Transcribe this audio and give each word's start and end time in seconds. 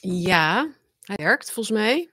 Ja, 0.00 0.70
hij 1.00 1.16
werkt 1.16 1.50
volgens 1.52 1.76
mij. 1.78 2.10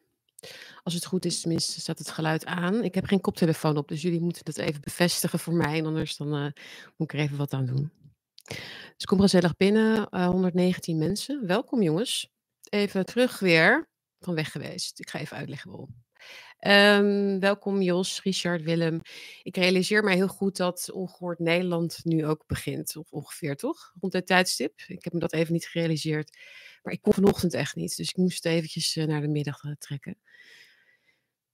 Als 0.83 0.93
het 0.93 1.05
goed 1.05 1.25
is, 1.25 1.39
tenminste, 1.39 1.79
staat 1.79 1.99
het 1.99 2.11
geluid 2.11 2.45
aan. 2.45 2.83
Ik 2.83 2.95
heb 2.95 3.05
geen 3.05 3.21
koptelefoon 3.21 3.77
op, 3.77 3.87
dus 3.87 4.01
jullie 4.01 4.21
moeten 4.21 4.45
dat 4.45 4.57
even 4.57 4.81
bevestigen 4.81 5.39
voor 5.39 5.53
mij. 5.53 5.77
En 5.77 5.85
anders 5.85 6.17
dan, 6.17 6.33
eh, 6.35 6.63
moet 6.97 7.11
ik 7.11 7.19
er 7.19 7.25
even 7.25 7.37
wat 7.37 7.53
aan 7.53 7.65
doen. 7.65 7.91
Dus 8.95 9.05
kom 9.05 9.19
gezellig 9.19 9.55
binnen, 9.55 10.09
eh 10.09 10.27
119 10.27 10.97
mensen. 10.97 11.47
Welkom 11.47 11.81
jongens. 11.81 12.29
Even 12.69 13.05
terug 13.05 13.39
weer 13.39 13.89
van 14.19 14.35
weg 14.35 14.51
geweest. 14.51 14.99
Ik 14.99 15.09
ga 15.09 15.19
even 15.19 15.37
uitleggen 15.37 15.69
waarom. 15.69 16.05
Ehm, 16.57 17.39
welkom 17.39 17.81
Jos, 17.81 18.21
Richard, 18.23 18.61
Willem. 18.61 19.01
Ik 19.43 19.57
realiseer 19.57 20.03
mij 20.03 20.15
heel 20.15 20.27
goed 20.27 20.57
dat 20.57 20.91
Ongehoord 20.91 21.39
Nederland 21.39 21.99
nu 22.03 22.25
ook 22.25 22.43
begint. 22.47 22.95
Of 22.95 23.11
ongeveer, 23.11 23.55
toch? 23.55 23.93
Rond 23.99 24.13
het 24.13 24.27
tijdstip. 24.27 24.81
Ik 24.87 25.03
heb 25.03 25.13
me 25.13 25.19
dat 25.19 25.33
even 25.33 25.53
niet 25.53 25.67
gerealiseerd. 25.67 26.37
Maar 26.87 26.95
ik 26.95 27.01
kon 27.01 27.13
vanochtend 27.13 27.53
echt 27.53 27.75
niet. 27.75 27.97
Dus 27.97 28.09
ik 28.09 28.17
moest 28.17 28.45
eventjes 28.45 28.95
eh, 28.95 29.05
naar 29.05 29.21
de 29.21 29.27
middag 29.27 29.63
eh, 29.63 29.71
trekken. 29.79 30.17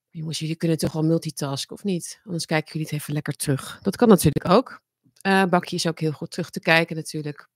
Jongens, 0.09 0.39
jullie 0.39 0.55
kunnen 0.55 0.77
toch 0.77 0.93
wel 0.93 1.03
multitasken, 1.03 1.75
of 1.75 1.83
niet? 1.83 2.21
Anders 2.23 2.45
kijken 2.45 2.71
jullie 2.71 2.87
het 2.87 2.95
even 2.95 3.13
lekker 3.13 3.33
terug. 3.33 3.79
Dat 3.81 3.95
kan 3.95 4.07
natuurlijk 4.07 4.49
ook. 4.49 4.81
Eh 5.21 5.45
bakje 5.45 5.75
is 5.75 5.87
ook 5.87 5.99
heel 5.99 6.11
goed 6.11 6.31
terug 6.31 6.49
te 6.49 6.59
kijken 6.59 6.95
natuurlijk. 6.95 7.47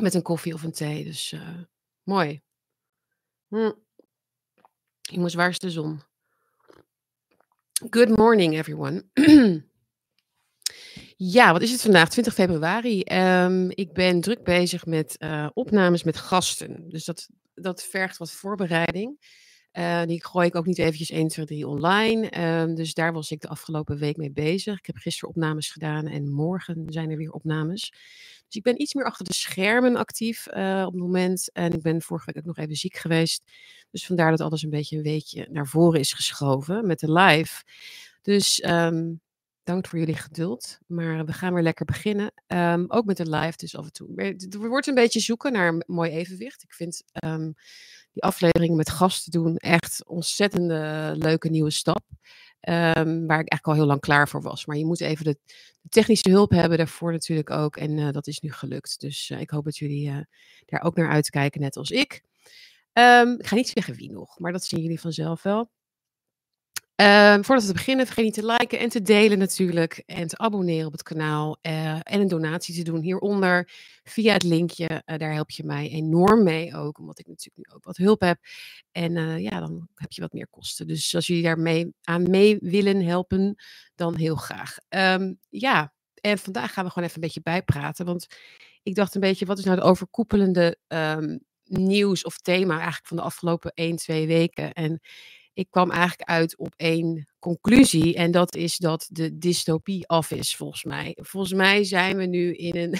Met 0.00 0.14
een 0.14 0.22
koffie 0.22 0.54
of 0.54 0.62
een 0.62 0.72
thee. 0.72 1.04
Dus 1.04 1.34
mooi. 2.02 2.42
Hm. 3.48 3.72
Jongens, 5.00 5.34
waar 5.34 5.48
is 5.48 5.58
de 5.58 5.70
zon? 5.70 6.02
Good 7.90 8.16
morning, 8.16 8.54
everyone. 8.54 9.04
Ja, 11.20 11.52
wat 11.52 11.62
is 11.62 11.70
het 11.70 11.82
vandaag? 11.82 12.08
20 12.08 12.34
februari. 12.34 13.02
Ehm, 13.02 13.70
ik 13.70 13.92
ben 13.92 14.20
druk 14.20 14.44
bezig 14.44 14.86
met 14.86 15.16
eh, 15.16 15.48
opnames 15.54 16.02
met 16.02 16.16
gasten. 16.16 16.88
Dus 16.88 17.04
dat, 17.04 17.28
dat 17.54 17.82
vergt 17.82 18.16
wat 18.16 18.30
voorbereiding. 18.30 19.18
Eh, 19.70 20.02
die 20.02 20.24
gooi 20.24 20.46
ik 20.46 20.54
ook 20.54 20.66
niet 20.66 20.78
eventjes 20.78 21.10
1, 21.10 21.28
2, 21.28 21.46
3 21.46 21.66
online. 21.66 22.30
Ehm, 22.30 22.74
dus 22.74 22.94
daar 22.94 23.12
was 23.12 23.30
ik 23.30 23.40
de 23.40 23.48
afgelopen 23.48 23.98
week 23.98 24.16
mee 24.16 24.30
bezig. 24.30 24.78
Ik 24.78 24.86
heb 24.86 24.96
gisteren 24.96 25.28
opnames 25.28 25.70
gedaan 25.70 26.06
en 26.06 26.30
morgen 26.30 26.84
zijn 26.88 27.10
er 27.10 27.16
weer 27.16 27.32
opnames. 27.32 27.90
Dus 28.46 28.56
ik 28.56 28.62
ben 28.62 28.80
iets 28.80 28.94
meer 28.94 29.04
achter 29.04 29.24
de 29.24 29.34
schermen 29.34 29.96
actief 29.96 30.46
eh, 30.46 30.82
op 30.86 30.92
het 30.92 31.02
moment. 31.02 31.52
En 31.52 31.72
ik 31.72 31.82
ben 31.82 32.02
vorige 32.02 32.26
week 32.26 32.36
ook 32.36 32.56
nog 32.56 32.64
even 32.64 32.76
ziek 32.76 32.96
geweest. 32.96 33.42
Dus 33.90 34.06
vandaar 34.06 34.30
dat 34.30 34.40
alles 34.40 34.62
een 34.62 34.70
beetje 34.70 34.96
een 34.96 35.02
weekje 35.02 35.48
naar 35.50 35.66
voren 35.66 36.00
is 36.00 36.12
geschoven 36.12 36.86
met 36.86 37.00
de 37.00 37.12
live. 37.12 37.62
Dus 38.22 38.60
ehm, 38.60 39.12
dank 39.68 39.86
voor 39.86 39.98
jullie 39.98 40.16
geduld. 40.16 40.78
Maar 40.86 41.24
we 41.24 41.32
gaan 41.32 41.54
weer 41.54 41.62
lekker 41.62 41.84
beginnen. 41.84 42.32
Ehm, 42.46 42.84
ook 42.88 43.04
met 43.04 43.16
de 43.16 43.30
live 43.30 43.56
dus 43.56 43.76
af 43.76 43.84
en 43.84 43.92
toe. 43.92 44.22
Het 44.22 44.54
wordt 44.54 44.86
een 44.86 44.94
beetje 44.94 45.20
zoeken 45.20 45.52
naar 45.52 45.68
een 45.68 45.82
mooi 45.86 46.10
evenwicht. 46.10 46.62
Ik 46.62 46.72
vind 46.72 47.02
ehm, 47.12 47.52
die 48.12 48.22
afleveringen 48.22 48.76
met 48.76 48.90
gasten 48.90 49.32
doen 49.32 49.56
echt 49.56 50.06
ontzettende 50.06 51.12
leuke 51.16 51.48
nieuwe 51.48 51.70
stap. 51.70 52.04
Ehm, 52.60 53.26
waar 53.26 53.40
ik 53.40 53.48
eigenlijk 53.48 53.66
al 53.66 53.74
heel 53.74 53.86
lang 53.86 54.00
klaar 54.00 54.28
voor 54.28 54.42
was. 54.42 54.66
Maar 54.66 54.76
je 54.76 54.86
moet 54.86 55.00
even 55.00 55.24
de, 55.24 55.38
technische 55.88 56.30
hulp 56.30 56.50
hebben 56.50 56.78
daarvoor 56.78 57.12
natuurlijk 57.12 57.50
ook. 57.50 57.76
En 57.76 57.98
eh, 57.98 58.10
dat 58.10 58.26
is 58.26 58.40
nu 58.40 58.52
gelukt. 58.52 59.00
Dus 59.00 59.30
eh, 59.30 59.40
ik 59.40 59.50
hoop 59.50 59.64
dat 59.64 59.76
jullie 59.76 60.08
eh, 60.08 60.18
daar 60.66 60.82
ook 60.82 60.96
naar 60.96 61.10
uitkijken, 61.10 61.60
net 61.60 61.76
als 61.76 61.90
ik. 61.90 62.22
Ik 63.38 63.46
ga 63.46 63.54
niet 63.54 63.68
zeggen 63.68 63.94
wie 63.94 64.12
nog, 64.12 64.38
maar 64.38 64.52
dat 64.52 64.64
zien 64.64 64.80
jullie 64.80 65.00
vanzelf 65.00 65.42
wel. 65.42 65.70
Ehm, 67.00 67.42
voordat 67.42 67.64
we 67.66 67.72
beginnen, 67.72 68.06
vergeet 68.06 68.24
niet 68.24 68.34
te 68.34 68.46
liken 68.46 68.78
en 68.78 68.88
te 68.88 69.02
delen 69.02 69.38
natuurlijk. 69.38 70.02
En 70.06 70.26
te 70.28 70.38
abonneren 70.38 70.86
op 70.86 70.92
het 70.92 71.02
kanaal. 71.02 71.58
eh, 71.60 71.94
en 71.94 72.20
een 72.20 72.28
donatie 72.28 72.74
te 72.74 72.82
doen 72.82 73.00
hieronder 73.00 73.70
via 74.04 74.32
het 74.32 74.42
linkje. 74.42 74.86
Eh, 75.04 75.18
daar 75.18 75.32
help 75.32 75.50
je 75.50 75.64
mij 75.64 75.88
enorm 75.90 76.42
mee 76.42 76.74
ook, 76.76 76.98
omdat 76.98 77.18
ik 77.18 77.26
natuurlijk 77.26 77.68
nu 77.68 77.74
ook 77.74 77.84
wat 77.84 77.96
hulp 77.96 78.20
heb. 78.20 78.38
En 78.92 79.16
eh, 79.16 79.38
ja, 79.42 79.60
dan 79.60 79.88
heb 79.94 80.12
je 80.12 80.20
wat 80.20 80.32
meer 80.32 80.48
kosten. 80.50 80.86
Dus 80.86 81.14
als 81.14 81.26
jullie 81.26 81.42
daar 81.42 81.58
mee, 81.58 81.92
aan 82.02 82.30
mee 82.30 82.56
willen 82.60 83.02
helpen, 83.04 83.54
dan 83.94 84.16
heel 84.16 84.36
graag. 84.36 84.76
Ehm, 84.88 85.34
ja, 85.48 85.92
en 86.20 86.38
vandaag 86.38 86.72
gaan 86.72 86.84
we 86.84 86.90
gewoon 86.90 87.04
even 87.08 87.20
een 87.20 87.26
beetje 87.26 87.42
bijpraten. 87.42 88.04
Want 88.06 88.26
ik 88.82 88.94
dacht 88.94 89.14
een 89.14 89.20
beetje, 89.20 89.46
wat 89.46 89.58
is 89.58 89.64
nou 89.64 89.76
de 89.76 89.82
overkoepelende 89.82 90.78
ehm, 90.86 91.38
nieuws 91.64 92.24
of 92.24 92.38
thema 92.38 92.74
eigenlijk 92.74 93.06
van 93.06 93.16
de 93.16 93.22
afgelopen 93.22 93.72
1, 93.74 93.96
2 93.96 94.26
weken? 94.26 94.72
En 94.72 95.00
ik 95.58 95.70
kwam 95.70 95.90
eigenlijk 95.90 96.28
uit 96.28 96.56
op 96.56 96.74
één 96.76 97.28
conclusie. 97.38 98.14
En 98.14 98.30
dat 98.30 98.54
is 98.54 98.76
dat 98.76 99.08
de 99.10 99.38
dystopie 99.38 100.08
af 100.08 100.30
is, 100.30 100.56
volgens 100.56 100.84
mij. 100.84 101.18
Volgens 101.20 101.52
mij 101.52 101.84
zijn 101.84 102.16
we 102.16 102.24
nu 102.24 102.54
in 102.54 102.76
een 102.76 102.98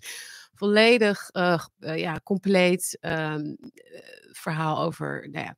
volledig, 0.60 1.30
eh, 1.30 1.64
eh, 1.78 1.98
ja, 1.98 2.20
compleet 2.24 2.98
ehm, 3.00 3.54
eh, 3.74 4.00
verhaal 4.32 4.82
over, 4.82 5.28
nou 5.30 5.44
ja, 5.44 5.56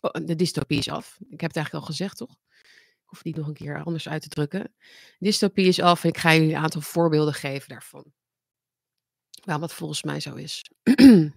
oh, 0.00 0.26
de 0.26 0.34
dystopie 0.34 0.78
is 0.78 0.88
af. 0.88 1.18
Ik 1.28 1.40
heb 1.40 1.50
het 1.50 1.56
eigenlijk 1.56 1.84
al 1.84 1.90
gezegd, 1.90 2.16
toch? 2.16 2.36
Ik 2.70 3.04
hoef 3.04 3.24
niet 3.24 3.36
nog 3.36 3.46
een 3.46 3.54
keer 3.54 3.82
anders 3.84 4.08
uit 4.08 4.22
te 4.22 4.28
drukken. 4.28 4.74
Dystopie 5.18 5.66
is 5.66 5.80
af 5.80 6.02
en 6.02 6.08
ik 6.08 6.18
ga 6.18 6.34
jullie 6.34 6.54
een 6.54 6.62
aantal 6.62 6.80
voorbeelden 6.80 7.34
geven 7.34 7.68
daarvan. 7.68 8.12
Waarom 9.44 9.66
dat 9.66 9.74
volgens 9.74 10.02
mij 10.02 10.20
zo 10.20 10.34
is. 10.34 10.70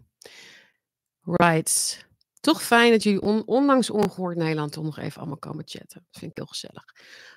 right. 1.41 2.09
Toch 2.41 2.63
fijn 2.63 2.91
dat 2.91 3.03
jullie 3.03 3.21
on- 3.21 3.45
ondanks 3.45 3.89
ongehoord 3.89 4.37
Nederland 4.37 4.71
toch 4.71 4.83
nog 4.83 4.97
even 4.97 5.17
allemaal 5.19 5.37
komen 5.37 5.63
chatten. 5.67 6.05
Dat 6.09 6.19
vind 6.19 6.31
ik 6.31 6.37
heel 6.37 6.45
gezellig. 6.45 6.83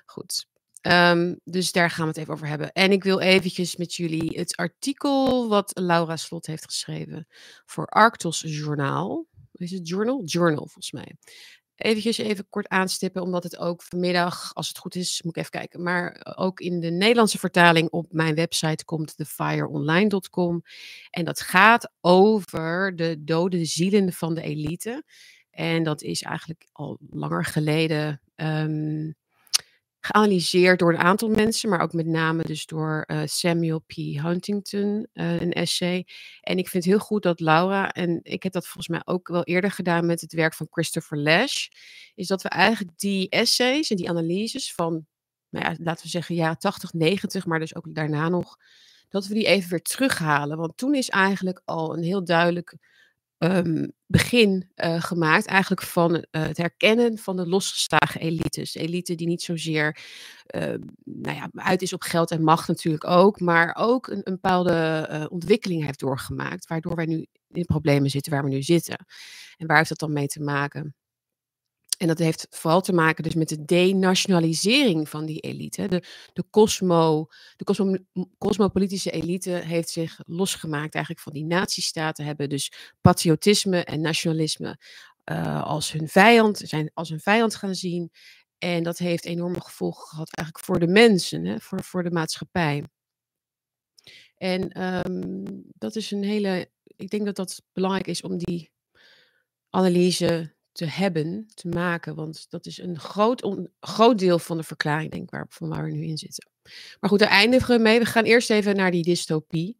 Goed. 0.05 0.47
Ehm, 0.81 1.35
dus 1.43 1.71
daar 1.71 1.89
gaan 1.89 2.03
we 2.03 2.09
het 2.09 2.17
even 2.17 2.33
over 2.33 2.47
hebben. 2.47 2.71
En 2.71 2.91
ik 2.91 3.03
wil 3.03 3.19
eventjes 3.19 3.75
met 3.75 3.93
jullie 3.93 4.37
het 4.39 4.55
artikel 4.55 5.47
wat 5.49 5.71
Laura 5.73 6.17
Slot 6.17 6.45
heeft 6.45 6.65
geschreven 6.65 7.27
voor 7.65 7.85
Arctos 7.85 8.41
Journaal. 8.45 9.25
Is 9.51 9.71
het 9.71 9.87
Journal? 9.87 10.23
Journal, 10.23 10.67
volgens 10.67 10.91
mij. 10.91 11.15
Eventjes 11.75 12.17
even 12.17 12.49
kort 12.49 12.67
aanstippen, 12.67 13.21
omdat 13.21 13.43
het 13.43 13.57
ook 13.57 13.81
vanmiddag, 13.81 14.53
als 14.53 14.67
het 14.67 14.77
goed 14.77 14.95
is, 14.95 15.21
moet 15.21 15.35
ik 15.35 15.39
even 15.39 15.59
kijken, 15.59 15.83
maar 15.83 16.35
ook 16.35 16.59
in 16.59 16.79
de 16.79 16.91
Nederlandse 16.91 17.39
vertaling 17.39 17.89
op 17.89 18.13
mijn 18.13 18.35
website 18.35 18.85
komt, 18.85 19.17
thefireonline.com. 19.17 20.61
En 21.09 21.25
dat 21.25 21.41
gaat 21.41 21.91
over 22.01 22.95
de 22.95 23.23
dode 23.23 23.65
zielen 23.65 24.13
van 24.13 24.33
de 24.33 24.41
elite. 24.41 25.03
En 25.51 25.83
dat 25.83 26.01
is 26.01 26.21
eigenlijk 26.21 26.67
al 26.71 26.97
langer 27.09 27.45
geleden 27.45 28.21
ehm, 28.35 29.11
geanalyseerd 30.05 30.79
door 30.79 30.93
een 30.93 30.99
aantal 30.99 31.29
mensen, 31.29 31.69
maar 31.69 31.81
ook 31.81 31.93
met 31.93 32.05
name 32.05 32.43
dus 32.43 32.65
door 32.65 33.03
eh, 33.07 33.21
Samuel 33.25 33.79
P. 33.79 33.93
Huntington, 33.95 35.07
eh, 35.13 35.41
een 35.41 35.53
essay. 35.53 36.07
En 36.41 36.57
ik 36.57 36.67
vind 36.67 36.83
heel 36.83 36.99
goed 36.99 37.23
dat 37.23 37.39
Laura, 37.39 37.91
en 37.91 38.19
ik 38.23 38.43
heb 38.43 38.51
dat 38.51 38.65
volgens 38.65 38.87
mij 38.87 39.01
ook 39.05 39.27
wel 39.27 39.43
eerder 39.43 39.71
gedaan 39.71 40.05
met 40.05 40.21
het 40.21 40.33
werk 40.33 40.53
van 40.53 40.67
Christopher 40.69 41.17
Lash, 41.17 41.67
is 42.15 42.27
dat 42.27 42.41
we 42.41 42.49
eigenlijk 42.49 42.97
die 42.97 43.29
essays 43.29 43.89
en 43.89 43.95
die 43.97 44.09
analyses 44.09 44.73
van, 44.73 45.05
nou 45.49 45.65
ja, 45.65 45.75
laten 45.79 46.03
we 46.03 46.09
zeggen 46.09 46.35
jaren 46.35 46.59
80, 46.59 46.93
90, 46.93 47.45
maar 47.45 47.59
dus 47.59 47.75
ook 47.75 47.93
daarna 47.95 48.29
nog, 48.29 48.57
dat 49.09 49.27
we 49.27 49.33
die 49.33 49.45
even 49.45 49.69
weer 49.69 49.81
terughalen. 49.81 50.57
Want 50.57 50.77
toen 50.77 50.95
is 50.95 51.09
eigenlijk 51.09 51.61
al 51.65 51.97
een 51.97 52.03
heel 52.03 52.23
duidelijk 52.23 52.77
ehm, 53.37 53.87
begin 54.05 54.71
eh, 54.75 55.01
gemaakt, 55.01 55.45
eigenlijk 55.45 55.81
van 55.81 56.15
eh, 56.15 56.41
het 56.41 56.57
herkennen 56.57 57.17
van 57.17 57.35
de 57.35 57.47
losgeslagen 57.47 58.21
elites. 58.21 58.75
Elite 58.75 59.15
die 59.15 59.27
niet 59.27 59.41
zozeer 59.41 59.97
ehm, 60.45 60.79
nou 61.03 61.35
ja, 61.35 61.49
uit 61.53 61.81
is 61.81 61.93
op 61.93 62.01
geld 62.01 62.31
en 62.31 62.43
macht 62.43 62.67
natuurlijk 62.67 63.07
ook, 63.07 63.39
maar 63.39 63.75
ook 63.79 64.07
een, 64.07 64.21
een 64.23 64.33
bepaalde 64.33 64.71
eh, 65.09 65.25
ontwikkeling 65.29 65.85
heeft 65.85 65.99
doorgemaakt, 65.99 66.67
waardoor 66.67 66.95
wij 66.95 67.05
nu 67.05 67.25
in 67.51 67.65
problemen 67.65 68.09
zitten 68.09 68.31
waar 68.31 68.43
we 68.43 68.49
nu 68.49 68.61
zitten. 68.61 69.05
En 69.57 69.67
waar 69.67 69.77
heeft 69.77 69.89
dat 69.89 69.99
dan 69.99 70.13
mee 70.13 70.27
te 70.27 70.41
maken? 70.41 70.95
En 71.97 72.07
dat 72.07 72.17
heeft 72.17 72.47
vooral 72.49 72.81
te 72.81 72.93
maken 72.93 73.23
dus 73.23 73.33
met 73.33 73.49
de 73.49 73.65
denationalisering 73.65 75.09
van 75.09 75.25
die 75.25 75.39
elite. 75.39 75.87
De, 75.87 76.03
de, 76.33 76.43
cosmo, 76.49 77.27
de 77.55 77.63
cosmo, 78.37 78.69
elite 79.03 79.49
heeft 79.49 79.89
zich 79.89 80.19
losgemaakt 80.25 80.93
eigenlijk 80.93 81.23
van 81.23 81.33
die 81.33 81.45
nazistaten. 81.45 82.25
Hebben 82.25 82.49
dus 82.49 82.71
patriotisme 83.01 83.83
en 83.83 84.01
nationalisme 84.01 84.79
eh, 85.23 85.63
als 85.63 85.91
hun 85.91 86.07
vijand, 86.07 86.57
zijn 86.57 86.91
als 86.93 87.09
hun 87.09 87.19
vijand 87.19 87.55
gaan 87.55 87.75
zien. 87.75 88.11
En 88.57 88.83
dat 88.83 88.97
heeft 88.97 89.25
enorme 89.25 89.61
gevolgen 89.61 90.07
gehad 90.07 90.33
eigenlijk 90.33 90.65
voor 90.67 90.79
de 90.79 90.87
mensen, 90.87 91.45
hè, 91.45 91.59
voor, 91.59 91.83
voor 91.83 92.03
de 92.03 92.11
maatschappij. 92.11 92.83
En 94.37 94.69
ehm, 94.69 95.43
dat 95.77 95.95
is 95.95 96.11
een 96.11 96.23
hele, 96.23 96.71
ik 96.83 97.09
denk 97.09 97.25
dat 97.25 97.35
dat 97.35 97.61
belangrijk 97.73 98.07
is 98.07 98.21
om 98.21 98.37
die 98.37 98.71
analyse 99.69 100.54
te 100.75 100.85
hebben, 100.85 101.47
te 101.53 101.67
maken. 101.67 102.15
Want 102.15 102.45
dat 102.49 102.65
is 102.65 102.77
een 102.77 102.99
groot, 102.99 103.67
groot 103.79 104.19
deel 104.19 104.39
van 104.39 104.57
de 104.57 104.63
verklaring, 104.63 105.11
denk 105.11 105.23
ik, 105.23 105.29
waar, 105.29 105.45
van 105.49 105.69
waar 105.69 105.83
we 105.83 105.91
nu 105.91 106.03
in 106.03 106.17
zitten. 106.17 106.49
Maar 106.99 107.09
goed, 107.09 107.19
daar 107.19 107.29
eindigen 107.29 107.75
we 107.75 107.81
mee. 107.81 107.99
We 107.99 108.05
gaan 108.05 108.23
eerst 108.23 108.49
even 108.49 108.75
naar 108.75 108.91
die 108.91 109.03
dystopie. 109.03 109.77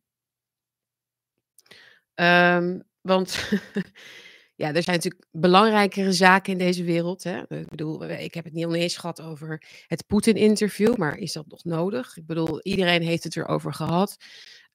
Ehm, 2.14 2.80
want 3.02 3.50
ja, 4.56 4.74
er 4.74 4.84
zijn 4.84 4.96
natuurlijk 4.96 5.26
belangrijkere 5.32 6.12
zaken 6.12 6.52
in 6.52 6.58
deze 6.58 6.84
wereld. 6.84 7.24
Hè? 7.24 7.42
Ik 7.60 7.70
bedoel, 7.70 8.10
ik 8.10 8.34
heb 8.34 8.44
het 8.44 8.54
niet 8.54 8.74
eens 8.74 8.98
gehad 8.98 9.22
over 9.22 9.64
het 9.88 10.08
Poetin-interview, 10.08 10.96
maar 10.96 11.18
is 11.18 11.34
dat 11.34 11.48
nog 11.48 11.64
nodig? 11.64 12.18
Ik 12.18 12.26
bedoel, 12.26 12.62
iedereen 12.62 13.02
heeft 13.02 13.24
het 13.24 13.36
erover 13.36 13.74
gehad. 13.74 14.18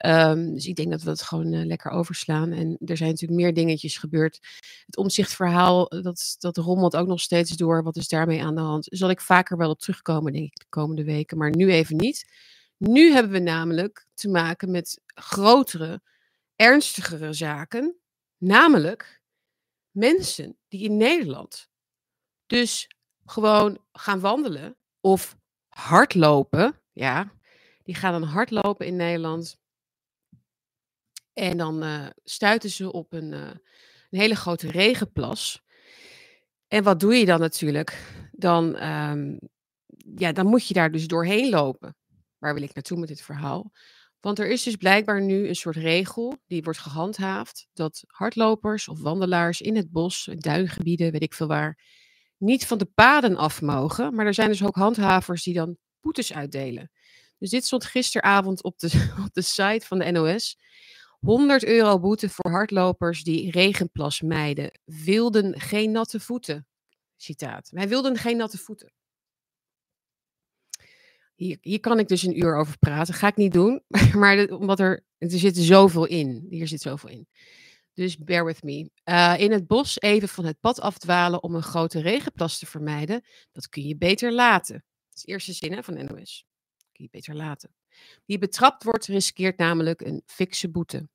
Um, 0.07 0.55
dus 0.55 0.67
ik 0.67 0.75
denk 0.75 0.91
dat 0.91 1.03
we 1.03 1.11
het 1.11 1.23
gewoon 1.23 1.53
uh, 1.53 1.67
lekker 1.67 1.91
overslaan. 1.91 2.53
En 2.53 2.79
er 2.85 2.97
zijn 2.97 3.11
natuurlijk 3.11 3.41
meer 3.41 3.55
dingetjes 3.55 3.97
gebeurd. 3.97 4.39
Het 4.87 4.97
omzichtverhaal, 4.97 5.89
dat, 5.89 6.37
dat 6.39 6.57
rommelt 6.57 6.97
ook 6.97 7.07
nog 7.07 7.21
steeds 7.21 7.57
door. 7.57 7.83
Wat 7.83 7.97
is 7.97 8.09
daarmee 8.09 8.43
aan 8.43 8.55
de 8.55 8.61
hand? 8.61 8.87
Zal 8.91 9.11
ik 9.11 9.21
vaker 9.21 9.57
wel 9.57 9.71
op 9.71 9.81
terugkomen, 9.81 10.33
denk 10.33 10.45
ik, 10.45 10.59
de 10.59 10.67
komende 10.69 11.05
weken. 11.05 11.39
Maar 11.39 11.57
nu 11.57 11.73
even 11.73 11.97
niet. 11.97 12.33
Nu 12.77 13.13
hebben 13.13 13.33
we 13.33 13.39
namelijk 13.39 14.07
te 14.15 14.29
maken 14.29 14.71
met 14.71 15.01
grotere, 15.15 16.03
ernstigere 16.57 17.33
zaken. 17.33 17.97
Namelijk 18.39 19.20
mensen 19.91 20.59
die 20.69 20.85
in 20.85 20.97
Nederland 20.97 21.69
dus 22.47 22.89
gewoon 23.25 23.79
gaan 23.93 24.21
wandelen 24.21 24.77
of 25.01 25.37
hardlopen. 25.69 26.81
Ja, 26.93 27.33
die 27.83 27.95
gaan 27.95 28.21
dan 28.21 28.29
hardlopen 28.29 28.87
in 28.87 28.97
Nederland. 28.97 29.59
En 31.33 31.57
dan 31.57 31.85
uh, 31.85 32.07
stuiten 32.25 32.71
ze 32.71 32.93
op 32.93 33.13
een, 33.13 33.33
uh, 33.33 33.51
een, 34.11 34.19
hele 34.19 34.35
grote 34.35 34.71
regenplas. 34.71 35.63
En 36.69 36.83
wat 36.83 37.01
doe 37.01 37.15
je 37.15 37.25
dan 37.27 37.41
natuurlijk? 37.41 38.19
Dan, 38.33 38.83
um, 38.83 39.39
ja, 40.17 40.33
dan 40.33 40.47
moet 40.47 40.67
je 40.67 40.75
daar 40.75 40.91
dus 40.91 41.07
doorheen 41.07 41.51
lopen. 41.51 41.97
Waar 42.39 42.55
wil 42.55 42.63
ik 42.63 42.75
naartoe 42.75 42.99
met 42.99 43.09
dit 43.09 43.23
verhaal? 43.23 43.73
Want 44.21 44.39
er 44.39 44.49
is 44.49 44.63
dus 44.63 44.77
blijkbaar 44.77 45.23
nu 45.23 45.49
een 45.49 45.55
soort 45.55 45.77
regel 45.77 46.37
die 46.47 46.63
wordt 46.63 46.79
gehandhaafd 46.79 47.67
dat 47.73 48.05
hardlopers 48.07 48.89
of 48.89 49.01
wandelaars 49.01 49.61
in 49.61 49.77
het 49.77 49.91
bos, 49.91 50.27
in 50.27 50.39
duingebieden, 50.39 51.13
weet 51.13 51.23
ik 51.23 51.35
veel 51.35 51.47
waar, 51.47 51.79
niet 52.37 52.67
van 52.67 52.79
de 52.79 52.85
paden 52.85 53.37
af 53.37 53.63
mogen. 53.63 54.15
Maar 54.15 54.27
er 54.27 54.35
zijn 54.35 54.49
dus 54.49 54.65
ook 54.65 54.75
handhavers 54.75 55.43
die 55.43 55.55
dan 55.55 55.77
boetes 56.01 56.33
uitdelen. 56.33 56.91
Dus 57.39 57.51
dit 57.51 57.65
stond 57.65 57.85
gisteravond 57.85 58.63
op 58.63 58.79
de, 58.79 59.09
op 59.27 59.33
de 59.33 59.43
site 59.43 59.87
van 59.87 59.99
de 59.99 60.11
NOS. 60.11 60.59
100 61.21 61.65
euro 61.65 62.01
boete 62.01 62.29
voor 62.29 62.51
hardlopers 62.51 63.23
die 63.23 63.51
regenplas 63.51 64.21
mijden. 64.21 64.81
Wilden 64.85 65.61
geen 65.61 65.91
natte 65.91 66.21
voeten. 66.21 66.67
Citaat. 67.17 67.71
Wij 67.71 67.89
wilden 67.89 68.17
geen 68.17 68.37
natte 68.37 68.59
voeten. 68.59 68.93
Hier, 71.41 71.59
hier 71.61 71.81
kan 71.81 71.99
ik 71.99 72.09
dus 72.09 72.23
een 72.23 72.39
uur 72.39 72.57
over 72.57 72.79
praten. 72.79 73.15
Ga 73.15 73.27
ik 73.27 73.37
niet 73.37 73.53
doen. 73.53 73.83
Maar 74.19 74.49
omdat 74.49 74.81
er, 74.81 75.05
er 75.19 75.31
zit 75.31 75.57
zoveel 75.57 76.05
in. 76.05 76.47
Hier 76.49 76.69
zit 76.69 76.81
zoveel 76.81 77.09
in. 77.09 77.29
Dus 77.95 78.19
bear 78.19 78.45
with 78.45 78.63
me. 78.63 78.91
Uh, 79.05 79.35
in 79.39 79.53
het 79.53 79.67
bos 79.67 80.01
even 80.01 80.29
van 80.29 80.45
het 80.45 80.61
pad 80.61 80.81
afdwalen 80.81 81.43
om 81.43 81.55
een 81.55 81.63
grote 81.63 82.01
regenplas 82.01 82.59
te 82.59 82.67
vermijden. 82.67 83.25
Dat 83.53 83.69
kun 83.69 83.83
je 83.83 83.97
beter 83.97 84.33
laten. 84.33 84.75
Dat 84.75 85.17
is 85.17 85.23
de 85.23 85.33
eerste 85.33 85.53
zin 85.53 85.73
hè, 85.73 85.83
van 85.83 85.95
NOS. 85.95 86.47
Kun 86.93 87.05
je 87.05 87.09
beter 87.11 87.37
laten. 87.37 87.75
Wie 88.27 88.39
betrapt 88.39 88.85
wordt, 88.85 89.07
riskeert 89.07 89.59
namelijk 89.59 90.01
een 90.01 90.23
fikse 90.27 90.71
boete. 90.71 91.09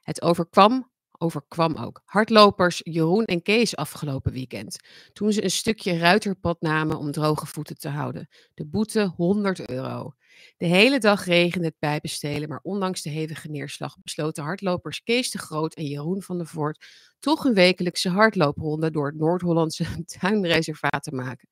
Het 0.00 0.22
overkwam 0.22 0.90
overkwam 1.24 1.76
ook. 1.76 2.02
Hardlopers 2.04 2.80
Jeroen 2.82 3.24
en 3.24 3.42
Kees 3.42 3.76
afgelopen 3.76 4.32
weekend. 4.32 4.76
Toen 5.12 5.32
ze 5.32 5.44
een 5.44 5.50
stukje 5.50 5.98
ruiterpad 5.98 6.60
namen 6.60 6.98
om 6.98 7.12
droge 7.12 7.46
voeten 7.46 7.78
te 7.78 7.88
houden. 7.88 8.28
De 8.54 8.66
boete 8.66 9.12
100 9.16 9.70
euro. 9.70 10.14
De 10.56 10.66
hele 10.66 10.98
dag 10.98 11.24
regende 11.24 11.66
het 11.66 11.78
pijpenstelen, 11.78 12.48
maar 12.48 12.60
ondanks 12.62 13.02
de 13.02 13.10
hevige 13.10 13.50
neerslag 13.50 13.96
besloten 14.02 14.44
hardlopers 14.44 15.02
Kees 15.02 15.30
de 15.30 15.38
Groot 15.38 15.74
en 15.74 15.84
Jeroen 15.84 16.22
van 16.22 16.36
der 16.36 16.46
Voort 16.46 16.86
toch 17.18 17.44
een 17.44 17.54
wekelijkse 17.54 18.08
hardloopronde 18.08 18.90
door 18.90 19.06
het 19.06 19.16
Noord-Hollandse 19.16 19.84
tuinreservaat 20.20 21.02
te 21.02 21.14
maken. 21.14 21.48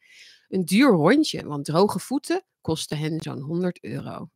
Een 0.49 0.65
duur 0.65 0.91
rondje, 0.91 1.45
want 1.45 1.65
droge 1.65 1.99
voeten 1.99 2.45
kosten 2.61 2.99
hen 2.99 3.21
zo'n 3.21 3.41
100 3.41 3.85
euro. 3.85 4.29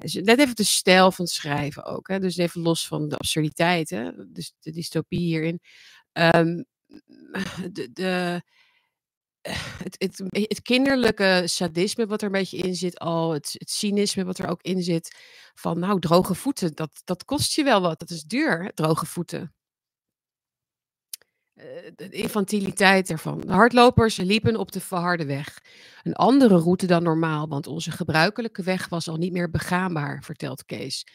Dus 0.00 0.14
net 0.14 0.38
even 0.38 0.54
de 0.54 0.64
stijl 0.64 1.12
van 1.12 1.26
schrijven 1.26 1.84
ook. 1.84 2.08
Hè? 2.08 2.18
Dus 2.18 2.36
even 2.36 2.60
los 2.60 2.86
van 2.86 3.08
de 3.08 3.16
absurditeit, 3.16 3.90
hè? 3.90 4.10
Dus 4.26 4.52
de 4.60 4.70
dystopie 4.70 5.20
hierin. 5.20 5.60
Um, 6.12 6.64
de, 7.72 7.92
de, 7.92 8.42
het, 9.42 9.94
het, 9.98 10.22
het, 10.30 10.62
kinderlijke 10.62 11.42
sadisme 11.44 12.06
wat 12.06 12.20
er 12.20 12.26
een 12.26 12.32
beetje 12.32 12.56
in 12.56 12.74
zit 12.74 12.98
al, 12.98 13.32
het, 13.32 13.54
het, 13.58 13.70
cynisme 13.70 14.24
wat 14.24 14.38
er 14.38 14.48
ook 14.48 14.62
in 14.62 14.82
zit, 14.82 15.16
van 15.54 15.78
nou, 15.78 16.00
droge 16.00 16.34
voeten, 16.34 16.74
dat, 16.74 17.00
dat 17.04 17.24
kost 17.24 17.54
je 17.54 17.64
wel 17.64 17.80
wat, 17.80 17.98
dat 17.98 18.10
is 18.10 18.22
duur, 18.22 18.70
droge 18.74 19.06
voeten. 19.06 19.54
Eh, 21.60 21.90
de 21.96 22.08
infantiliteit 22.08 23.10
ervan. 23.10 23.40
De 23.40 23.52
hardlopers 23.52 24.16
liepen 24.16 24.56
op 24.56 24.72
de 24.72 24.80
verharde 24.80 25.24
weg. 25.24 25.60
Een 26.02 26.14
andere 26.14 26.58
route 26.58 26.86
dan 26.86 27.02
normaal, 27.02 27.48
want 27.48 27.66
onze 27.66 27.90
gebruikelijke 27.90 28.62
weg 28.62 28.88
was 28.88 29.08
al 29.08 29.16
niet 29.16 29.32
meer 29.32 29.50
begaanbaar, 29.50 30.22
vertelt 30.24 30.64
Kees. 30.64 31.06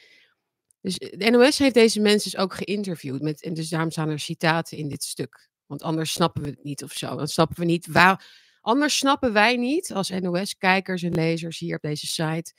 Dus 0.82 0.98
eh, 0.98 1.20
de 1.20 1.30
NOS 1.30 1.58
heeft 1.58 1.74
deze 1.74 2.02
mensen 2.02 2.32
dus 2.32 2.40
ook 2.40 2.54
geïnterviewd. 2.54 3.22
Met, 3.22 3.44
en 3.44 3.54
dus 3.54 3.70
daarom 3.70 3.92
staan 3.92 4.10
er 4.10 4.20
citaten 4.20 4.78
in 4.78 4.88
dit 4.88 5.04
stuk. 5.04 5.50
Want 5.66 5.82
anders 5.82 6.12
snappen 6.12 6.42
we 6.42 6.50
het 6.50 6.64
niet 6.64 6.84
of 6.84 6.92
zo. 6.92 7.16
Dan 7.16 7.28
snappen 7.28 7.60
we 7.60 7.66
niet 7.66 7.88
waar. 7.88 8.26
Anders 8.62 8.98
snappen 8.98 9.34
wij 9.34 9.56
niet, 9.56 9.94
als 9.94 10.10
NOS-kijkers 10.10 11.04
en 11.04 11.14
lezers 11.14 11.60
hier 11.60 11.76
op 11.76 11.82
deze 11.82 12.08
site, 12.08 12.54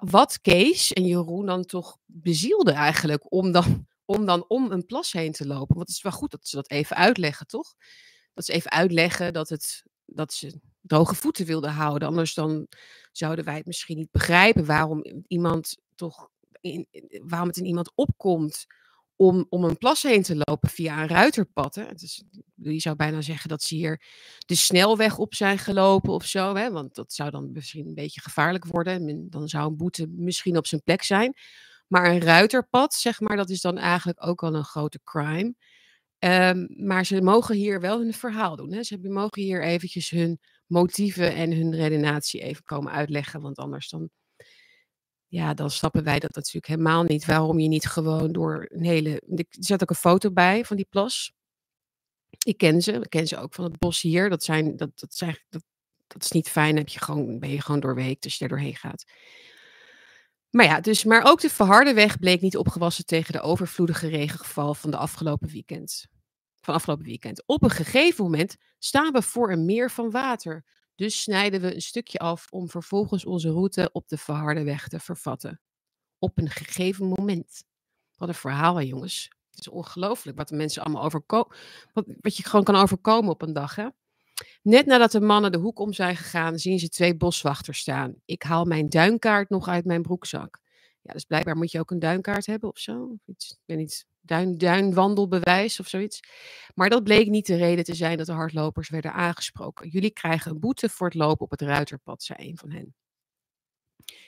wat 0.00 0.40
Kees 0.40 0.92
en 0.92 1.06
Jeroen 1.06 1.46
dan 1.46 1.64
toch 1.64 1.98
bezielde 2.06 2.72
eigenlijk 2.72 3.32
om 3.32 3.52
dan 3.52 3.86
om 4.06 4.26
dan 4.26 4.44
om 4.48 4.72
een 4.72 4.86
plas 4.86 5.12
heen 5.12 5.32
te 5.32 5.46
lopen. 5.46 5.76
Want 5.76 5.88
het 5.88 5.96
is 5.96 6.02
wel 6.02 6.12
goed 6.12 6.30
dat 6.30 6.48
ze 6.48 6.56
dat 6.56 6.70
even 6.70 6.96
uitleggen, 6.96 7.46
toch? 7.46 7.74
Dat 8.34 8.44
ze 8.44 8.52
even 8.52 8.70
uitleggen 8.70 9.32
dat, 9.32 9.48
het, 9.48 9.82
dat 10.04 10.32
ze 10.32 10.60
droge 10.80 11.14
voeten 11.14 11.46
wilden 11.46 11.70
houden. 11.70 12.08
Anders 12.08 12.34
dan 12.34 12.66
zouden 13.12 13.44
wij 13.44 13.56
het 13.56 13.66
misschien 13.66 13.96
niet 13.96 14.10
begrijpen 14.10 14.64
waarom 14.64 15.04
iemand 15.26 15.76
toch 15.94 16.28
in, 16.60 16.88
waarom 17.24 17.48
het 17.48 17.56
in 17.56 17.66
iemand 17.66 17.92
opkomt 17.94 18.66
om, 19.16 19.46
om 19.48 19.64
een 19.64 19.78
plas 19.78 20.02
heen 20.02 20.22
te 20.22 20.36
lopen 20.36 20.68
via 20.68 21.02
een 21.02 21.08
ruiterpad. 21.08 21.74
Hè? 21.74 21.84
Je 22.54 22.80
zou 22.80 22.96
bijna 22.96 23.20
zeggen 23.20 23.48
dat 23.48 23.62
ze 23.62 23.74
hier 23.74 24.02
de 24.38 24.54
snelweg 24.54 25.18
op 25.18 25.34
zijn 25.34 25.58
gelopen 25.58 26.12
of 26.12 26.24
zo. 26.24 26.54
Hè? 26.54 26.70
Want 26.70 26.94
dat 26.94 27.12
zou 27.12 27.30
dan 27.30 27.52
misschien 27.52 27.86
een 27.86 27.94
beetje 27.94 28.20
gevaarlijk 28.20 28.64
worden. 28.64 29.30
Dan 29.30 29.48
zou 29.48 29.66
een 29.66 29.76
boete 29.76 30.06
misschien 30.08 30.56
op 30.56 30.66
zijn 30.66 30.82
plek 30.82 31.02
zijn. 31.02 31.34
Maar 31.86 32.10
een 32.10 32.20
ruiterpad, 32.20 32.94
zeg 32.94 33.20
maar, 33.20 33.36
dat 33.36 33.50
is 33.50 33.60
dan 33.60 33.78
eigenlijk 33.78 34.26
ook 34.26 34.42
al 34.42 34.54
een 34.54 34.64
grote 34.64 35.00
crime. 35.04 35.54
Um, 36.18 36.68
maar 36.86 37.06
ze 37.06 37.22
mogen 37.22 37.54
hier 37.54 37.80
wel 37.80 37.98
hun 37.98 38.14
verhaal 38.14 38.56
doen. 38.56 38.72
Hè? 38.72 38.82
Ze 38.82 38.98
mogen 39.02 39.42
hier 39.42 39.62
eventjes 39.62 40.10
hun 40.10 40.40
motieven 40.66 41.34
en 41.34 41.52
hun 41.52 41.74
redenatie 41.74 42.40
even 42.40 42.64
komen 42.64 42.92
uitleggen. 42.92 43.40
Want 43.40 43.56
anders 43.56 43.88
dan, 43.88 44.10
ja, 45.26 45.54
dan 45.54 45.70
snappen 45.70 46.04
wij 46.04 46.18
dat 46.18 46.34
natuurlijk 46.34 46.66
helemaal 46.66 47.02
niet. 47.02 47.24
Waarom 47.24 47.58
je 47.58 47.68
niet 47.68 47.86
gewoon 47.86 48.32
door 48.32 48.66
een 48.68 48.84
hele... 48.84 49.22
Ik 49.26 49.46
zet 49.50 49.82
ook 49.82 49.90
een 49.90 49.96
foto 49.96 50.30
bij 50.30 50.64
van 50.64 50.76
die 50.76 50.86
plas. 50.90 51.32
Ik 52.38 52.56
ken 52.56 52.82
ze. 52.82 52.92
Ik 52.92 53.10
ken 53.10 53.26
ze 53.26 53.38
ook 53.38 53.54
van 53.54 53.64
het 53.64 53.78
bos 53.78 54.00
hier. 54.00 54.28
Dat, 54.28 54.44
zijn, 54.44 54.76
dat, 54.76 54.90
dat, 54.94 55.18
dat, 55.48 55.62
dat 56.06 56.22
is 56.22 56.30
niet 56.30 56.48
fijn. 56.48 56.76
Heb 56.76 56.88
je 56.88 57.00
gewoon, 57.00 57.38
ben 57.38 57.50
je 57.50 57.60
gewoon 57.60 57.80
doorweekt 57.80 58.24
als 58.24 58.36
je 58.36 58.44
er 58.44 58.50
doorheen 58.50 58.76
gaat. 58.76 59.04
Maar 60.56 60.64
ja, 60.66 60.80
dus, 60.80 61.04
maar 61.04 61.24
ook 61.24 61.40
de 61.40 61.50
verharde 61.50 61.94
weg 61.94 62.18
bleek 62.18 62.40
niet 62.40 62.56
opgewassen 62.56 63.06
tegen 63.06 63.32
de 63.32 63.40
overvloedige 63.40 64.08
regengeval 64.08 64.74
van 64.74 64.90
de 64.90 64.96
afgelopen 64.96 65.48
weekend. 65.48 66.06
Van 66.60 66.74
afgelopen 66.74 67.04
weekend. 67.04 67.42
Op 67.46 67.62
een 67.62 67.70
gegeven 67.70 68.24
moment 68.24 68.56
staan 68.78 69.12
we 69.12 69.22
voor 69.22 69.52
een 69.52 69.64
meer 69.64 69.90
van 69.90 70.10
water. 70.10 70.64
Dus 70.94 71.22
snijden 71.22 71.60
we 71.60 71.74
een 71.74 71.80
stukje 71.80 72.18
af 72.18 72.46
om 72.50 72.68
vervolgens 72.68 73.24
onze 73.24 73.50
route 73.50 73.88
op 73.92 74.08
de 74.08 74.16
verharde 74.16 74.64
weg 74.64 74.88
te 74.88 75.00
vervatten. 75.00 75.60
Op 76.18 76.38
een 76.38 76.50
gegeven 76.50 77.06
moment. 77.06 77.64
Wat 78.14 78.28
een 78.28 78.34
verhaal, 78.34 78.82
jongens. 78.82 79.28
Het 79.50 79.60
is 79.60 79.68
ongelooflijk 79.68 80.36
wat 80.36 80.48
de 80.48 80.56
mensen 80.56 80.82
allemaal 80.82 81.04
overkomen. 81.04 81.56
Wat, 81.92 82.04
wat 82.20 82.36
je 82.36 82.44
gewoon 82.44 82.64
kan 82.64 82.76
overkomen 82.76 83.30
op 83.30 83.42
een 83.42 83.52
dag, 83.52 83.74
hè? 83.74 83.88
Net 84.62 84.86
nadat 84.86 85.12
de 85.12 85.20
mannen 85.20 85.52
de 85.52 85.58
hoek 85.58 85.78
om 85.78 85.92
zijn 85.92 86.16
gegaan, 86.16 86.58
zien 86.58 86.78
ze 86.78 86.88
twee 86.88 87.16
boswachters 87.16 87.78
staan. 87.78 88.14
Ik 88.24 88.42
haal 88.42 88.64
mijn 88.64 88.88
duinkaart 88.88 89.48
nog 89.48 89.68
uit 89.68 89.84
mijn 89.84 90.02
broekzak. 90.02 90.60
Ja, 91.00 91.12
dus 91.12 91.24
blijkbaar 91.24 91.56
moet 91.56 91.70
je 91.70 91.78
ook 91.78 91.90
een 91.90 91.98
duinkaart 91.98 92.46
hebben 92.46 92.68
of 92.68 92.78
zo. 92.78 93.02
Of 93.02 93.26
iets, 93.26 93.50
ik 93.50 93.58
weet 93.64 93.76
niet, 93.78 94.06
duin, 94.20 94.58
duinwandelbewijs 94.58 95.80
of 95.80 95.88
zoiets. 95.88 96.20
Maar 96.74 96.90
dat 96.90 97.04
bleek 97.04 97.28
niet 97.28 97.46
de 97.46 97.56
reden 97.56 97.84
te 97.84 97.94
zijn 97.94 98.16
dat 98.16 98.26
de 98.26 98.32
hardlopers 98.32 98.88
werden 98.88 99.12
aangesproken. 99.12 99.88
Jullie 99.88 100.10
krijgen 100.10 100.50
een 100.50 100.60
boete 100.60 100.88
voor 100.88 101.06
het 101.06 101.16
lopen 101.16 101.44
op 101.44 101.50
het 101.50 101.62
ruiterpad, 101.62 102.22
zei 102.22 102.48
een 102.48 102.56
van 102.56 102.70
hen. 102.70 102.94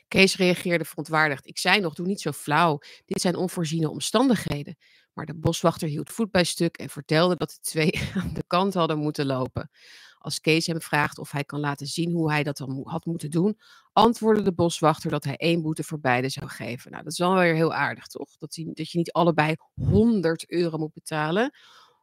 Kees 0.09 0.37
reageerde 0.37 0.85
verontwaardigd. 0.85 1.47
Ik 1.47 1.59
zei 1.59 1.81
nog, 1.81 1.95
doe 1.95 2.07
niet 2.07 2.21
zo 2.21 2.33
flauw. 2.33 2.79
Dit 3.05 3.21
zijn 3.21 3.37
onvoorziene 3.37 3.91
omstandigheden. 3.91 4.77
Maar 5.19 5.27
de 5.27 5.35
boswachter 5.35 5.89
hield 5.89 6.11
voet 6.11 6.31
bij 6.31 6.45
stuk 6.45 6.77
en 6.77 6.89
vertelde 6.89 7.37
dat 7.37 7.51
de 7.51 7.61
twee 7.61 7.91
aan 8.15 8.35
de 8.35 8.45
kant 8.47 8.75
hadden 8.75 8.99
moeten 8.99 9.27
lopen. 9.27 9.71
Als 10.19 10.41
Kees 10.41 10.67
hem 10.67 10.81
vraagt 10.81 11.19
of 11.19 11.31
hij 11.31 11.45
kan 11.45 11.61
laten 11.61 11.87
zien 11.87 12.13
hoe 12.13 12.31
hij 12.31 12.43
dat 12.43 12.57
dan 12.57 12.81
had 12.85 13.05
moeten 13.05 13.31
doen, 13.31 13.59
antwoordde 13.93 14.43
de 14.43 14.53
boswachter 14.53 15.11
dat 15.11 15.25
hij 15.25 15.37
één 15.37 15.63
boete 15.63 15.85
voor 15.85 16.01
beide 16.01 16.29
zou 16.29 16.49
geven. 16.49 16.91
Nou, 16.91 17.03
dat 17.03 17.13
is 17.13 17.19
wel 17.19 17.35
weer 17.35 17.55
heel 17.55 17.75
aardig, 17.75 18.07
toch? 18.07 18.37
Dat, 18.39 18.61
dat 18.65 18.91
je 18.91 18.99
niet 18.99 19.13
allebei 19.13 19.55
100 19.75 20.51
euro 20.51 20.79
moet 20.79 20.93
betalen 20.93 21.51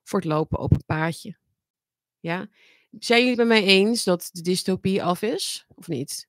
voor 0.04 0.20
het 0.20 0.28
lopen 0.28 0.60
op 0.60 0.74
een 0.74 0.86
paadje. 0.86 1.38
Ja? 2.20 2.48
Zijn 2.92 3.20
jullie 3.20 3.38
het 3.38 3.48
met 3.48 3.60
mij 3.60 3.64
eens 3.64 4.04
dat 4.04 4.30
de 4.32 4.42
dystopie 4.42 5.04
af 5.04 5.22
is, 5.22 5.66
of 5.76 5.88
niet? 5.88 6.28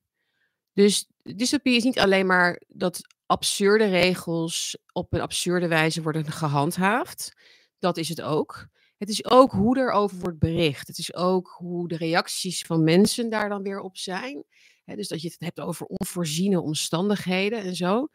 Dus 0.73 1.07
dystopie 1.21 1.75
is 1.75 1.83
niet 1.83 1.99
alleen 1.99 2.25
maar 2.25 2.61
dat 2.67 3.01
absurde 3.27 3.85
regels 3.85 4.77
op 4.91 5.13
een 5.13 5.21
absurde 5.21 5.67
wijze 5.67 6.01
worden 6.01 6.25
gehandhaafd. 6.25 7.33
Dat 7.79 7.97
is 7.97 8.09
het 8.09 8.21
ook. 8.21 8.67
Het 8.97 9.09
is 9.09 9.25
ook 9.25 9.51
hoe 9.51 9.79
er 9.79 9.91
over 9.91 10.17
wordt 10.17 10.39
bericht. 10.39 10.87
Het 10.87 10.97
is 10.97 11.15
ook 11.15 11.55
hoe 11.57 11.87
de 11.87 11.97
reacties 11.97 12.61
van 12.61 12.83
mensen 12.83 13.29
daar 13.29 13.49
dan 13.49 13.63
weer 13.63 13.79
op 13.79 13.97
zijn. 13.97 14.43
dus 14.85 15.07
dat 15.07 15.21
je 15.21 15.27
het 15.27 15.39
hebt 15.39 15.59
over 15.59 15.85
onvoorziene 15.85 16.61
omstandigheden 16.61 17.63
en 17.63 17.75
zo. 17.75 18.07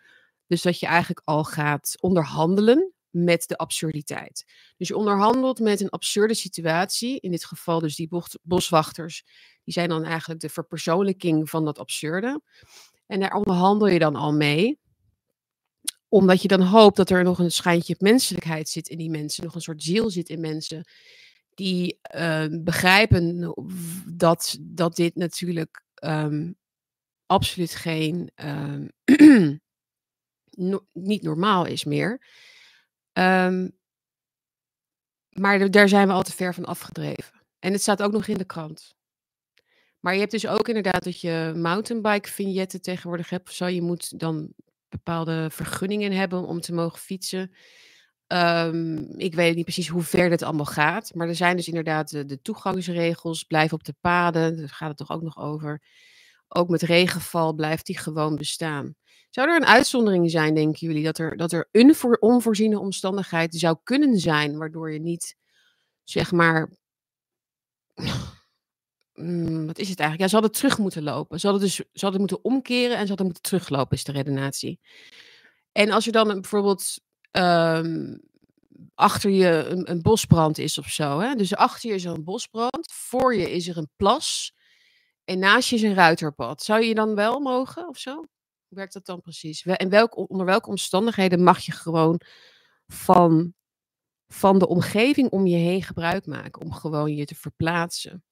Dus 0.47 0.63
dat 0.63 0.81
je 0.81 0.87
eigenlijk 0.87 1.21
al 1.25 1.45
gaat 1.45 1.95
onderhandelen 2.01 2.93
met 3.11 3.49
de 3.49 3.57
absurditeit. 3.57 4.45
Dus 4.77 4.89
je 4.89 4.97
onderhandelt 4.97 5.61
met 5.61 5.81
een 5.81 5.89
absurde 5.89 6.35
situatie. 6.35 7.21
In 7.21 7.31
dit 7.31 7.45
geval 7.45 7.81
dus 7.81 7.97
die 7.97 8.09
boswachters. 8.43 9.25
Die 9.65 9.75
zijn 9.75 9.89
dan 9.89 10.05
eigenlijk 10.05 10.41
de 10.41 10.49
verpersoonlijking 10.49 11.51
van 11.51 11.65
dat 11.65 11.79
absurde. 11.79 12.41
En 13.07 13.21
daar 13.21 13.35
onderhandel 13.35 13.89
je 13.89 13.99
dan 13.99 14.17
al 14.17 14.33
mee 14.33 14.81
omdat 16.13 16.43
je 16.43 16.49
dan 16.49 16.63
hoopt 16.63 16.97
dat 16.97 17.11
er 17.11 17.25
nog 17.25 17.39
een 17.39 17.51
schijntje 17.51 17.95
menselijkheid 17.99 18.69
zit 18.69 18.89
in 18.89 18.99
die 18.99 19.11
mensen, 19.11 19.45
nog 19.45 19.55
een 19.55 19.61
soort 19.61 19.83
ziel 19.83 20.11
zit 20.11 20.29
in 20.29 20.41
mensen, 20.41 20.89
die 21.55 21.99
ehm, 22.03 22.63
begrijpen 22.63 23.55
dat, 24.07 24.59
dat 24.61 24.97
dit 24.97 25.15
natuurlijk 25.15 25.85
um, 26.05 26.57
absoluut 27.27 27.75
geen, 27.75 28.31
no 30.51 30.87
niet 30.93 31.23
normaal 31.23 31.67
is 31.67 31.85
meer. 31.85 32.21
maar 35.31 35.71
daar 35.71 35.89
zijn 35.89 36.07
we 36.07 36.13
al 36.13 36.23
te 36.23 36.33
ver 36.33 36.55
van 36.55 36.65
afgedreven. 36.65 37.41
En 37.59 37.73
het 37.73 37.81
staat 37.81 38.03
ook 38.03 38.13
nog 38.13 38.27
in 38.27 38.39
de 38.39 38.45
krant. 38.45 38.95
Maar 40.01 40.13
je 40.13 40.21
hebt 40.21 40.33
dus 40.33 40.47
ook 40.47 40.69
inderdaad 40.69 41.05
dat 41.05 41.21
je 41.21 41.53
mountainbike 41.57 42.29
vignetten 42.29 42.81
tegenwoordig 42.81 43.31
hebt 43.31 43.49
of 43.49 43.55
zo. 43.55 43.67
Je 43.67 43.83
moet 43.83 44.19
dan 44.19 44.55
bepaalde 44.93 45.49
vergunningen 45.51 46.13
hebben 46.13 46.47
om 46.47 46.61
te 46.61 46.73
mogen 46.73 46.99
fietsen. 46.99 47.55
Um, 48.27 49.09
ik 49.17 49.35
weet 49.35 49.55
niet 49.55 49.65
precies 49.65 49.89
hoe 49.89 50.03
ver 50.03 50.29
dit 50.29 50.43
allemaal 50.43 50.65
gaat. 50.65 51.15
Maar 51.15 51.29
er 51.29 51.35
zijn 51.35 51.57
dus 51.57 51.69
inderdaad 51.69 52.11
de, 52.11 52.25
de 52.25 52.41
toegangsregels. 52.41 53.45
Blijf 53.45 53.73
op 53.73 53.85
de 53.85 53.95
paden. 54.01 54.57
Daar 54.57 54.69
gaat 54.69 54.89
het 54.89 54.97
toch 54.97 55.11
ook 55.11 55.23
nog 55.23 55.39
over. 55.39 55.83
Ook 56.49 56.69
met 56.69 56.83
regenval 56.83 57.53
blijft 57.53 57.87
die 57.87 57.99
gewoon 57.99 58.37
bestaan. 58.37 58.95
Zou 59.31 59.49
er 59.49 59.57
een 59.57 59.67
uitzondering 59.67 60.31
zijn, 60.31 60.55
denken 60.55 60.87
jullie, 60.87 61.05
dat 61.05 61.19
er, 61.19 61.37
dat 61.37 61.53
er 61.53 61.69
een 61.71 61.95
voor 61.95 62.17
onvoorziene 62.17 62.79
omstandigheid 62.79 63.55
zou 63.55 63.77
kunnen 63.83 64.19
zijn, 64.19 64.59
waardoor 64.59 64.93
je 64.93 65.01
niet, 65.01 65.37
zeg 66.03 66.33
maar, 66.33 66.71
mm, 69.23 69.67
wat 69.67 69.79
is 69.79 69.89
het 69.89 69.99
eigenlijk? 69.99 70.21
Ja, 70.21 70.29
ze 70.29 70.43
hadden 70.43 70.61
terug 70.61 70.79
moeten 70.79 71.03
lopen. 71.03 71.41
Ze 71.41 71.47
hadden 71.47 71.65
dus 71.65 71.77
ze 71.77 71.85
hadden 72.01 72.21
moeten 72.21 72.45
omkeren 72.45 72.97
en 72.97 73.03
ze 73.03 73.09
hadden 73.09 73.27
moeten 73.27 73.43
teruglopen, 73.43 73.97
is 73.97 74.05
de 74.05 74.13
redenatie. 74.13 74.81
En 75.73 75.91
als 75.91 76.07
er 76.07 76.13
dan 76.13 76.29
bijvoorbeeld 76.29 77.01
um, 77.31 78.21
achter 78.95 79.31
je 79.31 79.67
een, 79.69 79.91
een, 79.91 80.03
bosbrand 80.03 80.59
is 80.59 80.79
of 80.79 80.87
zo, 80.87 81.21
hè? 81.21 81.35
dus 81.35 81.55
achter 81.55 81.89
je 81.89 81.95
is 81.95 82.05
er 82.05 82.15
een 82.15 82.25
bosbrand, 82.25 82.93
voor 82.93 83.35
je 83.35 83.51
is 83.51 83.69
er 83.69 83.77
een 83.77 83.91
plas 83.97 84.55
en 85.25 85.39
naast 85.39 85.69
je 85.69 85.77
is 85.77 85.83
een 85.83 85.95
ruiterpad. 85.95 86.63
Zou 86.63 86.85
je 86.85 86.95
dan 86.95 87.15
wel 87.15 87.41
mogen 87.41 87.89
of 87.89 87.99
zo? 87.99 88.15
Hoe 88.15 88.27
werkt 88.81 88.93
dat 88.93 89.07
dan 89.07 89.21
precies? 89.21 89.63
En 89.63 89.89
welk, 89.89 90.31
onder 90.31 90.47
welke 90.47 90.69
omstandigheden 90.69 91.43
mag 91.43 91.59
je 91.59 91.73
gewoon 91.73 92.21
van, 92.87 93.55
van 94.27 94.59
de 94.59 94.69
omgeving 94.69 95.31
om 95.31 95.47
je 95.47 95.57
heen 95.57 95.83
gebruik 95.83 96.27
maken 96.27 96.63
om 96.63 96.73
gewoon 96.73 97.15
je 97.15 97.25
te 97.25 97.35
verplaatsen? 97.35 98.25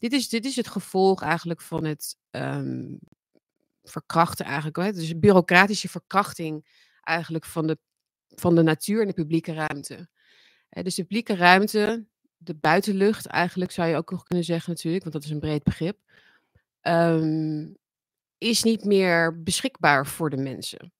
Dit 0.00 0.12
is, 0.12 0.28
dit 0.28 0.44
is 0.44 0.56
het 0.56 0.68
gevolg 0.68 1.22
eigenlijk 1.22 1.60
van 1.60 1.84
het 1.84 2.16
um, 2.30 2.98
verkrachten 3.82 4.44
eigenlijk. 4.44 4.76
Hè? 4.76 4.92
Dus 4.92 5.18
bureaucratische 5.18 5.88
verkrachting 5.88 6.66
eigenlijk 7.02 7.44
van 7.44 7.66
de, 7.66 7.78
van 8.28 8.54
de 8.54 8.62
natuur 8.62 9.00
en 9.00 9.06
de 9.06 9.12
publieke 9.12 9.52
ruimte. 9.52 10.08
dus 10.68 10.94
de 10.94 11.02
publieke 11.02 11.34
ruimte, 11.34 12.06
de 12.36 12.54
buitenlucht 12.54 13.26
eigenlijk 13.26 13.70
zou 13.70 13.88
je 13.88 13.96
ook 13.96 14.10
nog 14.10 14.22
kunnen 14.22 14.44
zeggen 14.44 14.70
natuurlijk, 14.70 15.02
want 15.02 15.14
dat 15.14 15.24
is 15.24 15.30
een 15.30 15.40
breed 15.40 15.62
begrip, 15.62 15.98
um, 16.82 17.76
is 18.38 18.62
niet 18.62 18.84
meer 18.84 19.42
beschikbaar 19.42 20.06
voor 20.06 20.30
de 20.30 20.36
mensen. 20.36 20.92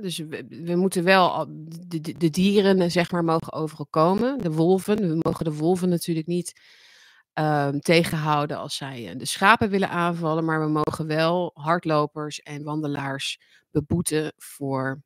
dus 0.00 0.18
we, 0.18 0.74
moeten 0.76 1.04
wel 1.04 1.46
de, 1.86 2.00
de, 2.00 2.30
dieren 2.30 2.90
zeg 2.90 3.10
maar 3.10 3.24
mogen 3.24 3.52
overal 3.52 3.86
komen, 3.86 4.38
de 4.38 4.50
wolven. 4.50 4.96
We 4.96 5.20
mogen 5.22 5.44
de 5.44 5.54
wolven 5.54 5.88
natuurlijk 5.88 6.26
niet 6.26 6.60
um, 7.38 7.80
tegenhouden 7.80 8.58
als 8.58 8.76
zij 8.76 9.08
eh, 9.08 9.18
de 9.18 9.24
schapen 9.24 9.70
willen 9.70 9.88
aanvallen. 9.88 10.44
Maar 10.44 10.60
we 10.60 10.82
mogen 10.84 11.06
wel 11.06 11.50
hardlopers 11.54 12.40
en 12.42 12.62
wandelaars 12.62 13.40
beboeten 13.70 14.32
voor 14.36 15.02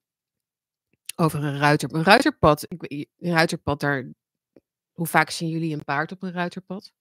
over 1.16 1.44
een, 1.44 1.58
ruiter, 1.58 1.94
een 1.94 2.04
ruiterpad. 2.04 2.66
een 2.68 3.32
ruiterpad, 3.32 3.80
daar, 3.80 4.12
hoe 4.92 5.06
vaak 5.06 5.30
zien 5.30 5.48
jullie 5.48 5.74
een 5.74 5.84
paard 5.84 6.12
op 6.12 6.22
een 6.22 6.32
ruiterpad? 6.32 6.92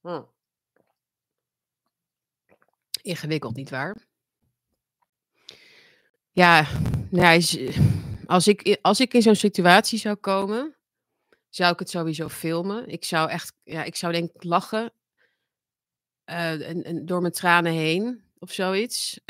Hm. 0.00 0.22
Ingewikkeld, 3.02 3.56
nietwaar? 3.56 3.96
Ja, 6.30 6.66
nou, 7.10 7.42
als, 8.26 8.48
ik, 8.48 8.78
als 8.82 9.00
ik 9.00 9.14
in 9.14 9.22
zo'n 9.22 9.34
situatie 9.34 9.98
zou 9.98 10.16
komen, 10.16 10.76
zou 11.54 11.72
ik 11.72 11.78
het 11.78 11.90
sowieso 11.90 12.28
filmen. 12.28 12.88
Ik 12.88 13.04
zou 13.04 13.30
echt, 13.30 13.52
ja, 13.62 13.84
ik 13.84 13.96
zou 13.96 14.12
denk 14.12 14.44
lachen 14.44 14.92
uh, 16.30 16.68
en, 16.68 16.82
en, 16.82 17.06
door 17.06 17.20
mijn 17.20 17.32
tranen 17.32 17.72
heen 17.72 18.24
of 18.38 18.52
zoiets. 18.52 19.20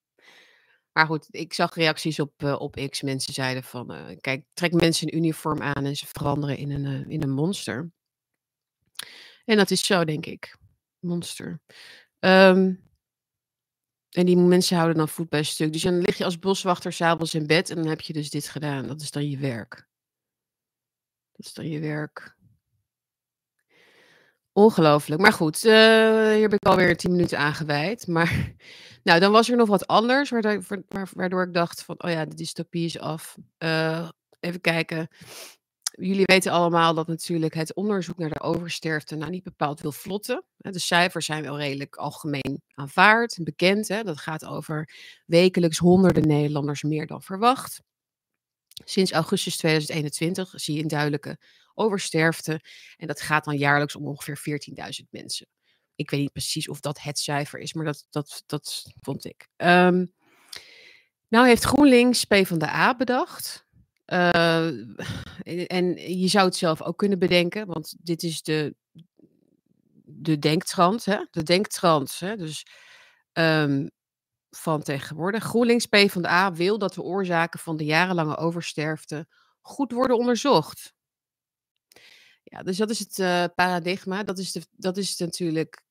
maar 0.94 1.06
goed, 1.06 1.26
ik 1.30 1.52
zag 1.52 1.74
reacties 1.74 2.20
op, 2.20 2.42
uh, 2.42 2.60
op 2.60 2.88
X. 2.90 3.02
Mensen 3.02 3.32
zeiden 3.32 3.62
van, 3.62 3.92
uh, 3.92 4.16
kijk, 4.20 4.44
trek 4.52 4.72
mensen 4.72 5.06
een 5.06 5.16
uniform 5.16 5.62
aan 5.62 5.84
en 5.84 5.96
ze 5.96 6.06
veranderen 6.06 6.56
in 6.56 6.70
een, 6.70 7.10
in 7.10 7.22
een 7.22 7.30
monster. 7.30 7.90
En 9.44 9.56
dat 9.56 9.70
is 9.70 9.86
zo, 9.86 10.04
denk 10.04 10.26
ik. 10.26 10.56
Monster. 10.98 11.60
Um, 12.18 12.84
en 14.10 14.26
die 14.26 14.36
mensen 14.36 14.76
houden 14.76 14.96
dan 14.96 15.08
voet 15.08 15.28
bij 15.28 15.42
stuk. 15.42 15.72
Dus 15.72 15.82
dan 15.82 16.00
lig 16.00 16.18
je 16.18 16.24
als 16.24 16.38
boswachter 16.38 16.92
s'avonds 16.92 17.34
in 17.34 17.46
bed 17.46 17.70
en 17.70 17.76
dan 17.76 17.86
heb 17.86 18.00
je 18.00 18.12
dus 18.12 18.30
dit 18.30 18.48
gedaan. 18.48 18.86
Dat 18.86 19.00
is 19.00 19.10
dan 19.10 19.30
je 19.30 19.38
werk. 19.38 19.88
Dat 21.36 21.46
is 21.46 21.54
dan 21.54 21.68
je 21.68 21.80
werk. 21.80 22.34
Ongelooflijk. 24.52 25.20
Maar 25.20 25.32
goed, 25.32 25.64
uh, 25.64 25.72
hier 26.32 26.40
heb 26.40 26.52
ik 26.52 26.66
alweer 26.66 26.96
tien 26.96 27.10
minuten 27.10 27.38
aan 27.38 27.54
gewijd. 27.54 28.06
Maar 28.06 28.54
nou, 29.04 29.20
dan 29.20 29.32
was 29.32 29.50
er 29.50 29.56
nog 29.56 29.68
wat 29.68 29.86
anders, 29.86 30.30
waardoor, 30.30 30.62
waardoor 31.12 31.42
ik 31.42 31.54
dacht 31.54 31.82
van, 31.82 32.02
oh 32.02 32.10
ja, 32.10 32.24
de 32.24 32.34
dystopie 32.34 32.84
is 32.84 32.98
af. 32.98 33.36
Uh, 33.58 34.08
even 34.40 34.60
kijken. 34.60 35.08
Jullie 35.82 36.24
weten 36.24 36.52
allemaal 36.52 36.94
dat 36.94 37.06
natuurlijk 37.06 37.54
het 37.54 37.74
onderzoek 37.74 38.18
naar 38.18 38.30
de 38.30 38.40
oversterfte 38.40 39.16
nou 39.16 39.30
niet 39.30 39.44
bepaald 39.44 39.80
wil 39.80 39.92
vlotten. 39.92 40.44
De 40.56 40.78
cijfers 40.78 41.26
zijn 41.26 41.42
wel 41.42 41.58
redelijk 41.58 41.96
algemeen 41.96 42.62
aanvaard 42.74 43.36
en 43.36 43.44
bekend. 43.44 43.88
Hè? 43.88 44.02
Dat 44.02 44.18
gaat 44.18 44.44
over 44.44 44.90
wekelijks 45.26 45.78
honderden 45.78 46.26
Nederlanders 46.26 46.82
meer 46.82 47.06
dan 47.06 47.22
verwacht. 47.22 47.82
Sinds 48.84 49.12
augustus 49.12 49.56
2021 49.56 50.52
zie 50.54 50.76
je 50.76 50.82
een 50.82 50.88
duidelijke 50.88 51.38
oversterfte. 51.74 52.60
En 52.96 53.06
dat 53.06 53.20
gaat 53.20 53.44
dan 53.44 53.56
jaarlijks 53.56 53.96
om 53.96 54.06
ongeveer 54.06 54.60
14.000 55.02 55.08
mensen. 55.10 55.46
Ik 55.94 56.10
weet 56.10 56.20
niet 56.20 56.32
precies 56.32 56.68
of 56.68 56.80
dat 56.80 57.00
het 57.00 57.18
cijfer 57.18 57.58
is, 57.58 57.72
maar 57.72 57.84
dat, 57.84 58.06
dat, 58.10 58.42
dat 58.46 58.92
vond 59.00 59.24
ik. 59.24 59.48
Um, 59.56 60.12
nou 61.28 61.46
heeft 61.46 61.64
GroenLinks 61.64 62.24
PvdA 62.24 62.96
bedacht. 62.96 63.66
Uh, 64.06 64.66
en 65.66 66.18
je 66.18 66.28
zou 66.28 66.44
het 66.44 66.56
zelf 66.56 66.82
ook 66.82 66.98
kunnen 66.98 67.18
bedenken, 67.18 67.66
want 67.66 67.96
dit 68.00 68.22
is 68.22 68.42
de, 68.42 68.74
de 70.04 70.38
denktrand. 70.38 71.04
Hè? 71.04 71.24
De 71.30 71.42
denktrand. 71.42 72.18
Hè? 72.18 72.36
Dus 72.36 72.66
um, 73.32 73.90
van 74.58 74.82
tegenwoordig. 74.82 75.44
GroenLinks 75.44 75.86
PvdA 75.86 76.52
wil 76.52 76.78
dat 76.78 76.94
de 76.94 77.02
oorzaken 77.02 77.60
van 77.60 77.76
de 77.76 77.84
jarenlange 77.84 78.36
oversterfte 78.36 79.26
goed 79.60 79.92
worden 79.92 80.18
onderzocht. 80.18 80.94
Ja, 82.42 82.62
dus 82.62 82.76
dat 82.76 82.90
is 82.90 82.98
het 82.98 83.18
uh, 83.18 83.44
paradigma. 83.54 84.22
Dat 84.22 84.38
is, 84.38 84.52
de, 84.52 84.66
dat 84.70 84.96
is 84.96 85.16
natuurlijk. 85.16 85.84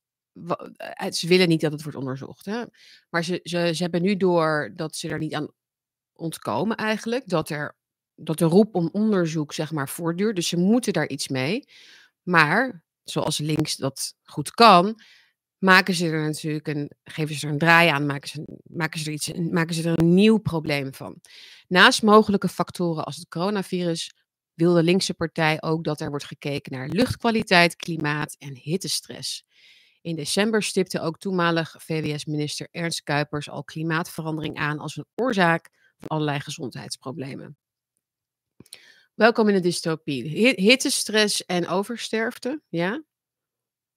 Eh, 0.76 1.10
ze 1.10 1.28
willen 1.28 1.48
niet 1.48 1.60
dat 1.60 1.72
het 1.72 1.82
wordt 1.82 1.98
onderzocht. 1.98 2.46
Hè? 2.46 2.64
Maar 3.10 3.24
ze, 3.24 3.40
ze, 3.42 3.74
ze 3.74 3.82
hebben 3.82 4.02
nu 4.02 4.16
door 4.16 4.72
dat 4.74 4.96
ze 4.96 5.08
er 5.08 5.18
niet 5.18 5.34
aan 5.34 5.48
ontkomen 6.12 6.76
eigenlijk. 6.76 7.28
Dat, 7.28 7.48
er, 7.48 7.76
dat 8.14 8.38
de 8.38 8.44
roep 8.44 8.74
om 8.74 8.88
onderzoek 8.92 9.52
zeg 9.52 9.72
maar 9.72 9.88
voortduurt. 9.88 10.36
Dus 10.36 10.48
ze 10.48 10.56
moeten 10.56 10.92
daar 10.92 11.08
iets 11.08 11.28
mee. 11.28 11.68
Maar, 12.22 12.84
zoals 13.04 13.38
links 13.38 13.76
dat 13.76 14.14
goed 14.22 14.50
kan, 14.50 15.00
maken 15.66 15.94
ze 15.94 16.06
er 16.06 16.22
natuurlijk 16.22 16.68
een, 16.68 16.90
geven 17.04 17.34
ze 17.34 17.46
er 17.46 17.52
een 17.52 17.58
draai 17.58 17.88
aan, 17.88 18.06
maken 18.06 18.28
ze, 18.28 18.60
maken 18.62 19.00
ze, 19.00 19.06
er, 19.06 19.12
iets, 19.12 19.32
maken 19.32 19.74
ze 19.74 19.88
er 19.88 19.98
een 19.98 20.14
nieuw 20.14 20.38
probleem 20.38 20.94
van. 20.94 21.20
Naast 21.68 22.02
mogelijke 22.02 22.48
factoren 22.48 23.04
als 23.04 23.16
het 23.16 23.28
coronavirus 23.28 24.12
wil 24.54 24.74
de 24.74 24.82
linkse 24.82 25.14
partij 25.14 25.62
ook 25.62 25.84
dat 25.84 26.00
er 26.00 26.10
wordt 26.10 26.24
gekeken 26.24 26.72
naar 26.72 26.88
luchtkwaliteit, 26.88 27.76
klimaat 27.76 28.36
en 28.38 28.56
hittestress. 28.56 29.44
In 30.00 30.16
december 30.16 30.62
stipte 30.62 31.00
ook 31.00 31.18
toenmalig 31.18 31.74
VWS-minister 31.78 32.68
Ernst 32.70 33.02
Kuipers 33.02 33.50
al 33.50 33.64
klimaatverandering 33.64 34.56
aan 34.56 34.78
als 34.78 34.96
een 34.96 35.06
oorzaak 35.14 35.70
van 35.98 36.08
allerlei 36.08 36.40
gezondheidsproblemen. 36.40 37.56
Welkom 39.14 39.48
in 39.48 39.54
de 39.54 39.60
dystopie. 39.60 40.54
Hittestress 40.60 41.44
en 41.44 41.68
oversterfte, 41.68 42.60
ja? 42.68 43.02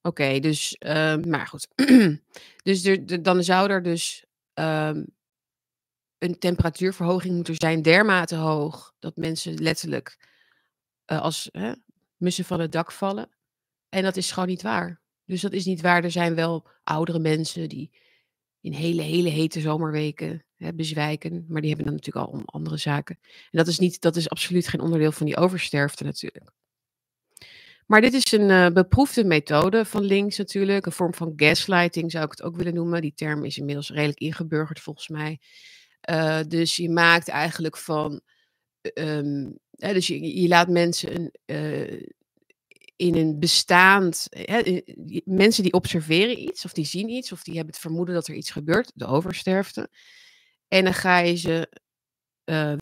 Oké, 0.02 0.38
dus, 0.38 0.76
uh, 0.78 1.16
maar 1.16 1.46
goed. 1.46 1.68
dus 2.62 2.84
er, 2.84 3.22
dan 3.22 3.44
zou 3.44 3.70
er 3.70 3.82
dus 3.82 4.24
um, 4.54 5.06
een 6.18 6.38
temperatuurverhoging 6.38 7.34
moeten 7.34 7.54
zijn 7.54 7.82
dermate 7.82 8.34
hoog 8.34 8.94
dat 8.98 9.16
mensen 9.16 9.54
letterlijk 9.54 10.28
uh, 11.06 11.20
als 11.20 11.48
hè, 11.52 11.72
mussen 12.16 12.44
van 12.44 12.60
het 12.60 12.72
dak 12.72 12.92
vallen. 12.92 13.28
En 13.88 14.02
dat 14.02 14.16
is 14.16 14.32
gewoon 14.32 14.48
niet 14.48 14.62
waar. 14.62 15.00
Dus 15.24 15.40
dat 15.40 15.52
is 15.52 15.64
niet 15.64 15.80
waar. 15.80 16.04
Er 16.04 16.10
zijn 16.10 16.34
wel 16.34 16.68
oudere 16.84 17.18
mensen 17.18 17.68
die 17.68 17.90
in 18.60 18.72
hele, 18.72 19.02
hele 19.02 19.28
hete 19.28 19.60
zomerweken 19.60 20.44
hè, 20.56 20.74
bezwijken. 20.74 21.44
Maar 21.48 21.60
die 21.60 21.70
hebben 21.70 21.86
dan 21.86 21.94
natuurlijk 21.94 22.26
al 22.26 22.42
andere 22.44 22.76
zaken. 22.76 23.18
En 23.22 23.58
dat 23.58 23.66
is, 23.66 23.78
niet, 23.78 24.00
dat 24.00 24.16
is 24.16 24.28
absoluut 24.28 24.68
geen 24.68 24.80
onderdeel 24.80 25.12
van 25.12 25.26
die 25.26 25.36
oversterfte 25.36 26.04
natuurlijk. 26.04 26.50
Maar 27.90 28.00
dit 28.00 28.12
is 28.12 28.32
een 28.32 28.48
uh, 28.48 28.68
beproefde 28.68 29.24
methode 29.24 29.84
van 29.84 30.02
links 30.02 30.36
natuurlijk. 30.36 30.86
Een 30.86 30.92
vorm 30.92 31.14
van 31.14 31.32
gaslighting 31.36 32.10
zou 32.10 32.24
ik 32.24 32.30
het 32.30 32.42
ook 32.42 32.56
willen 32.56 32.74
noemen. 32.74 33.00
Die 33.00 33.14
term 33.14 33.44
is 33.44 33.58
inmiddels 33.58 33.90
redelijk 33.90 34.18
ingeburgerd 34.18 34.80
volgens 34.80 35.08
mij. 35.08 35.40
Uh, 36.10 36.40
dus 36.48 36.76
je 36.76 36.90
maakt 36.90 37.28
eigenlijk 37.28 37.76
van. 37.76 38.20
Um, 38.94 39.58
hè, 39.70 39.92
dus 39.92 40.06
je, 40.06 40.40
je, 40.40 40.48
laat 40.48 40.68
mensen 40.68 41.14
een, 41.14 41.32
uh, 41.46 42.02
in 42.96 43.14
een 43.14 43.38
bestaand. 43.38 44.26
Hè, 44.30 44.80
mensen 45.24 45.62
die 45.62 45.72
observeren 45.72 46.42
iets, 46.42 46.64
of 46.64 46.72
die 46.72 46.86
zien 46.86 47.08
iets, 47.08 47.32
of 47.32 47.42
die 47.42 47.54
hebben 47.54 47.72
het 47.72 47.82
vermoeden 47.82 48.14
dat 48.14 48.28
er 48.28 48.34
iets 48.34 48.50
gebeurt, 48.50 48.92
de 48.94 49.06
oversterfte. 49.06 49.90
En 50.68 50.84
dan 50.84 50.94
ga 50.94 51.18
je 51.18 51.36
ze 51.36 51.68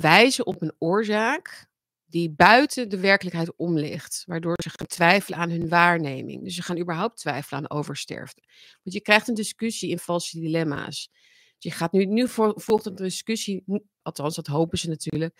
wijzen 0.00 0.46
op 0.46 0.62
een 0.62 0.74
oorzaak 0.78 1.67
die 2.08 2.30
buiten 2.30 2.88
de 2.88 3.00
werkelijkheid 3.00 3.56
om 3.56 3.78
ligt, 3.78 4.22
waardoor 4.26 4.54
ze 4.62 4.70
gaan 4.70 4.86
twijfelen 4.86 5.38
aan 5.38 5.50
hun 5.50 5.68
waarneming. 5.68 6.44
Dus 6.44 6.54
ze 6.54 6.62
gaan 6.62 6.78
überhaupt 6.78 7.16
twijfelen 7.16 7.60
aan 7.60 7.78
oversterfte. 7.78 8.42
Want 8.82 8.94
je 8.96 9.00
krijgt 9.00 9.28
een 9.28 9.34
discussie 9.34 9.90
in 9.90 9.98
valse 9.98 10.40
dilemma's. 10.40 11.10
Dus 11.58 11.72
je 11.72 11.78
gaat 11.78 11.92
nu, 11.92 12.04
nu 12.04 12.28
volgt 12.54 12.86
een 12.86 12.94
discussie, 12.94 13.64
althans 14.02 14.34
dat 14.34 14.46
hopen 14.46 14.78
ze 14.78 14.88
natuurlijk, 14.88 15.34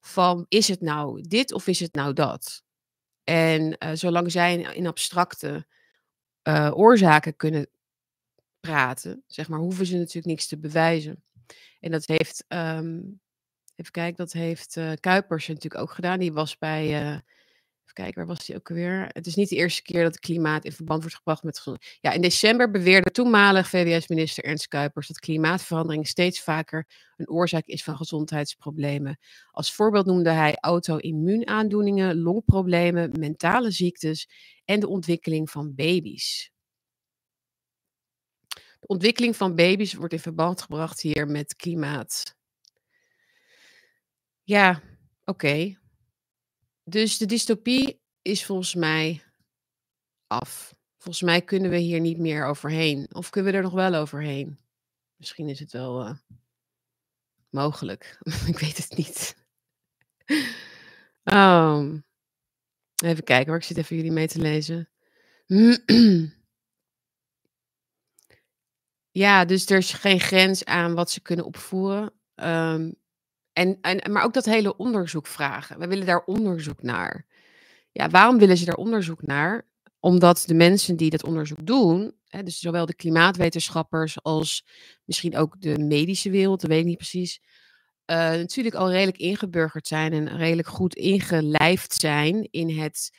van 0.00 0.46
is 0.48 0.68
het 0.68 0.80
nou 0.80 1.20
dit 1.20 1.52
of 1.52 1.66
is 1.66 1.80
het 1.80 1.94
nou 1.94 2.12
dat? 2.12 2.62
En 3.24 3.76
uh, 3.78 3.90
zolang 3.92 4.30
zij 4.32 4.60
in 4.60 4.86
abstracte 4.86 5.66
uh, 6.48 6.70
oorzaken 6.74 7.36
kunnen 7.36 7.68
praten, 8.60 9.24
zeg 9.26 9.48
maar, 9.48 9.58
hoeven 9.58 9.86
ze 9.86 9.96
natuurlijk 9.96 10.26
niks 10.26 10.46
te 10.46 10.58
bewijzen. 10.58 11.24
En 11.80 11.90
dat 11.90 12.06
heeft 12.06 12.44
um, 12.48 13.20
Even 13.76 13.92
kijken, 13.92 14.16
dat 14.16 14.32
heeft 14.32 14.76
uh, 14.76 14.92
Kuipers 15.00 15.48
natuurlijk 15.48 15.82
ook 15.82 15.90
gedaan. 15.90 16.18
Die 16.18 16.32
was 16.32 16.58
bij, 16.58 16.84
uh, 16.84 17.08
even 17.08 17.92
kijken, 17.92 18.14
waar 18.14 18.26
was 18.26 18.46
hij 18.46 18.56
ook 18.56 18.70
alweer? 18.70 19.08
Het 19.08 19.26
is 19.26 19.34
niet 19.34 19.48
de 19.48 19.56
eerste 19.56 19.82
keer 19.82 20.02
dat 20.02 20.14
het 20.14 20.20
klimaat 20.20 20.64
in 20.64 20.72
verband 20.72 21.00
wordt 21.00 21.16
gebracht 21.16 21.42
met. 21.42 21.64
Ja, 22.00 22.12
in 22.12 22.20
december 22.20 22.70
beweerde 22.70 23.10
toenmalig 23.10 23.68
VWS-minister 23.68 24.44
Ernst 24.44 24.68
Kuipers 24.68 25.08
dat 25.08 25.18
klimaatverandering 25.18 26.06
steeds 26.06 26.40
vaker 26.40 26.86
een 27.16 27.28
oorzaak 27.28 27.66
is 27.66 27.84
van 27.84 27.96
gezondheidsproblemen. 27.96 29.18
Als 29.50 29.74
voorbeeld 29.74 30.06
noemde 30.06 30.30
hij 30.30 30.56
auto-immuunaandoeningen, 30.60 32.20
longproblemen, 32.20 33.18
mentale 33.18 33.70
ziektes 33.70 34.28
en 34.64 34.80
de 34.80 34.88
ontwikkeling 34.88 35.50
van 35.50 35.74
baby's. 35.74 36.52
De 38.80 38.86
ontwikkeling 38.86 39.36
van 39.36 39.54
baby's 39.54 39.94
wordt 39.94 40.12
in 40.12 40.18
verband 40.18 40.62
gebracht 40.62 41.00
hier 41.00 41.26
met 41.26 41.56
klimaat. 41.56 42.36
Ja, 44.44 44.82
oké. 45.24 45.78
Dus 46.84 47.18
de 47.18 47.26
dystopie 47.26 48.00
is 48.22 48.44
volgens 48.44 48.74
mij 48.74 49.22
af. 50.26 50.74
Volgens 50.98 51.24
mij 51.24 51.42
kunnen 51.42 51.70
we 51.70 51.76
hier 51.76 52.00
niet 52.00 52.18
meer 52.18 52.46
overheen. 52.46 53.14
Of 53.14 53.30
kunnen 53.30 53.50
we 53.52 53.56
er 53.56 53.62
nog 53.62 53.72
wel 53.72 53.94
overheen? 53.94 54.58
Misschien 55.16 55.48
is 55.48 55.58
het 55.58 55.72
wel 55.72 56.06
uh, 56.06 56.16
mogelijk. 57.50 58.18
ik 58.52 58.58
weet 58.58 58.76
het 58.76 58.96
niet. 58.96 59.36
Oh. 61.24 61.94
Even 63.04 63.24
kijken 63.24 63.46
hoor, 63.46 63.56
ik 63.56 63.64
zit 63.64 63.76
even 63.76 63.96
jullie 63.96 64.12
mee 64.12 64.28
te 64.28 64.40
lezen. 64.40 64.88
ja, 69.22 69.44
dus 69.44 69.66
er 69.66 69.76
is 69.76 69.92
geen 69.92 70.20
grens 70.20 70.64
aan 70.64 70.94
wat 70.94 71.10
ze 71.10 71.20
kunnen 71.20 71.44
opvoeren. 71.44 72.12
Um, 72.34 73.02
en, 73.54 73.78
en, 73.80 74.12
maar 74.12 74.24
ook 74.24 74.32
dat 74.32 74.44
hele 74.44 74.76
onderzoek 74.76 75.26
vragen. 75.26 75.78
We 75.78 75.86
willen 75.86 76.06
daar 76.06 76.24
onderzoek 76.24 76.82
naar. 76.82 77.26
Ja, 77.92 78.08
waarom 78.08 78.38
willen 78.38 78.56
ze 78.56 78.64
daar 78.64 78.74
onderzoek 78.74 79.22
naar? 79.22 79.66
Omdat 80.00 80.44
de 80.46 80.54
mensen 80.54 80.96
die 80.96 81.10
dat 81.10 81.24
onderzoek 81.24 81.66
doen, 81.66 82.14
hè, 82.28 82.42
dus 82.42 82.58
zowel 82.58 82.86
de 82.86 82.94
klimaatwetenschappers 82.94 84.22
als 84.22 84.66
misschien 85.04 85.36
ook 85.36 85.60
de 85.60 85.78
medische 85.78 86.30
wereld, 86.30 86.60
dat 86.60 86.70
weet 86.70 86.80
ik 86.80 86.86
niet 86.86 86.96
precies, 86.96 87.40
uh, 88.06 88.16
natuurlijk 88.16 88.74
al 88.74 88.90
redelijk 88.90 89.18
ingeburgerd 89.18 89.86
zijn 89.86 90.12
en 90.12 90.36
redelijk 90.36 90.68
goed 90.68 90.94
ingelijfd 90.94 91.94
zijn 91.94 92.48
in 92.50 92.78
het 92.78 93.10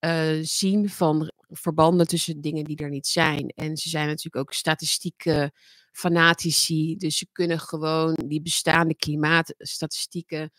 uh, 0.00 0.38
zien 0.42 0.88
van 0.88 1.32
verbanden 1.48 2.06
tussen 2.06 2.40
dingen 2.40 2.64
die 2.64 2.76
er 2.76 2.88
niet 2.88 3.06
zijn. 3.06 3.48
En 3.48 3.76
ze 3.76 3.88
zijn 3.88 4.06
natuurlijk 4.06 4.36
ook 4.36 4.52
statistieke 4.52 5.52
fanatici. 5.92 6.96
Dus 6.96 7.16
ze 7.16 7.26
kunnen 7.32 7.60
gewoon 7.60 8.18
die 8.26 8.42
bestaande 8.42 8.94
klimaatstatistieken 8.94 10.52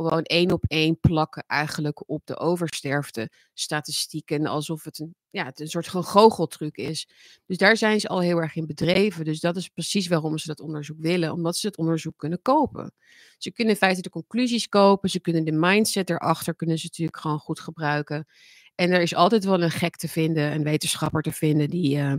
gewoon 0.00 0.22
één 0.22 0.52
op 0.52 0.64
één 0.66 1.00
plakken 1.00 1.44
eigenlijk 1.46 2.08
op 2.08 2.26
de 2.26 2.38
oversterfte 2.38 3.30
statistieken. 3.54 4.46
Alsof 4.46 4.84
het 4.84 4.98
een, 4.98 5.14
ja, 5.30 5.44
het 5.44 5.60
een 5.60 5.68
soort 5.68 5.86
van 5.86 6.04
goocheltruc 6.04 6.76
is. 6.76 7.08
Dus 7.46 7.56
daar 7.56 7.76
zijn 7.76 8.00
ze 8.00 8.08
al 8.08 8.20
heel 8.20 8.38
erg 8.38 8.54
in 8.54 8.66
bedreven. 8.66 9.24
Dus 9.24 9.40
dat 9.40 9.56
is 9.56 9.68
precies 9.68 10.08
waarom 10.08 10.38
ze 10.38 10.46
dat 10.46 10.60
onderzoek 10.60 11.00
willen. 11.00 11.32
Omdat 11.32 11.56
ze 11.56 11.66
het 11.66 11.76
onderzoek 11.76 12.16
kunnen 12.16 12.42
kopen. 12.42 12.92
Ze 13.38 13.52
kunnen 13.52 13.72
in 13.74 13.80
feite 13.80 14.00
de 14.00 14.10
conclusies 14.10 14.68
kopen. 14.68 15.10
Ze 15.10 15.20
kunnen 15.20 15.44
de 15.44 15.52
mindset 15.52 16.10
erachter 16.10 16.54
kunnen 16.54 16.78
ze 16.78 16.86
natuurlijk 16.86 17.18
gewoon 17.18 17.38
goed 17.38 17.60
gebruiken. 17.60 18.26
En 18.74 18.90
er 18.90 19.00
is 19.00 19.14
altijd 19.14 19.44
wel 19.44 19.62
een 19.62 19.70
gek 19.70 19.96
te 19.96 20.08
vinden, 20.08 20.52
een 20.52 20.62
wetenschapper 20.62 21.22
te 21.22 21.32
vinden 21.32 21.70
die, 21.70 21.96
uh, 21.96 22.12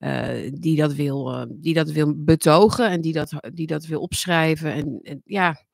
uh, 0.00 0.50
die, 0.52 0.76
dat, 0.76 0.92
wil, 0.92 1.34
uh, 1.34 1.44
die 1.48 1.74
dat 1.74 1.90
wil 1.90 2.24
betogen 2.24 2.88
en 2.88 3.00
die 3.00 3.12
dat, 3.12 3.32
die 3.54 3.66
dat 3.66 3.86
wil 3.86 4.00
opschrijven. 4.00 4.72
En, 4.72 5.00
en 5.02 5.20
ja, 5.24 5.64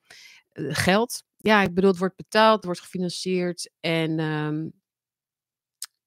geld. 0.53 1.25
Ja, 1.37 1.62
ik 1.62 1.75
bedoel, 1.75 1.91
het 1.91 1.99
wordt 1.99 2.17
betaald, 2.17 2.57
het 2.57 2.65
wordt 2.65 2.81
gefinancierd. 2.81 3.71
En 3.81 4.21
um, 4.21 4.73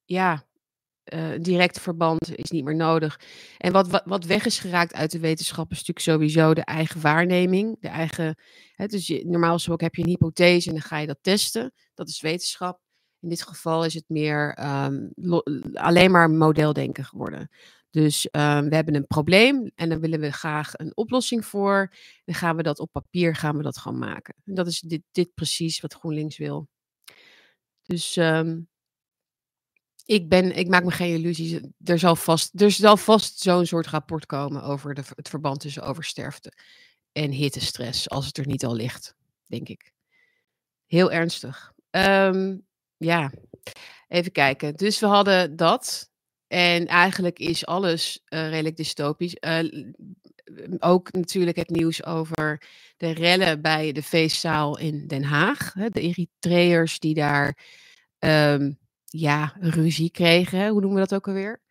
ja, 0.05 0.47
direct 1.41 1.79
verband 1.79 2.37
is 2.37 2.49
niet 2.49 2.63
meer 2.63 2.75
nodig. 2.75 3.19
En 3.57 3.71
wat, 3.71 3.87
wat, 3.87 4.01
wat, 4.05 4.25
weg 4.25 4.45
is 4.45 4.59
geraakt 4.59 4.93
uit 4.93 5.11
de 5.11 5.19
wetenschap 5.19 5.71
is 5.71 5.77
natuurlijk 5.77 6.05
sowieso 6.05 6.53
de 6.53 6.63
eigen 6.63 7.01
waarneming. 7.01 7.77
De 7.79 7.87
eigen, 7.87 8.35
hè, 8.75 8.85
dus 8.85 9.21
normaal 9.23 9.53
gesproken 9.53 9.85
heb 9.85 9.95
je 9.95 10.01
een 10.01 10.09
hypothese 10.09 10.67
en 10.67 10.73
dan 10.73 10.83
ga 10.83 10.97
je 10.97 11.07
dat 11.07 11.19
testen. 11.21 11.73
Dat 11.93 12.07
is 12.07 12.21
wetenschap. 12.21 12.79
In 13.21 13.29
dit 13.29 13.43
geval 13.43 13.85
is 13.85 13.93
het 13.93 14.05
meer 14.07 14.57
um, 14.65 15.11
alleen 15.73 16.11
maar 16.11 16.29
modeldenken 16.29 17.05
geworden. 17.05 17.49
Dus 17.89 18.27
um, 18.31 18.69
we 18.69 18.75
hebben 18.75 18.95
een 18.95 19.07
probleem 19.07 19.71
en 19.75 19.89
dan 19.89 19.99
willen 19.99 20.19
we 20.19 20.31
graag 20.31 20.71
een 20.73 20.97
oplossing 20.97 21.45
voor. 21.45 21.93
Dan 22.25 22.35
gaan 22.35 22.55
we 22.55 22.63
dat 22.63 22.79
op 22.79 22.91
papier 22.91 23.35
gaan 23.35 23.57
we 23.57 23.63
dat 23.63 23.77
gewoon 23.77 23.99
maken. 23.99 24.35
En 24.45 24.55
dat 24.55 24.67
is 24.67 24.79
dit, 24.79 25.01
dit 25.11 25.33
precies 25.33 25.79
wat 25.79 25.93
GroenLinks 25.93 26.37
wil. 26.37 26.67
Dus 27.83 28.15
um, 28.15 28.69
ik, 30.05 30.29
ben, 30.29 30.55
ik 30.55 30.67
maak 30.67 30.83
me 30.83 30.91
geen 30.91 31.13
illusies. 31.13 31.59
Er 31.83 31.99
zal 31.99 32.15
vast, 32.15 32.51
vast 32.81 33.39
zo'n 33.39 33.65
soort 33.65 33.87
rapport 33.87 34.25
komen 34.25 34.63
over 34.63 34.93
de, 34.93 35.03
het 35.15 35.29
verband 35.29 35.59
tussen 35.59 35.83
oversterfte 35.83 36.53
en 37.11 37.31
hittestress, 37.31 38.09
als 38.09 38.25
het 38.25 38.37
er 38.37 38.47
niet 38.47 38.65
al 38.65 38.75
ligt, 38.75 39.15
denk 39.45 39.67
ik. 39.67 39.91
Heel 40.85 41.11
ernstig. 41.11 41.73
Um, 41.91 42.65
ja, 42.97 43.31
even 44.07 44.31
kijken. 44.31 44.75
Dus 44.75 44.99
we 44.99 45.05
hadden 45.05 45.55
dat. 45.55 46.08
En 46.49 46.87
eigenlijk 46.87 47.39
is 47.39 47.65
alles 47.65 48.21
uh, 48.29 48.49
redelijk 48.49 48.77
dystopisch. 48.77 49.35
Uh, 49.39 49.91
ook 50.79 51.11
natuurlijk 51.11 51.57
het 51.57 51.69
nieuws 51.69 52.05
over 52.05 52.61
de 52.97 53.11
rellen 53.11 53.61
bij 53.61 53.91
de 53.91 54.03
feestzaal 54.03 54.77
in 54.77 55.07
Den 55.07 55.23
Haag. 55.23 55.73
De 55.73 56.01
Eritreërs 56.01 56.99
die 56.99 57.13
daar 57.13 57.57
um, 58.19 58.79
ja, 59.05 59.55
ruzie 59.59 60.11
kregen. 60.11 60.69
Hoe 60.69 60.81
noemen 60.81 61.01
we 61.01 61.07
dat 61.07 61.13
ook 61.13 61.27
alweer? 61.27 61.61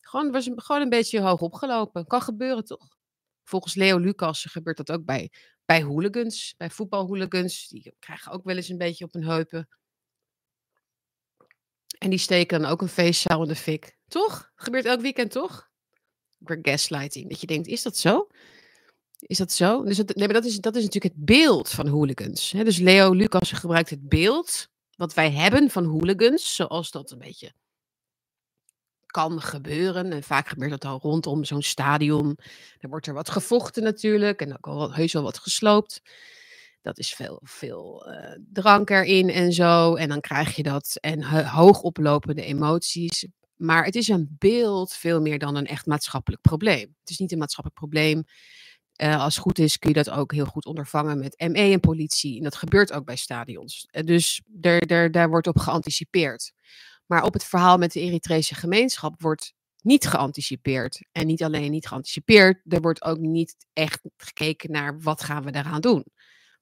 Gewoon, 0.00 0.30
was 0.30 0.50
gewoon 0.54 0.82
een 0.82 0.88
beetje 0.88 1.20
hoog 1.20 1.40
opgelopen. 1.40 2.06
Kan 2.06 2.22
gebeuren, 2.22 2.64
toch? 2.64 2.96
Volgens 3.44 3.74
Leo 3.74 3.98
Lucas 3.98 4.44
gebeurt 4.44 4.76
dat 4.76 4.90
ook 4.92 5.04
bij, 5.04 5.30
bij 5.64 5.82
hooligans, 5.82 6.54
bij 6.56 6.70
voetbalhooligans. 6.70 7.68
Die 7.68 7.94
krijgen 7.98 8.32
ook 8.32 8.44
wel 8.44 8.56
eens 8.56 8.68
een 8.68 8.78
beetje 8.78 9.04
op 9.04 9.12
hun 9.12 9.24
heupen. 9.24 9.68
En 12.02 12.10
die 12.10 12.18
steken 12.18 12.60
dan 12.60 12.70
ook 12.70 12.82
een 12.82 12.88
feestzaal 12.88 13.42
in 13.42 13.48
de 13.48 13.56
fik. 13.56 13.96
Toch? 14.08 14.52
Gebeurt 14.54 14.84
elk 14.84 15.00
weekend, 15.00 15.30
toch? 15.30 15.68
Gaslighting. 16.44 17.28
Dat 17.28 17.40
je 17.40 17.46
denkt, 17.46 17.66
is 17.66 17.82
dat 17.82 17.96
zo? 17.96 18.26
Is 19.18 19.38
dat 19.38 19.52
zo? 19.52 19.84
Dus 19.84 19.96
het, 19.96 20.14
nee, 20.14 20.24
maar 20.24 20.34
dat 20.34 20.44
is, 20.44 20.60
dat 20.60 20.76
is 20.76 20.84
natuurlijk 20.84 21.14
het 21.14 21.24
beeld 21.24 21.68
van 21.68 21.86
hooligans. 21.86 22.50
Dus 22.50 22.78
Leo 22.78 23.12
Lucas 23.12 23.52
gebruikt 23.52 23.90
het 23.90 24.08
beeld 24.08 24.68
wat 24.96 25.14
wij 25.14 25.30
hebben 25.30 25.70
van 25.70 25.84
hooligans, 25.84 26.54
zoals 26.54 26.90
dat 26.90 27.10
een 27.10 27.18
beetje 27.18 27.52
kan 29.06 29.40
gebeuren. 29.40 30.12
En 30.12 30.22
vaak 30.22 30.48
gebeurt 30.48 30.70
dat 30.70 30.84
al 30.84 30.98
rondom 31.02 31.44
zo'n 31.44 31.62
stadion. 31.62 32.38
Dan 32.78 32.90
wordt 32.90 33.06
er 33.06 33.14
wat 33.14 33.30
gevochten 33.30 33.82
natuurlijk 33.82 34.40
en 34.40 34.52
ook 34.52 34.66
al 34.66 34.94
heus 34.94 35.12
wel 35.12 35.22
wat 35.22 35.38
gesloopt. 35.38 36.02
Dat 36.82 36.98
is 36.98 37.14
veel, 37.14 37.40
veel 37.42 38.12
uh, 38.12 38.36
drank 38.52 38.90
erin 38.90 39.30
en 39.30 39.52
zo. 39.52 39.94
En 39.94 40.08
dan 40.08 40.20
krijg 40.20 40.56
je 40.56 40.62
dat 40.62 40.96
en 41.00 41.44
hoog 41.46 41.82
oplopende 41.82 42.44
emoties. 42.44 43.26
Maar 43.56 43.84
het 43.84 43.94
is 43.94 44.08
een 44.08 44.36
beeld 44.38 44.92
veel 44.92 45.20
meer 45.20 45.38
dan 45.38 45.56
een 45.56 45.66
echt 45.66 45.86
maatschappelijk 45.86 46.42
probleem. 46.42 46.94
Het 47.00 47.10
is 47.10 47.18
niet 47.18 47.32
een 47.32 47.38
maatschappelijk 47.38 47.80
probleem. 47.80 48.24
Uh, 49.02 49.22
als 49.22 49.34
het 49.34 49.42
goed 49.42 49.58
is 49.58 49.78
kun 49.78 49.88
je 49.88 50.02
dat 50.02 50.10
ook 50.10 50.32
heel 50.32 50.44
goed 50.44 50.66
ondervangen 50.66 51.18
met 51.18 51.48
ME 51.48 51.72
en 51.72 51.80
politie. 51.80 52.36
En 52.36 52.42
dat 52.42 52.56
gebeurt 52.56 52.92
ook 52.92 53.04
bij 53.04 53.16
stadions. 53.16 53.88
Uh, 53.90 54.02
dus 54.02 54.42
daar, 54.46 54.86
daar, 54.86 55.10
daar 55.10 55.28
wordt 55.28 55.46
op 55.46 55.58
geanticipeerd. 55.58 56.52
Maar 57.06 57.24
op 57.24 57.32
het 57.32 57.44
verhaal 57.44 57.78
met 57.78 57.92
de 57.92 58.00
Eritrese 58.00 58.54
gemeenschap 58.54 59.20
wordt 59.20 59.54
niet 59.82 60.06
geanticipeerd. 60.06 61.06
En 61.12 61.26
niet 61.26 61.42
alleen 61.42 61.70
niet 61.70 61.86
geanticipeerd, 61.86 62.60
er 62.68 62.80
wordt 62.80 63.02
ook 63.02 63.18
niet 63.18 63.56
echt 63.72 64.00
gekeken 64.16 64.70
naar 64.70 65.00
wat 65.00 65.22
gaan 65.22 65.44
we 65.44 65.50
daaraan 65.50 65.80
doen. 65.80 66.04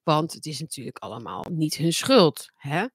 Want 0.03 0.33
het 0.33 0.47
is 0.47 0.61
natuurlijk 0.61 0.99
allemaal 0.99 1.47
niet 1.51 1.77
hun 1.77 1.93
schuld. 1.93 2.51
Hè? 2.55 2.87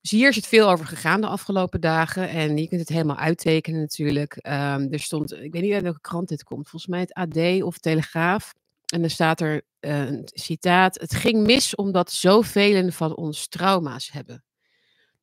Dus 0.00 0.18
hier 0.18 0.28
is 0.28 0.36
het 0.36 0.46
veel 0.46 0.70
over 0.70 0.86
gegaan 0.86 1.20
de 1.20 1.26
afgelopen 1.26 1.80
dagen. 1.80 2.28
En 2.28 2.56
je 2.56 2.68
kunt 2.68 2.80
het 2.80 2.88
helemaal 2.88 3.16
uittekenen 3.16 3.80
natuurlijk. 3.80 4.36
Um, 4.36 4.92
er 4.92 5.00
stond, 5.00 5.32
ik 5.32 5.52
weet 5.52 5.62
niet 5.62 5.72
uit 5.72 5.82
welke 5.82 6.00
krant 6.00 6.28
dit 6.28 6.44
komt, 6.44 6.68
volgens 6.68 6.90
mij 6.90 7.00
het 7.00 7.14
AD 7.14 7.62
of 7.62 7.78
Telegraaf. 7.78 8.52
En 8.86 9.00
dan 9.00 9.10
staat 9.10 9.40
er 9.40 9.62
uh, 9.80 10.06
een 10.06 10.22
citaat. 10.24 11.00
Het 11.00 11.14
ging 11.14 11.46
mis 11.46 11.74
omdat 11.74 12.12
zoveel 12.12 12.90
van 12.90 13.16
ons 13.16 13.48
trauma's 13.48 14.10
hebben. 14.12 14.44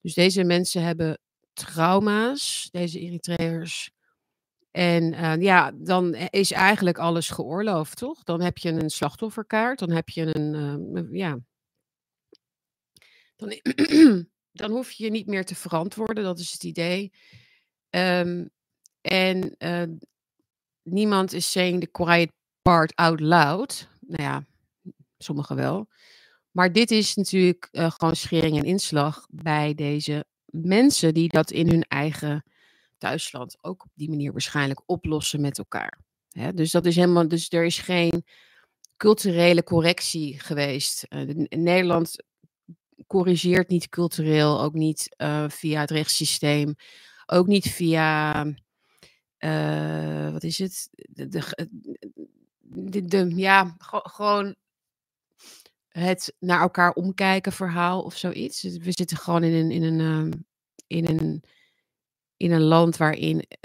Dus 0.01 0.13
deze 0.13 0.43
mensen 0.43 0.83
hebben 0.83 1.19
trauma's, 1.53 2.67
deze 2.71 2.99
Eritreërs. 2.99 3.91
En 4.73 5.13
uh, 5.13 5.41
ja, 5.41 5.71
dan 5.75 6.15
is 6.15 6.51
eigenlijk 6.51 6.97
alles 6.97 7.29
geoorloofd, 7.29 7.97
toch? 7.97 8.23
Dan 8.23 8.41
heb 8.41 8.57
je 8.57 8.69
een 8.69 8.89
slachtofferkaart, 8.89 9.79
dan 9.79 9.91
heb 9.91 10.09
je 10.09 10.35
een, 10.35 10.53
uh, 10.95 11.19
ja. 11.19 11.39
Dan, 13.35 13.59
dan 14.61 14.71
hoef 14.71 14.91
je 14.91 15.03
je 15.03 15.09
niet 15.09 15.27
meer 15.27 15.45
te 15.45 15.55
verantwoorden, 15.55 16.23
dat 16.23 16.39
is 16.39 16.51
het 16.51 16.63
idee. 16.63 17.11
Um, 17.89 18.49
en 19.01 19.57
niemand 20.83 21.33
is 21.33 21.51
saying 21.51 21.79
the 21.79 21.87
quiet 21.87 22.31
part 22.61 22.95
out 22.95 23.19
loud. 23.19 23.87
Nou 23.99 24.23
ja, 24.23 24.45
sommigen 25.17 25.55
wel. 25.55 25.87
Maar 26.51 26.71
dit 26.71 26.91
is 26.91 27.15
natuurlijk 27.15 27.67
gewoon 27.71 28.15
schering 28.15 28.57
en 28.57 28.63
inslag 28.63 29.25
bij 29.29 29.73
deze 29.73 30.25
mensen 30.45 31.13
die 31.13 31.29
dat 31.29 31.51
in 31.51 31.69
hun 31.69 31.83
eigen 31.83 32.43
thuisland 33.03 33.57
ook 33.61 33.83
op 33.83 33.91
die 33.93 34.09
manier 34.09 34.31
waarschijnlijk 34.31 34.81
oplossen 34.85 35.41
met 35.41 35.57
elkaar. 35.57 35.99
Dus 36.53 36.71
dat 36.71 36.85
is 36.85 36.95
helemaal, 36.95 37.27
dus 37.27 37.49
er 37.49 37.65
is 37.65 37.79
geen 37.79 38.25
culturele 38.97 39.63
correctie 39.63 40.39
geweest. 40.39 41.05
Uh, 41.09 41.45
Nederland 41.49 42.15
corrigeert 43.07 43.69
niet 43.69 43.89
cultureel, 43.89 44.61
ook 44.61 44.73
niet 44.73 45.15
uh, 45.17 45.49
via 45.49 45.79
het 45.79 45.91
rechtssysteem, 45.91 46.75
ook 47.25 47.47
niet 47.47 47.69
via, 47.69 48.45
uh, 49.39 50.31
wat 50.31 50.43
is 50.43 50.57
het? 50.57 50.89
De, 51.09 53.05
de, 53.05 53.31
ja, 53.35 53.75
gewoon 53.89 54.55
het 55.89 56.35
naar 56.39 56.61
elkaar 56.61 56.93
omkijken 56.93 57.51
verhaal 57.51 58.01
of 58.01 58.17
zoiets. 58.17 58.61
We 58.61 58.91
zitten 58.91 59.17
gewoon 59.17 59.43
in 59.43 59.53
een, 59.53 59.71
in 59.71 59.83
een, 59.83 59.99
um, 59.99 60.45
in 60.87 61.07
een, 61.07 61.43
in 62.43 62.51
een 62.51 62.61
land 62.61 62.97
waarin 62.97 63.39
eh, 63.39 63.57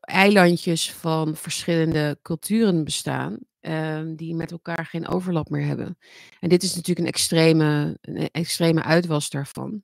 eilandjes 0.00 0.92
van 0.92 1.36
verschillende 1.36 2.18
culturen 2.22 2.84
bestaan. 2.84 3.38
Um, 3.60 4.16
die 4.16 4.34
met 4.34 4.50
elkaar 4.50 4.86
geen 4.86 5.08
overlap 5.08 5.48
meer 5.48 5.66
hebben. 5.66 5.98
En 6.40 6.48
dit 6.48 6.62
is 6.62 6.74
natuurlijk 6.74 6.98
een 6.98 7.12
extreme, 7.12 7.98
een 8.00 8.30
extreme 8.30 8.82
uitwas 8.82 9.30
daarvan. 9.30 9.82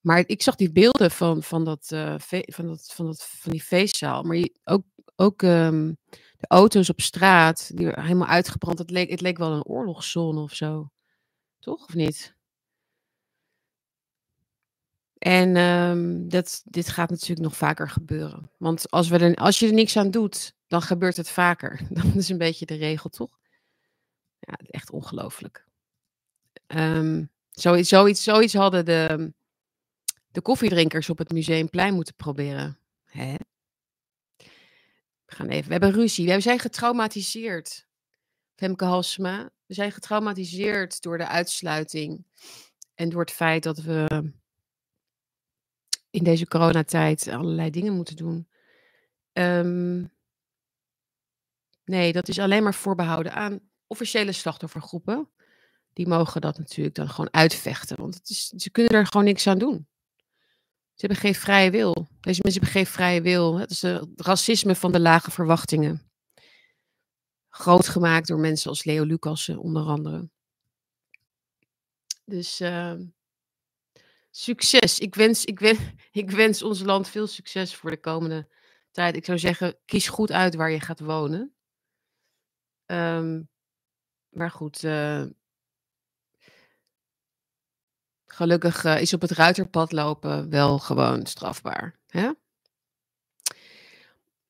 Maar 0.00 0.24
ik 0.26 0.42
zag 0.42 0.54
die 0.54 0.72
beelden 0.72 1.10
van, 1.10 1.42
van, 1.42 1.64
dat, 1.64 1.90
uh, 1.92 2.14
van, 2.18 2.66
dat, 2.66 2.92
van, 2.92 3.06
dat, 3.06 3.22
van 3.22 3.52
die 3.52 3.62
feestzaal. 3.62 4.22
Maar 4.22 4.48
ook, 4.64 4.84
ook 5.16 5.42
um, 5.42 5.96
de 6.36 6.46
auto's 6.48 6.88
op 6.88 7.00
straat, 7.00 7.70
die 7.74 7.86
helemaal 7.86 8.28
uitgebrand. 8.28 8.78
Het 8.78 8.90
leek, 8.90 9.10
het 9.10 9.20
leek 9.20 9.38
wel 9.38 9.52
een 9.52 9.64
oorlogszone 9.64 10.40
of 10.40 10.54
zo. 10.54 10.90
Toch, 11.58 11.84
of 11.84 11.94
niet? 11.94 12.35
En 15.26 15.56
um, 15.56 16.28
dat, 16.28 16.62
dit 16.64 16.88
gaat 16.88 17.10
natuurlijk 17.10 17.40
nog 17.40 17.56
vaker 17.56 17.90
gebeuren. 17.90 18.50
Want 18.58 18.90
als, 18.90 19.08
we 19.08 19.18
er, 19.18 19.34
als 19.34 19.58
je 19.58 19.66
er 19.66 19.72
niks 19.72 19.96
aan 19.96 20.10
doet, 20.10 20.54
dan 20.66 20.82
gebeurt 20.82 21.16
het 21.16 21.28
vaker. 21.28 21.80
Dat 21.90 22.14
is 22.14 22.28
een 22.28 22.38
beetje 22.38 22.66
de 22.66 22.74
regel, 22.74 23.10
toch? 23.10 23.38
Ja, 24.38 24.58
echt 24.70 24.90
ongelooflijk. 24.90 25.66
Um, 26.66 27.30
zoiets, 27.50 27.88
zoiets, 27.88 28.22
zoiets 28.22 28.54
hadden 28.54 28.84
de, 28.84 29.32
de 30.28 30.40
koffiedrinkers 30.40 31.10
op 31.10 31.18
het 31.18 31.32
Museumplein 31.32 31.94
moeten 31.94 32.14
proberen. 32.14 32.78
Hè? 33.04 33.34
We 35.24 35.34
gaan 35.34 35.48
even. 35.48 35.66
We 35.66 35.72
hebben 35.72 35.92
ruzie. 35.92 36.26
We 36.26 36.40
zijn 36.40 36.58
getraumatiseerd. 36.58 37.86
Femke 38.54 38.84
Halsema. 38.84 39.50
We 39.66 39.74
zijn 39.74 39.92
getraumatiseerd 39.92 41.02
door 41.02 41.18
de 41.18 41.26
uitsluiting. 41.26 42.24
En 42.94 43.08
door 43.08 43.20
het 43.20 43.32
feit 43.32 43.62
dat 43.62 43.78
we 43.78 44.32
in 46.16 46.24
deze 46.24 46.46
coronatijd 46.46 47.28
allerlei 47.28 47.70
dingen 47.70 47.92
moeten 47.92 48.16
doen. 48.16 48.48
Um, 49.32 50.12
nee, 51.84 52.12
dat 52.12 52.28
is 52.28 52.38
alleen 52.38 52.62
maar 52.62 52.74
voorbehouden 52.74 53.32
aan 53.32 53.60
officiële 53.86 54.32
slachtoffergroepen. 54.32 55.30
Die 55.92 56.08
mogen 56.08 56.40
dat 56.40 56.58
natuurlijk 56.58 56.94
dan 56.94 57.08
gewoon 57.08 57.32
uitvechten. 57.32 57.96
Want 57.96 58.14
het 58.14 58.28
is, 58.30 58.46
ze 58.46 58.70
kunnen 58.70 58.92
er 58.92 59.06
gewoon 59.06 59.26
niks 59.26 59.46
aan 59.46 59.58
doen. 59.58 59.88
Ze 60.94 61.06
hebben 61.06 61.18
geen 61.18 61.34
vrije 61.34 61.70
wil. 61.70 61.92
Deze 62.20 62.40
mensen 62.42 62.62
hebben 62.62 62.70
geen 62.70 62.86
vrije 62.86 63.22
wil. 63.22 63.58
Het 63.58 63.70
is 63.70 63.82
het 63.82 64.08
racisme 64.16 64.74
van 64.74 64.92
de 64.92 65.00
lage 65.00 65.30
verwachtingen. 65.30 66.10
Groot 67.48 67.88
gemaakt 67.88 68.28
door 68.28 68.38
mensen 68.38 68.70
als 68.70 68.84
Leo 68.84 69.04
Lucassen, 69.04 69.58
onder 69.58 69.82
andere. 69.82 70.28
Dus 72.24 72.60
uh, 72.60 72.94
succes. 74.36 74.98
Ik 74.98 75.14
wens, 75.14 75.44
ik, 75.44 75.58
wens, 75.58 75.78
ik 76.10 76.30
wens 76.30 76.62
ons 76.62 76.82
land 76.82 77.08
veel 77.08 77.26
succes 77.26 77.74
voor 77.74 77.90
de 77.90 78.00
komende 78.00 78.48
tijd. 78.90 79.16
Ik 79.16 79.24
zou 79.24 79.38
zeggen, 79.38 79.76
kies 79.84 80.08
goed 80.08 80.32
uit 80.32 80.54
waar 80.54 80.70
je 80.70 80.80
gaat 80.80 81.00
wonen. 81.00 81.54
Um, 82.86 83.48
maar 84.28 84.50
goed, 84.50 84.82
uh, 84.82 85.24
Gelukkig 88.36 88.84
uh, 88.84 89.00
is 89.00 89.12
op 89.12 89.20
het 89.20 89.30
ruiterpad 89.30 89.92
lopen 89.92 90.50
wel 90.50 90.78
gewoon 90.78 91.26
strafbaar. 91.26 91.98
Hè? 92.06 92.30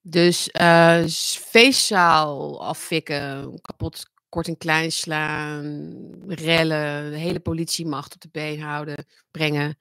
Dus 0.01 0.49
uh, 0.61 1.05
feestzaal 1.51 2.65
afvikken, 2.65 3.61
kapot, 3.61 4.11
kort 4.37 4.49
en 4.49 4.57
klein 4.57 4.93
slaan, 4.93 5.95
rellen, 6.27 7.11
de 7.11 7.17
hele 7.17 7.41
politiemacht 7.41 8.15
op 8.15 8.21
de 8.21 8.29
been 8.33 8.61
houden, 8.61 9.07
brengen. 9.31 9.79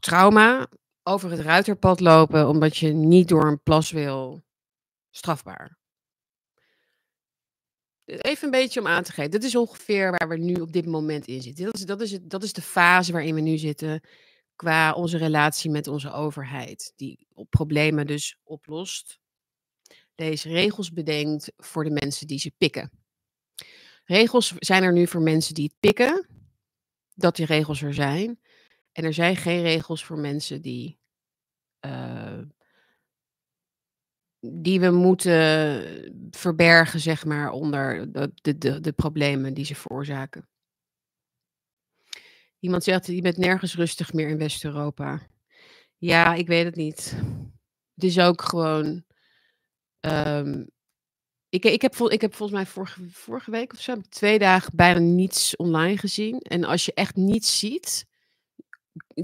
Trauma, 0.00 0.68
over 1.02 1.30
het 1.30 1.40
ruiterpad 1.40 2.00
lopen 2.00 2.48
omdat 2.48 2.76
je 2.76 2.92
niet 2.92 3.28
door 3.28 3.46
een 3.46 3.62
plas 3.62 3.90
wil, 3.90 4.44
strafbaar. 5.10 5.78
Even 8.04 8.44
een 8.44 8.50
beetje 8.50 8.80
om 8.80 8.86
aan 8.86 9.02
te 9.02 9.12
geven. 9.12 9.30
Dit 9.30 9.44
is 9.44 9.56
ongeveer 9.56 10.10
waar 10.10 10.28
we 10.28 10.36
nu 10.36 10.54
op 10.54 10.72
dit 10.72 10.86
moment 10.86 11.26
in 11.26 11.42
zitten. 11.42 11.64
Dat 11.64 11.74
is, 11.74 11.84
dat 11.84 12.00
is, 12.00 12.12
het, 12.12 12.30
dat 12.30 12.42
is 12.42 12.52
de 12.52 12.62
fase 12.62 13.12
waarin 13.12 13.34
we 13.34 13.40
nu 13.40 13.58
zitten 13.58 14.00
qua 14.56 14.92
onze 14.92 15.16
relatie 15.16 15.70
met 15.70 15.86
onze 15.86 16.12
overheid. 16.12 16.92
Die 16.96 17.26
op 17.32 17.50
problemen 17.50 18.06
dus 18.06 18.38
oplost. 18.42 19.18
Deze 20.14 20.48
regels 20.48 20.92
bedenkt 20.92 21.52
voor 21.56 21.84
de 21.84 21.90
mensen 21.90 22.26
die 22.26 22.38
ze 22.38 22.52
pikken. 22.58 22.90
Regels 24.04 24.54
zijn 24.58 24.82
er 24.82 24.92
nu 24.92 25.06
voor 25.06 25.22
mensen 25.22 25.54
die 25.54 25.64
het 25.64 25.80
pikken. 25.80 26.26
Dat 27.14 27.36
die 27.36 27.46
regels 27.46 27.82
er 27.82 27.94
zijn. 27.94 28.40
En 28.92 29.04
er 29.04 29.14
zijn 29.14 29.36
geen 29.36 29.62
regels 29.62 30.04
voor 30.04 30.18
mensen 30.18 30.62
die 30.62 30.98
uh, 31.86 32.42
die 34.40 34.80
we 34.80 34.90
moeten 34.90 36.28
verbergen, 36.30 37.00
zeg 37.00 37.24
maar, 37.24 37.50
onder 37.50 38.12
de, 38.12 38.32
de, 38.34 38.58
de, 38.58 38.80
de 38.80 38.92
problemen 38.92 39.54
die 39.54 39.64
ze 39.64 39.74
veroorzaken. 39.74 40.48
Iemand 42.58 42.84
zegt, 42.84 43.06
je 43.06 43.20
bent 43.20 43.36
nergens 43.36 43.74
rustig 43.74 44.12
meer 44.12 44.28
in 44.28 44.38
West-Europa. 44.38 45.20
Ja, 45.96 46.34
ik 46.34 46.46
weet 46.46 46.64
het 46.64 46.74
niet. 46.74 47.14
Het 47.94 48.04
is 48.04 48.18
ook 48.18 48.42
gewoon. 48.42 49.04
Um, 50.04 50.70
ik, 51.48 51.64
ik, 51.64 51.82
heb 51.82 51.94
ik 51.94 52.20
heb 52.20 52.34
volgens 52.34 52.58
mij 52.58 52.66
vorige, 52.66 53.00
vorige 53.10 53.50
week 53.50 53.72
of 53.72 53.80
zo, 53.80 54.00
twee 54.08 54.38
dagen 54.38 54.72
bijna 54.76 54.98
niets 54.98 55.56
online 55.56 55.98
gezien. 55.98 56.38
En 56.38 56.64
als 56.64 56.84
je 56.84 56.94
echt 56.94 57.16
niets 57.16 57.58
ziet, 57.58 58.06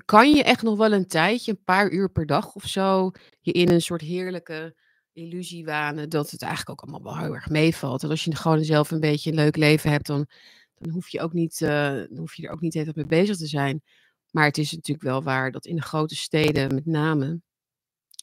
kan 0.05 0.31
je 0.31 0.43
echt 0.43 0.63
nog 0.63 0.77
wel 0.77 0.93
een 0.93 1.07
tijdje, 1.07 1.51
een 1.51 1.65
paar 1.65 1.91
uur 1.91 2.11
per 2.11 2.27
dag 2.27 2.55
of 2.55 2.65
zo, 2.65 3.11
je 3.41 3.53
in 3.53 3.71
een 3.71 3.81
soort 3.83 4.01
heerlijke 4.01 4.77
illusie 5.13 5.65
wanen 5.65 6.09
dat 6.09 6.31
het 6.31 6.43
eigenlijk 6.43 6.71
ook 6.71 6.89
allemaal 6.89 7.13
wel 7.13 7.23
heel 7.23 7.35
erg 7.35 7.49
meevalt. 7.49 8.03
En 8.03 8.11
als 8.11 8.25
je 8.25 8.37
gewoon 8.37 8.65
zelf 8.65 8.91
een 8.91 9.01
beetje 9.01 9.31
een 9.31 9.37
leuk 9.37 9.57
leven 9.57 9.91
hebt, 9.91 10.07
dan, 10.07 10.27
dan 10.75 10.91
hoef 10.91 11.09
je 11.09 11.21
ook 11.21 11.33
niet, 11.33 11.61
uh, 11.61 11.69
dan 11.93 12.17
hoef 12.17 12.35
je 12.35 12.47
er 12.47 12.53
ook 12.53 12.61
niet 12.61 12.75
even 12.75 12.93
mee 12.97 13.07
bezig 13.07 13.37
te 13.37 13.47
zijn. 13.47 13.83
Maar 14.31 14.45
het 14.45 14.59
is 14.59 14.73
natuurlijk 14.73 15.07
wel 15.07 15.23
waar 15.23 15.51
dat 15.51 15.67
in 15.67 15.77
de 15.77 15.83
grote 15.83 16.17
steden 16.17 16.75
met 16.75 16.87
name 16.87 17.41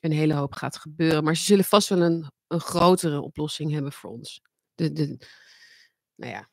een 0.01 0.11
hele 0.11 0.33
hoop 0.33 0.53
gaat 0.53 0.77
gebeuren. 0.77 1.23
Maar 1.23 1.35
ze 1.35 1.43
zullen 1.43 1.65
vast 1.65 1.89
wel 1.89 2.01
een, 2.01 2.31
een 2.47 2.59
grotere 2.59 3.21
oplossing 3.21 3.71
hebben 3.71 3.91
voor 3.91 4.09
ons. 4.09 4.41
De, 4.75 4.91
de, 4.91 5.17
nou 6.15 6.31
ja, 6.31 6.49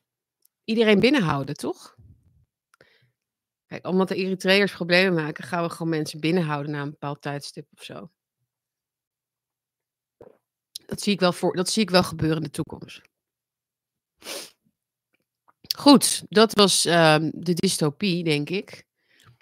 iedereen 0.64 1.00
binnenhouden, 1.00 1.54
toch? 1.54 1.96
Kijk, 3.66 3.86
omdat 3.86 4.08
de 4.08 4.14
Eritreërs 4.14 4.72
problemen 4.72 5.14
maken, 5.14 5.44
gaan 5.44 5.62
we 5.62 5.70
gewoon 5.70 5.88
mensen 5.88 6.20
binnenhouden 6.20 6.72
na 6.72 6.82
een 6.82 6.90
bepaald 6.90 7.22
tijdstip 7.22 7.66
of 7.76 7.82
zo. 7.82 8.10
Dat 10.86 11.00
zie 11.00 11.12
ik 11.12 11.20
wel, 11.20 11.32
voor, 11.32 11.56
dat 11.56 11.68
zie 11.68 11.82
ik 11.82 11.90
wel 11.90 12.02
gebeuren 12.02 12.36
in 12.36 12.42
de 12.42 12.50
toekomst. 12.50 13.00
Goed, 15.76 16.24
dat 16.28 16.52
was 16.54 16.86
uh, 16.86 17.16
de 17.30 17.54
dystopie, 17.54 18.24
denk 18.24 18.50
ik. 18.50 18.86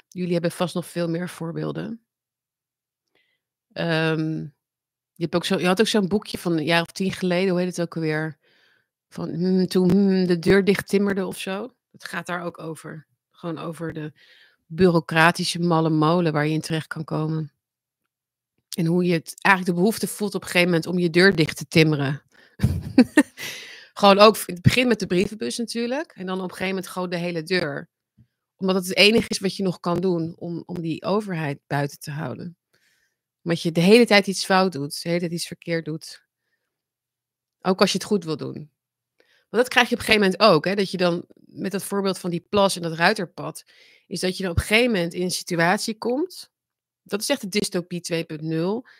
Jullie 0.08 0.32
hebben 0.32 0.50
vast 0.50 0.74
nog 0.74 0.86
veel 0.86 1.08
meer 1.08 1.28
voorbeelden. 1.28 2.04
Um, 3.72 4.54
je, 5.14 5.22
hebt 5.22 5.34
ook 5.34 5.44
zo, 5.44 5.58
je 5.58 5.66
had 5.66 5.80
ook 5.80 5.86
zo'n 5.86 6.08
boekje 6.08 6.38
van 6.38 6.52
een 6.52 6.64
jaar 6.64 6.82
of 6.82 6.92
tien 6.92 7.12
geleden, 7.12 7.50
hoe 7.50 7.58
heet 7.58 7.76
het 7.76 7.80
ook 7.80 7.94
alweer? 7.94 8.38
Van 9.08 9.28
hmm, 9.28 9.66
toen 9.66 9.90
hmm, 9.90 10.26
de 10.26 10.38
deur 10.38 10.64
dicht 10.64 10.88
timmerde 10.88 11.26
of 11.26 11.38
zo. 11.38 11.74
Het 11.92 12.04
gaat 12.04 12.26
daar 12.26 12.42
ook 12.42 12.58
over. 12.58 13.06
Gewoon 13.30 13.58
over 13.58 13.92
de 13.92 14.12
bureaucratische 14.66 15.60
malle 15.60 15.90
molen 15.90 16.32
waar 16.32 16.46
je 16.46 16.52
in 16.52 16.60
terecht 16.60 16.86
kan 16.86 17.04
komen. 17.04 17.52
En 18.76 18.86
hoe 18.86 19.04
je 19.04 19.12
het 19.12 19.34
eigenlijk 19.40 19.76
de 19.76 19.82
behoefte 19.82 20.06
voelt 20.06 20.34
op 20.34 20.42
een 20.42 20.46
gegeven 20.46 20.68
moment 20.68 20.86
om 20.86 20.98
je 20.98 21.10
deur 21.10 21.36
dicht 21.36 21.56
te 21.56 21.66
timmeren. 21.68 22.22
gewoon 23.94 24.18
ook, 24.18 24.36
het 24.46 24.62
begint 24.62 24.88
met 24.88 25.00
de 25.00 25.06
brievenbus 25.06 25.58
natuurlijk. 25.58 26.12
En 26.14 26.26
dan 26.26 26.36
op 26.36 26.42
een 26.42 26.50
gegeven 26.50 26.68
moment 26.68 26.86
gewoon 26.86 27.10
de 27.10 27.16
hele 27.16 27.42
deur. 27.42 27.88
Omdat 28.56 28.76
het 28.76 28.86
het 28.86 28.96
enige 28.96 29.28
is 29.28 29.38
wat 29.38 29.56
je 29.56 29.62
nog 29.62 29.80
kan 29.80 30.00
doen 30.00 30.34
om, 30.38 30.62
om 30.66 30.80
die 30.80 31.04
overheid 31.04 31.58
buiten 31.66 31.98
te 31.98 32.10
houden. 32.10 32.56
Omdat 33.42 33.62
je 33.62 33.72
de 33.72 33.80
hele 33.80 34.06
tijd 34.06 34.26
iets 34.26 34.44
fout 34.44 34.72
doet, 34.72 35.02
de 35.02 35.08
hele 35.08 35.20
tijd 35.20 35.32
iets 35.32 35.46
verkeerd 35.46 35.84
doet. 35.84 36.24
Ook 37.60 37.80
als 37.80 37.92
je 37.92 37.98
het 37.98 38.06
goed 38.06 38.24
wil 38.24 38.36
doen. 38.36 38.70
Want 39.16 39.64
dat 39.64 39.68
krijg 39.68 39.88
je 39.88 39.94
op 39.94 40.00
een 40.00 40.06
gegeven 40.06 40.30
moment 40.30 40.54
ook. 40.54 40.64
Hè, 40.64 40.74
dat 40.74 40.90
je 40.90 40.96
dan 40.96 41.24
met 41.34 41.72
dat 41.72 41.84
voorbeeld 41.84 42.18
van 42.18 42.30
die 42.30 42.46
plas 42.48 42.76
en 42.76 42.82
dat 42.82 42.94
ruiterpad. 42.94 43.64
Is 44.06 44.20
dat 44.20 44.36
je 44.36 44.42
dan 44.42 44.52
op 44.52 44.58
een 44.58 44.64
gegeven 44.64 44.92
moment 44.92 45.14
in 45.14 45.22
een 45.22 45.30
situatie 45.30 45.98
komt 45.98 46.52
dat 47.02 47.20
is 47.20 47.28
echt 47.28 47.40
de 47.40 47.48
dystopie 47.48 48.26
2.0, 48.82 48.90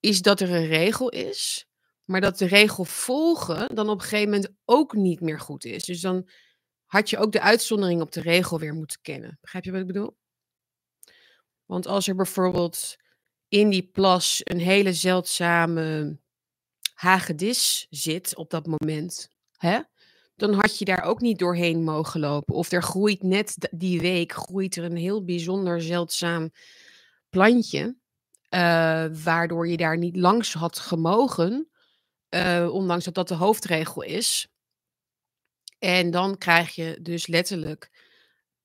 is 0.00 0.22
dat 0.22 0.40
er 0.40 0.50
een 0.50 0.66
regel 0.66 1.08
is, 1.08 1.68
maar 2.04 2.20
dat 2.20 2.38
de 2.38 2.46
regel 2.46 2.84
volgen 2.84 3.74
dan 3.74 3.88
op 3.88 4.00
een 4.00 4.06
gegeven 4.06 4.30
moment 4.30 4.52
ook 4.64 4.94
niet 4.94 5.20
meer 5.20 5.40
goed 5.40 5.64
is. 5.64 5.84
Dus 5.84 6.00
dan 6.00 6.28
had 6.84 7.10
je 7.10 7.18
ook 7.18 7.32
de 7.32 7.40
uitzondering 7.40 8.00
op 8.00 8.12
de 8.12 8.20
regel 8.20 8.58
weer 8.58 8.74
moeten 8.74 8.98
kennen. 9.02 9.38
Begrijp 9.40 9.64
je 9.64 9.70
wat 9.70 9.80
ik 9.80 9.86
bedoel? 9.86 10.16
Want 11.64 11.86
als 11.86 12.08
er 12.08 12.14
bijvoorbeeld 12.14 12.96
in 13.54 13.70
die 13.70 13.90
plas 13.92 14.40
een 14.44 14.58
hele 14.58 14.92
zeldzame 14.92 16.18
hagedis 16.94 17.86
zit 17.90 18.36
op 18.36 18.50
dat 18.50 18.66
moment, 18.66 19.28
hè, 19.56 19.80
dan 20.36 20.52
had 20.52 20.78
je 20.78 20.84
daar 20.84 21.02
ook 21.02 21.20
niet 21.20 21.38
doorheen 21.38 21.84
mogen 21.84 22.20
lopen. 22.20 22.54
Of 22.54 22.72
er 22.72 22.82
groeit 22.82 23.22
net 23.22 23.68
die 23.70 24.00
week 24.00 24.32
groeit 24.32 24.76
er 24.76 24.84
een 24.84 24.96
heel 24.96 25.24
bijzonder 25.24 25.82
zeldzaam 25.82 26.50
plantje, 27.28 27.96
uh, 28.50 29.06
waardoor 29.24 29.68
je 29.68 29.76
daar 29.76 29.98
niet 29.98 30.16
langs 30.16 30.52
had 30.52 30.78
gemogen, 30.78 31.68
uh, 32.30 32.68
ondanks 32.72 33.04
dat 33.04 33.14
dat 33.14 33.28
de 33.28 33.34
hoofdregel 33.34 34.02
is. 34.02 34.48
En 35.78 36.10
dan 36.10 36.38
krijg 36.38 36.74
je 36.74 36.98
dus 37.02 37.26
letterlijk 37.26 37.90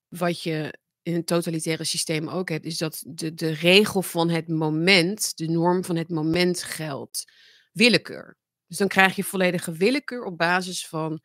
wat 0.08 0.42
je 0.42 0.79
in 1.02 1.14
een 1.14 1.24
totalitaire 1.24 1.84
systeem 1.84 2.28
ook 2.28 2.48
hebt, 2.48 2.64
is 2.64 2.78
dat 2.78 3.02
de, 3.06 3.34
de 3.34 3.50
regel 3.50 4.02
van 4.02 4.28
het 4.28 4.48
moment, 4.48 5.36
de 5.36 5.48
norm 5.48 5.84
van 5.84 5.96
het 5.96 6.08
moment 6.08 6.62
geldt. 6.62 7.32
Willekeur. 7.72 8.36
Dus 8.66 8.78
dan 8.78 8.88
krijg 8.88 9.16
je 9.16 9.24
volledige 9.24 9.72
willekeur 9.72 10.24
op 10.24 10.38
basis 10.38 10.86
van 10.86 11.20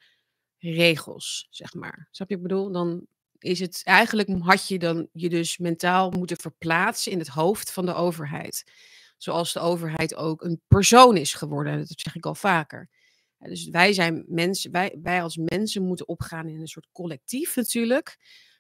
regels, 0.58 1.48
zeg 1.50 1.74
maar. 1.74 2.08
Snap 2.12 2.30
je 2.30 2.36
wat 2.36 2.44
ik 2.46 2.50
bedoel? 2.50 2.72
Dan 2.72 3.08
is 3.38 3.60
het 3.60 3.82
eigenlijk 3.84 4.30
had 4.40 4.68
je 4.68 4.80
dan 4.80 5.10
je 5.12 5.30
dus 5.30 5.58
mentaal 5.58 6.12
moeten 6.12 6.38
verplaatsen 6.38 7.12
in 7.12 7.20
het 7.20 7.28
hoofd 7.28 7.72
van 7.72 7.86
de 7.86 7.94
overheid. 7.94 8.72
Zoals 9.18 9.54
de 9.54 9.60
overheid 9.60 10.16
ook 10.16 10.44
een 10.44 10.62
persoon 10.68 11.18
is 11.18 11.34
geworden. 11.34 11.78
Dat 11.78 12.00
zeg 12.00 12.16
ik 12.16 12.26
al 12.26 12.36
vaker. 12.36 12.90
Dus 13.38 13.70
wij 13.70 13.94
zijn 13.94 14.26
mensen, 14.28 14.72
wij, 14.72 14.98
wij 15.02 15.22
als 15.22 15.38
mensen 15.38 15.84
moeten 15.84 16.08
opgaan 16.08 16.48
in 16.48 16.60
een 16.60 16.68
soort 16.68 16.88
collectief 16.92 17.56
natuurlijk, 17.56 18.18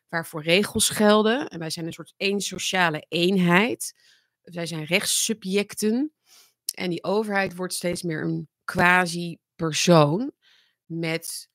waarvoor 0.09 0.43
regels 0.43 0.89
gelden. 0.89 1.47
En 1.47 1.59
wij 1.59 1.69
zijn 1.69 1.85
een 1.85 1.93
soort 1.93 2.13
één 2.17 2.41
sociale 2.41 3.05
eenheid. 3.07 3.93
Wij 4.41 4.65
zijn 4.65 4.83
rechtssubjecten. 4.83 6.13
En 6.73 6.89
die 6.89 7.03
overheid 7.03 7.55
wordt 7.55 7.73
steeds 7.73 8.03
meer 8.03 8.23
een 8.23 8.49
quasi-persoon 8.63 10.31
met 10.85 11.49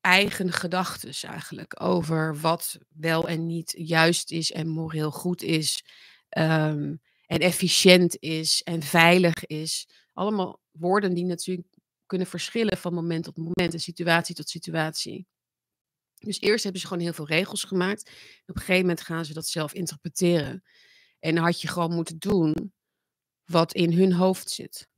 eigen 0.00 0.52
gedachten 0.52 1.30
eigenlijk 1.30 1.82
over 1.82 2.40
wat 2.40 2.78
wel 2.88 3.28
en 3.28 3.46
niet 3.46 3.74
juist 3.76 4.30
is 4.30 4.52
en 4.52 4.68
moreel 4.68 5.10
goed 5.10 5.42
is. 5.42 5.84
Um, 6.38 7.00
en 7.26 7.38
efficiënt 7.38 8.16
is 8.20 8.62
en 8.62 8.82
veilig 8.82 9.46
is. 9.46 9.88
Allemaal 10.12 10.60
woorden 10.70 11.14
die 11.14 11.24
natuurlijk 11.24 11.68
kunnen 12.06 12.26
verschillen 12.26 12.78
van 12.78 12.94
moment 12.94 13.24
tot 13.24 13.36
moment 13.36 13.72
en 13.72 13.80
situatie 13.80 14.34
tot 14.34 14.48
situatie. 14.48 15.26
Dus 16.24 16.40
eerst 16.40 16.62
hebben 16.62 16.80
ze 16.80 16.86
gewoon 16.86 17.02
heel 17.02 17.12
veel 17.12 17.26
regels 17.26 17.64
gemaakt. 17.64 18.10
op 18.46 18.54
een 18.54 18.60
gegeven 18.60 18.80
moment 18.80 19.00
gaan 19.00 19.24
ze 19.24 19.32
dat 19.32 19.46
zelf 19.46 19.72
interpreteren. 19.72 20.64
En 21.18 21.34
dan 21.34 21.44
had 21.44 21.60
je 21.60 21.68
gewoon 21.68 21.94
moeten 21.94 22.18
doen 22.18 22.72
wat 23.44 23.74
in 23.74 23.92
hun 23.92 24.12
hoofd 24.12 24.50
zit. 24.50 24.88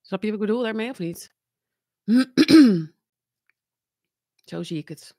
Snap 0.00 0.22
je 0.22 0.30
wat 0.30 0.40
ik 0.40 0.46
bedoel 0.46 0.62
daarmee 0.62 0.90
of 0.90 0.98
niet? 0.98 1.34
Zo 4.50 4.62
zie 4.62 4.78
ik 4.78 4.88
het. 4.88 5.16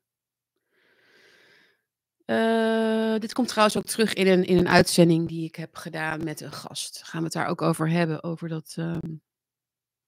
Uh, 2.26 3.18
dit 3.20 3.34
komt 3.34 3.48
trouwens 3.48 3.78
ook 3.78 3.86
terug 3.86 4.14
in 4.14 4.28
een, 4.28 4.46
in 4.46 4.58
een 4.58 4.68
uitzending 4.68 5.28
die 5.28 5.46
ik 5.46 5.56
heb 5.56 5.76
gedaan 5.76 6.24
met 6.24 6.42
een 6.42 6.52
gast. 6.52 7.04
Gaan 7.04 7.20
we 7.20 7.26
het 7.26 7.34
daar 7.34 7.48
ook 7.48 7.62
over 7.62 7.90
hebben, 7.90 8.24
over, 8.24 8.50
dat, 8.50 8.76
um, 8.80 9.22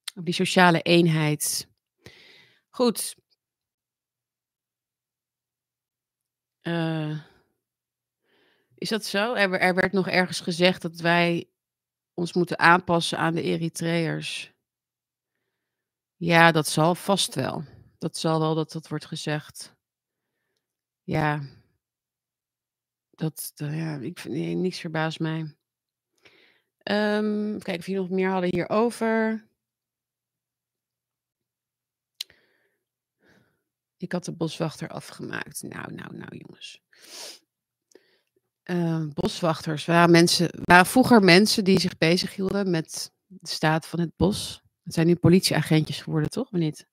over 0.10 0.23
die 0.23 0.34
sociale 0.34 0.82
eenheid. 0.82 1.67
Goed. 2.69 3.15
Uh, 6.63 7.19
is 8.76 8.89
dat 8.89 9.06
zo? 9.06 9.34
Er, 9.34 9.60
er, 9.60 9.76
werd 9.76 9.91
nog 9.91 10.08
ergens 10.08 10.39
gezegd 10.39 10.82
dat 10.82 10.95
wij 11.00 11.50
ons 12.13 12.34
moeten 12.34 12.60
aanpassen 12.60 13.17
aan 13.17 13.34
de 13.34 13.41
Eritreërs. 13.41 14.54
Ja, 16.15 16.52
dat 16.52 16.67
zal 16.67 16.95
vast 16.95 17.36
wel. 17.36 17.63
Dat 17.98 18.17
zal 18.17 18.39
wel 18.39 18.56
dat 18.56 18.72
dat 18.72 18.88
wordt 18.88 19.06
gezegd. 19.06 19.76
Ja. 21.04 21.41
Dat, 23.10 23.52
ja, 23.56 23.95
ik 23.95 24.19
vind 24.19 24.60
niks 24.60 24.80
verbaast 24.80 25.19
mij. 25.19 25.39
Um, 26.84 27.60
kijken 27.60 27.80
of 27.80 27.86
jullie 27.86 28.02
nog 28.02 28.10
meer 28.10 28.30
hadden 28.30 28.50
hierover. 28.50 29.48
Ik 33.99 34.12
had 34.12 34.25
de 34.25 34.31
boswachter 34.31 34.89
afgemaakt. 34.89 35.62
Nou, 35.62 35.93
nou, 35.93 36.17
nou, 36.17 36.38
jongens. 36.38 36.81
Uh, 38.63 39.05
boswachters 39.13 39.85
waren, 39.85 40.12
mensen, 40.12 40.49
waren 40.63 40.85
vroeger 40.85 41.21
mensen 41.21 41.63
die 41.63 41.79
zich 41.79 41.97
bezighielden 41.97 42.69
met 42.69 43.13
de 43.25 43.47
staat 43.47 43.88
van 43.88 43.99
het 43.99 44.15
bos. 44.15 44.63
Het 44.83 44.93
zijn 44.93 45.07
nu 45.07 45.15
politieagentjes 45.15 46.01
geworden, 46.01 46.29
toch? 46.29 46.51
Of 46.51 46.59
niet? 46.59 46.88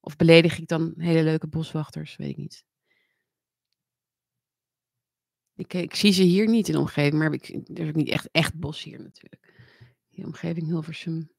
Of 0.00 0.16
beledig 0.16 0.58
ik 0.58 0.68
dan 0.68 0.94
hele 0.96 1.22
leuke 1.22 1.46
boswachters? 1.46 2.16
Weet 2.16 2.30
ik 2.30 2.36
niet. 2.36 2.64
Ik, 5.54 5.74
ik 5.74 5.94
zie 5.94 6.12
ze 6.12 6.22
hier 6.22 6.48
niet 6.48 6.66
in 6.66 6.74
de 6.74 6.80
omgeving, 6.80 7.14
maar 7.14 7.32
ik, 7.32 7.48
er 7.74 7.86
is 7.86 7.92
niet 7.92 8.08
echt, 8.08 8.28
echt 8.30 8.54
bos 8.54 8.82
hier 8.82 9.02
natuurlijk. 9.02 9.52
Die 10.10 10.24
omgeving 10.24 10.66
Hilversum. 10.66 11.30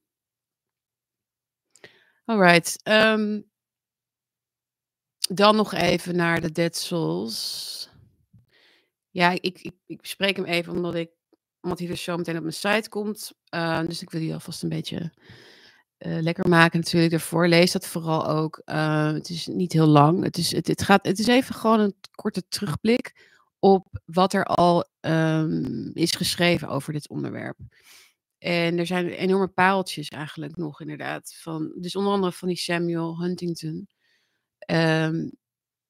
Alright. 2.25 2.79
ehm 2.83 3.41
dan 5.33 5.55
nog 5.55 5.73
even 5.73 6.15
naar 6.15 6.41
de 6.41 6.51
Dead 6.51 6.75
Souls. 6.75 7.89
Ja, 9.09 9.31
ik, 9.31 9.41
ik, 9.41 9.73
ik 9.85 10.01
bespreek 10.01 10.35
hem 10.35 10.45
even 10.45 10.73
omdat 10.73 10.95
ik 10.95 11.09
omdat 11.61 11.79
hij 11.79 11.87
dus 11.87 12.03
zo 12.03 12.17
meteen 12.17 12.35
op 12.35 12.41
mijn 12.41 12.53
site 12.53 12.89
komt. 12.89 13.33
Uh, 13.55 13.85
dus 13.85 14.01
ik 14.01 14.09
wil 14.09 14.21
die 14.21 14.33
alvast 14.33 14.63
een 14.63 14.69
beetje 14.69 15.13
uh, 15.99 16.21
lekker 16.21 16.49
maken 16.49 16.79
natuurlijk 16.79 17.11
daarvoor. 17.11 17.47
Lees 17.47 17.71
dat 17.71 17.87
vooral 17.87 18.27
ook. 18.27 18.61
Uh, 18.65 19.11
het 19.11 19.29
is 19.29 19.47
niet 19.47 19.73
heel 19.73 19.87
lang. 19.87 20.23
Het 20.23 20.37
is, 20.37 20.51
het, 20.51 20.67
het, 20.67 20.81
gaat, 20.81 21.05
het 21.05 21.19
is 21.19 21.27
even 21.27 21.55
gewoon 21.55 21.79
een 21.79 21.95
korte 22.11 22.47
terugblik 22.47 23.31
op 23.59 23.87
wat 24.05 24.33
er 24.33 24.45
al 24.45 24.85
um, 24.99 25.91
is 25.93 26.11
geschreven 26.11 26.67
over 26.67 26.93
dit 26.93 27.09
onderwerp. 27.09 27.57
En 28.37 28.79
er 28.79 28.85
zijn 28.85 29.07
enorme 29.07 29.47
paaltjes 29.47 30.07
eigenlijk 30.07 30.55
nog 30.55 30.81
inderdaad. 30.81 31.35
Van, 31.41 31.73
dus 31.75 31.95
onder 31.95 32.13
andere 32.13 32.31
van 32.31 32.47
die 32.47 32.57
Samuel 32.57 33.21
Huntington. 33.21 33.87
Um, 34.65 35.31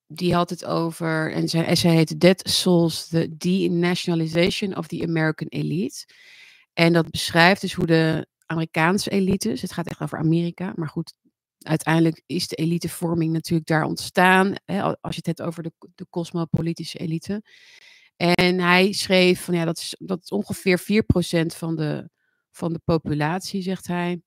die 0.08 0.34
had 0.34 0.50
het 0.50 0.66
over, 0.66 1.34
en 1.34 1.50
zij, 1.50 1.66
en 1.66 1.78
zij 1.78 1.96
heet 1.96 2.20
Dead 2.20 2.50
Souls, 2.50 3.08
the 3.08 3.38
Denationalization 3.38 4.78
of 4.78 4.88
the 4.88 5.04
American 5.08 5.48
Elite. 5.48 6.08
En 6.74 6.94
dat 6.94 7.10
beschrijft 7.10 7.62
dus 7.62 7.74
hoe 7.74 7.86
de 7.86 8.28
Amerikaanse 8.46 9.10
elites, 9.10 9.62
het 9.62 9.74
gaat 9.74 9.88
echt 9.88 10.02
over 10.02 10.18
Amerika, 10.18 10.74
maar 10.76 10.90
goed, 10.90 11.14
uiteindelijk 11.58 12.22
is 12.26 12.48
de 12.48 12.56
elitevorming 12.56 13.34
natuurlijk 13.34 13.68
daar 13.68 13.84
ontstaan, 13.84 14.56
hè, 14.66 14.82
als 14.84 15.16
je 15.16 15.22
het 15.24 15.26
hebt 15.26 15.42
over 15.42 15.64
de, 15.64 15.72
de 15.96 16.08
cosmopolitische 16.10 16.98
elite. 16.98 17.44
En 18.16 18.60
hij 18.60 18.92
schreef 18.92 19.44
van 19.44 19.54
ja, 19.54 19.66
dat 19.66 19.78
is, 19.78 19.96
dat 20.00 20.32
ongeveer 20.32 20.80
4% 20.80 21.46
van 21.46 21.76
de, 21.76 22.10
van 22.52 22.74
de 22.74 22.80
populatie, 22.84 23.62
zegt 23.62 23.88
hij. 23.88 24.22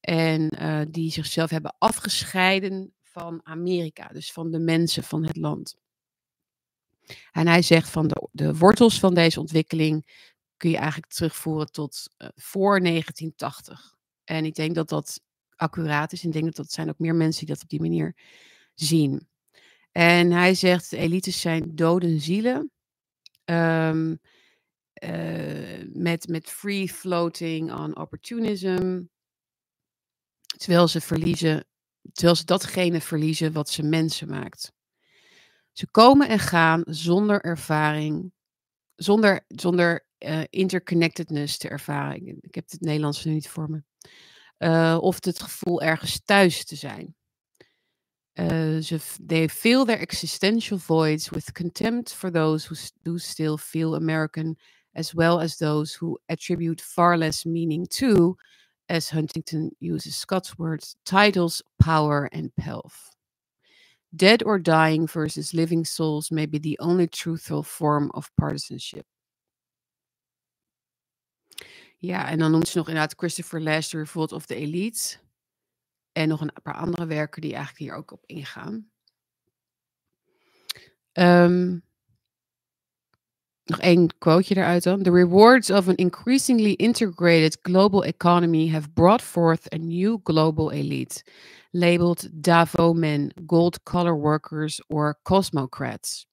En 0.00 0.62
uh, 0.62 0.80
die 0.90 1.10
zichzelf 1.10 1.50
hebben 1.50 1.74
afgescheiden 1.78 2.94
van 3.20 3.40
Amerika, 3.42 4.08
dus 4.08 4.32
van 4.32 4.50
de 4.50 4.58
mensen 4.58 5.02
van 5.02 5.24
het 5.24 5.36
land. 5.36 5.76
En 7.32 7.46
hij 7.46 7.62
zegt 7.62 7.90
van 7.90 8.08
de, 8.08 8.28
de 8.32 8.56
wortels 8.56 8.98
van 8.98 9.14
deze 9.14 9.40
ontwikkeling 9.40 10.24
kun 10.56 10.70
je 10.70 10.76
eigenlijk 10.76 11.12
terugvoeren 11.12 11.72
tot 11.72 12.10
uh, 12.18 12.28
voor 12.34 12.80
1980. 12.80 13.94
En 14.24 14.44
ik 14.44 14.54
denk 14.54 14.74
dat 14.74 14.88
dat 14.88 15.20
accuraat 15.56 16.12
is. 16.12 16.22
En 16.22 16.26
ik 16.26 16.32
denk 16.32 16.44
dat 16.44 16.56
dat 16.56 16.72
zijn 16.72 16.88
ook 16.88 16.98
meer 16.98 17.14
mensen 17.14 17.46
die 17.46 17.54
dat 17.54 17.62
op 17.62 17.68
die 17.68 17.80
manier 17.80 18.16
zien. 18.74 19.28
En 19.92 20.30
hij 20.30 20.54
zegt, 20.54 20.92
elites 20.92 21.40
zijn 21.40 21.74
dode 21.74 22.18
zielen. 22.18 22.70
Um, 23.44 24.20
met, 25.92 26.28
met 26.28 26.50
free 26.50 26.88
floating 26.88 27.72
on 27.72 27.96
opportunism. 27.96 29.02
Terwijl 30.56 30.88
ze 30.88 31.00
verliezen 31.00 31.66
terwijl 32.12 32.36
ze 32.36 32.44
datgene 32.44 33.00
verliezen 33.00 33.52
wat 33.52 33.70
ze 33.70 33.82
mensen 33.82 34.28
maakt. 34.28 34.72
Ze 35.72 35.90
komen 35.90 36.28
en 36.28 36.38
gaan 36.38 36.82
zonder 36.84 37.40
ervaring, 37.40 38.32
zonder, 38.94 39.44
zonder 39.48 40.06
uh, 40.18 40.40
interconnectedness 40.50 41.58
te 41.58 41.68
ervaren. 41.68 42.38
Ik 42.40 42.54
heb 42.54 42.70
het 42.70 42.80
Nederlands 42.80 43.24
nu 43.24 43.32
niet 43.32 43.48
voor 43.48 43.70
me. 43.70 43.82
Uh, 44.58 44.98
of 45.00 45.24
het 45.24 45.42
gevoel 45.42 45.82
ergens 45.82 46.20
thuis 46.24 46.64
te 46.64 46.76
zijn. 46.76 47.14
Uh, 48.34 48.78
ze, 48.78 48.98
they 49.26 49.48
fill 49.48 49.84
their 49.84 49.98
existential 49.98 50.78
voids 50.78 51.28
with 51.28 51.52
contempt 51.52 52.12
for 52.12 52.30
those 52.30 52.66
who 52.66 52.76
do 53.02 53.16
still 53.16 53.56
feel 53.56 53.94
American, 53.94 54.58
as 54.92 55.12
well 55.12 55.40
as 55.40 55.56
those 55.56 55.96
who 56.00 56.18
attribute 56.26 56.82
far 56.82 57.18
less 57.18 57.44
meaning 57.44 57.88
to 57.88 58.36
as 58.88 59.10
Huntington 59.10 59.70
uses 59.80 60.16
Scott's 60.16 60.58
words, 60.58 60.96
titles, 61.04 61.62
power, 61.78 62.28
and 62.32 62.54
pelf. 62.56 63.10
Dead 64.14 64.42
or 64.44 64.58
dying 64.58 65.06
versus 65.06 65.52
living 65.52 65.84
souls 65.84 66.30
may 66.30 66.46
be 66.46 66.58
the 66.58 66.78
only 66.80 67.06
truthful 67.06 67.62
form 67.62 68.10
of 68.14 68.30
partisanship. 68.36 69.06
Ja, 71.98 72.28
en 72.28 72.38
dan 72.38 72.50
noemt 72.50 72.68
ze 72.68 72.78
nog 72.78 72.88
inderdaad 72.88 73.18
Christopher 73.18 73.60
Lester, 73.60 74.00
Revolt 74.00 74.32
of 74.32 74.46
the 74.46 74.54
Elite. 74.54 75.18
En 76.12 76.28
nog 76.28 76.40
een 76.40 76.52
paar 76.62 76.74
andere 76.76 77.06
werken 77.06 77.42
die 77.42 77.54
eigenlijk 77.54 77.84
hier 77.84 77.94
ook 77.94 78.10
op 78.10 78.22
ingaan. 78.26 78.90
Um, 81.12 81.82
Nog 83.66 83.80
één 83.80 84.08
quoteje 84.18 84.60
eruit 84.60 84.82
dan. 84.82 85.02
The 85.02 85.10
rewards 85.10 85.70
of 85.70 85.88
an 85.88 85.96
increasingly 85.96 86.72
integrated 86.72 87.58
global 87.62 88.02
economy 88.02 88.68
have 88.68 88.94
brought 88.94 89.22
forth 89.22 89.66
a 89.72 89.76
new 89.78 90.20
global 90.22 90.70
elite, 90.70 91.24
labeled 91.72 92.28
Davo 92.40 92.94
men, 92.94 93.32
gold 93.44 93.82
collar 93.82 94.14
workers, 94.14 94.80
or 94.88 95.18
cosmocrats. 95.22 96.26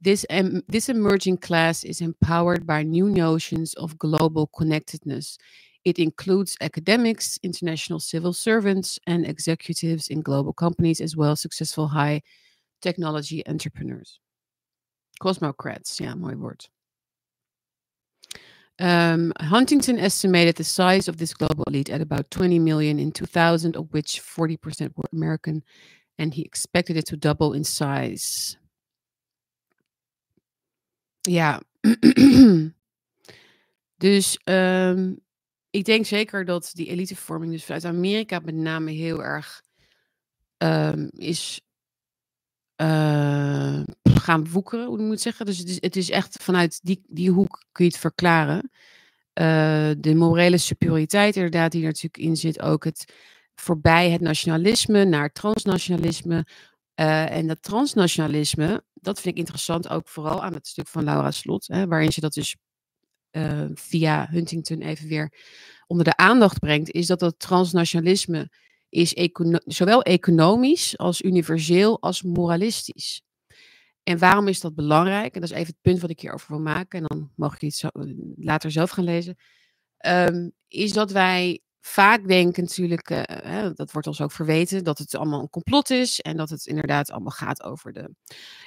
This, 0.00 0.24
um, 0.30 0.62
this 0.66 0.88
emerging 0.88 1.38
class 1.38 1.84
is 1.84 2.00
empowered 2.00 2.66
by 2.66 2.82
new 2.82 3.08
notions 3.10 3.74
of 3.74 3.98
global 3.98 4.46
connectedness. 4.46 5.36
It 5.84 5.98
includes 5.98 6.56
academics, 6.60 7.38
international 7.42 8.00
civil 8.00 8.32
servants, 8.32 8.98
and 9.06 9.26
executives 9.26 10.08
in 10.08 10.22
global 10.22 10.54
companies, 10.54 11.00
as 11.02 11.16
well 11.16 11.32
as 11.32 11.40
successful 11.40 11.88
high 11.88 12.22
technology 12.80 13.42
entrepreneurs. 13.46 14.21
Cosmocrats, 15.18 15.98
ja, 15.98 16.14
mooi 16.14 16.36
woord. 16.36 16.70
Um, 18.78 19.32
Huntington 19.40 19.98
estimated 19.98 20.56
the 20.56 20.64
size 20.64 21.06
of 21.06 21.16
this 21.16 21.34
global 21.34 21.64
elite 21.68 21.90
at 21.90 22.00
about 22.00 22.30
20 22.30 22.58
million 22.58 22.98
in 22.98 23.12
2000, 23.12 23.76
of 23.76 23.92
which 23.92 24.20
40% 24.20 24.96
were 24.96 25.04
American, 25.12 25.62
and 26.18 26.34
he 26.34 26.42
expected 26.42 26.96
it 26.96 27.06
to 27.06 27.16
double 27.16 27.52
in 27.52 27.64
size. 27.64 28.56
Ja, 31.28 31.60
dus 33.98 34.38
um, 34.44 35.20
ik 35.70 35.84
denk 35.84 36.06
zeker 36.06 36.44
dat 36.44 36.70
die 36.74 36.86
elitevorming 36.86 37.52
dus 37.52 37.64
vanuit 37.64 37.84
Amerika 37.84 38.38
met 38.38 38.54
name 38.54 38.90
heel 38.90 39.22
erg 39.22 39.62
um, 40.58 41.08
is 41.12 41.60
uh, 42.80 43.82
gaan 44.22 44.48
woekeren, 44.48 44.86
hoe 44.86 44.98
moet 44.98 45.12
ik 45.16 45.22
zeggen. 45.22 45.46
Dus 45.46 45.58
het 45.58 45.68
is, 45.68 45.76
het 45.80 45.96
is 45.96 46.10
echt 46.10 46.42
vanuit 46.42 46.80
die, 46.82 47.02
die 47.08 47.30
hoek 47.30 47.64
kun 47.72 47.84
je 47.84 47.90
het 47.90 48.00
verklaren. 48.00 48.70
Uh, 49.40 49.90
de 49.98 50.14
morele 50.14 50.58
superioriteit 50.58 51.36
inderdaad 51.36 51.72
die 51.72 51.80
er 51.80 51.86
natuurlijk 51.86 52.16
in 52.16 52.36
zit. 52.36 52.60
Ook 52.60 52.84
het 52.84 53.14
voorbij 53.54 54.10
het 54.10 54.20
nationalisme 54.20 55.04
naar 55.04 55.32
transnationalisme. 55.32 56.46
Uh, 56.94 57.30
en 57.30 57.46
dat 57.46 57.62
transnationalisme, 57.62 58.84
dat 58.94 59.20
vind 59.20 59.34
ik 59.34 59.40
interessant 59.40 59.88
ook 59.88 60.08
vooral 60.08 60.42
aan 60.42 60.54
het 60.54 60.66
stuk 60.66 60.88
van 60.88 61.04
Laura 61.04 61.30
Slot. 61.30 61.66
Hè, 61.66 61.86
waarin 61.86 62.12
ze 62.12 62.20
dat 62.20 62.32
dus 62.32 62.56
uh, 63.32 63.64
via 63.74 64.26
Huntington 64.30 64.80
even 64.80 65.08
weer 65.08 65.32
onder 65.86 66.04
de 66.04 66.16
aandacht 66.16 66.58
brengt. 66.58 66.90
Is 66.90 67.06
dat 67.06 67.20
dat 67.20 67.38
transnationalisme 67.38 68.50
is 68.88 69.14
zowel 69.64 70.02
economisch 70.02 70.98
als 70.98 71.22
universeel 71.22 72.00
als 72.00 72.22
moralistisch. 72.22 73.22
En 74.02 74.18
waarom 74.18 74.48
is 74.48 74.60
dat 74.60 74.74
belangrijk? 74.74 75.34
En 75.34 75.40
dat 75.40 75.50
is 75.50 75.56
even 75.56 75.72
het 75.72 75.82
punt 75.82 76.00
wat 76.00 76.10
ik 76.10 76.20
hierover 76.20 76.50
wil 76.50 76.60
maken. 76.60 77.00
En 77.00 77.04
dan 77.06 77.30
mag 77.36 77.54
ik 77.54 77.62
iets 77.62 77.84
later 78.36 78.70
zelf 78.70 78.90
gaan 78.90 79.04
lezen. 79.04 79.36
Um, 80.06 80.52
is 80.68 80.92
dat 80.92 81.10
wij 81.10 81.60
vaak 81.80 82.28
denken 82.28 82.62
natuurlijk, 82.62 83.10
uh, 83.10 83.22
hè, 83.26 83.72
dat 83.72 83.92
wordt 83.92 84.06
ons 84.06 84.20
ook 84.20 84.32
verweten, 84.32 84.84
dat 84.84 84.98
het 84.98 85.14
allemaal 85.14 85.40
een 85.40 85.50
complot 85.50 85.90
is. 85.90 86.20
En 86.20 86.36
dat 86.36 86.50
het 86.50 86.66
inderdaad 86.66 87.10
allemaal 87.10 87.30
gaat 87.30 87.62
over 87.62 87.92
de 87.92 88.10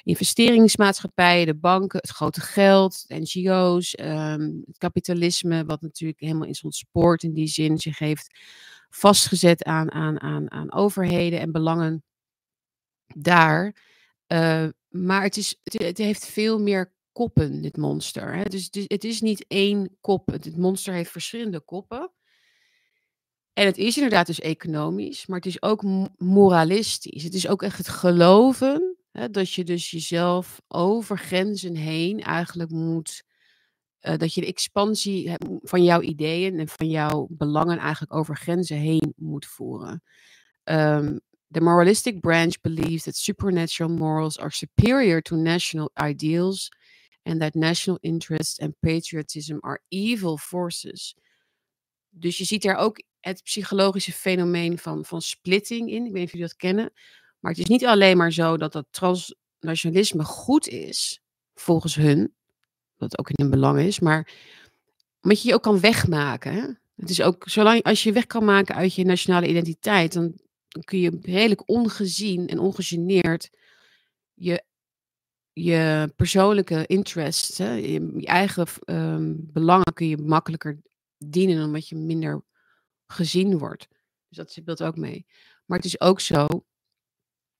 investeringsmaatschappijen, 0.02 1.46
de 1.46 1.54
banken, 1.54 2.00
het 2.00 2.10
grote 2.10 2.40
geld, 2.40 3.04
NGO's, 3.08 3.98
um, 4.00 4.62
het 4.66 4.78
kapitalisme, 4.78 5.64
wat 5.64 5.80
natuurlijk 5.80 6.20
helemaal 6.20 6.48
is 6.48 6.62
ontspoord 6.62 7.22
in 7.22 7.32
die 7.32 7.46
zin 7.46 7.78
zich 7.78 7.98
heeft 7.98 8.38
vastgezet 8.88 9.64
aan, 9.64 9.92
aan, 9.92 10.20
aan, 10.20 10.50
aan 10.50 10.72
overheden 10.72 11.40
en 11.40 11.52
belangen 11.52 12.04
daar. 13.14 13.76
Uh, 14.32 14.68
maar 15.04 15.22
het, 15.22 15.36
is, 15.36 15.60
het, 15.62 15.98
heeft 15.98 16.26
veel 16.26 16.60
meer 16.60 16.94
koppen, 17.12 17.62
dit 17.62 17.76
monster. 17.76 18.34
Hè? 18.34 18.42
Dus, 18.44 18.70
dus 18.70 18.84
het 18.86 19.04
is 19.04 19.20
niet 19.20 19.44
één 19.48 19.96
kop. 20.00 20.30
Het 20.30 20.56
monster 20.56 20.94
heeft 20.94 21.10
verschillende 21.10 21.60
koppen. 21.60 22.12
En 23.52 23.66
het 23.66 23.78
is 23.78 23.96
inderdaad 23.96 24.26
dus 24.26 24.40
economisch, 24.40 25.26
maar 25.26 25.36
het 25.38 25.46
is 25.46 25.62
ook 25.62 25.82
moralistisch. 26.16 27.22
Het 27.22 27.34
is 27.34 27.48
ook 27.48 27.62
echt 27.62 27.78
het 27.78 27.88
geloven 27.88 28.96
hè, 29.10 29.30
dat 29.30 29.52
je 29.52 29.64
dus 29.64 29.90
jezelf 29.90 30.60
over 30.68 31.18
grenzen 31.18 31.74
heen 31.74 32.20
eigenlijk 32.20 32.70
moet 32.70 33.24
uh, 34.00 34.16
dat 34.16 34.34
je 34.34 34.40
de 34.40 34.46
expansie 34.46 35.32
van 35.62 35.84
jouw 35.84 36.00
ideeën 36.00 36.58
en 36.58 36.68
van 36.68 36.88
jouw 36.88 37.26
belangen 37.30 37.78
eigenlijk 37.78 38.14
over 38.14 38.36
grenzen 38.36 38.76
heen 38.76 39.12
moet 39.16 39.46
voeren. 39.46 40.02
Um, 40.64 41.20
the 41.50 41.60
moralistic 41.60 42.20
branch 42.20 42.60
believes 42.60 43.04
that 43.04 43.16
supernatural 43.16 43.90
morals 43.90 44.38
are 44.38 44.50
superior 44.50 45.22
to 45.22 45.36
national 45.36 45.90
ideals 45.94 46.68
and 47.22 47.40
that 47.40 47.54
national 47.54 47.98
interest 48.02 48.60
and 48.60 48.74
patriotism 48.80 49.58
are 49.62 49.80
evil 49.88 50.36
forces. 50.36 51.14
Dus 52.10 52.38
je 52.38 52.44
ziet 52.44 52.62
daar 52.62 52.76
ook 52.76 53.02
het 53.20 53.42
psychologische 53.42 54.12
fenomeen 54.12 54.78
van, 54.78 55.04
van 55.04 55.22
splitting 55.22 55.90
in. 55.90 56.06
Ik 56.06 56.12
weet 56.12 56.14
niet 56.14 56.24
of 56.24 56.32
jullie 56.32 56.46
dat 56.46 56.56
kennen. 56.56 56.92
Maar 57.40 57.52
het 57.52 57.60
is 57.60 57.66
niet 57.66 57.86
alleen 57.86 58.16
maar 58.16 58.32
zo 58.32 58.56
dat 58.56 58.72
dat 58.72 58.86
transnationalisme 58.90 60.24
goed 60.24 60.68
is, 60.68 61.20
volgens 61.54 61.94
hun. 61.94 62.34
Dat 62.96 63.18
ook 63.18 63.30
in 63.30 63.34
hun 63.42 63.50
belang 63.50 63.78
is. 63.80 64.00
Maar 64.00 64.32
omdat 65.22 65.42
je 65.42 65.48
je 65.48 65.54
ook 65.54 65.62
kan 65.62 65.80
wegmaken. 65.80 66.80
Het 66.96 67.10
is 67.10 67.22
ook, 67.22 67.48
zolang 67.48 67.82
als 67.82 68.02
je 68.02 68.12
weg 68.12 68.26
kan 68.26 68.44
maken 68.44 68.74
uit 68.74 68.94
je 68.94 69.04
nationale 69.04 69.48
identiteit, 69.48 70.12
dan, 70.12 70.40
dan 70.76 70.84
kun 70.84 70.98
je 70.98 71.18
redelijk 71.22 71.62
ongezien 71.68 72.48
en 72.48 72.58
ongegeneerd 72.58 73.50
je, 74.34 74.64
je 75.52 76.12
persoonlijke 76.16 76.86
interests, 76.86 77.58
hè, 77.58 77.72
je, 77.72 78.16
je 78.16 78.26
eigen 78.26 78.66
ehm, 78.84 79.34
belangen 79.36 79.92
kun 79.94 80.08
je 80.08 80.16
makkelijker 80.16 80.80
dienen 81.18 81.64
omdat 81.64 81.88
je 81.88 81.96
minder 81.96 82.44
gezien 83.06 83.58
wordt. 83.58 83.88
Dus 84.28 84.36
dat 84.36 84.50
speelt 84.50 84.82
ook 84.82 84.96
mee. 84.96 85.26
Maar 85.64 85.76
het 85.76 85.86
is 85.86 86.00
ook 86.00 86.20
zo 86.20 86.46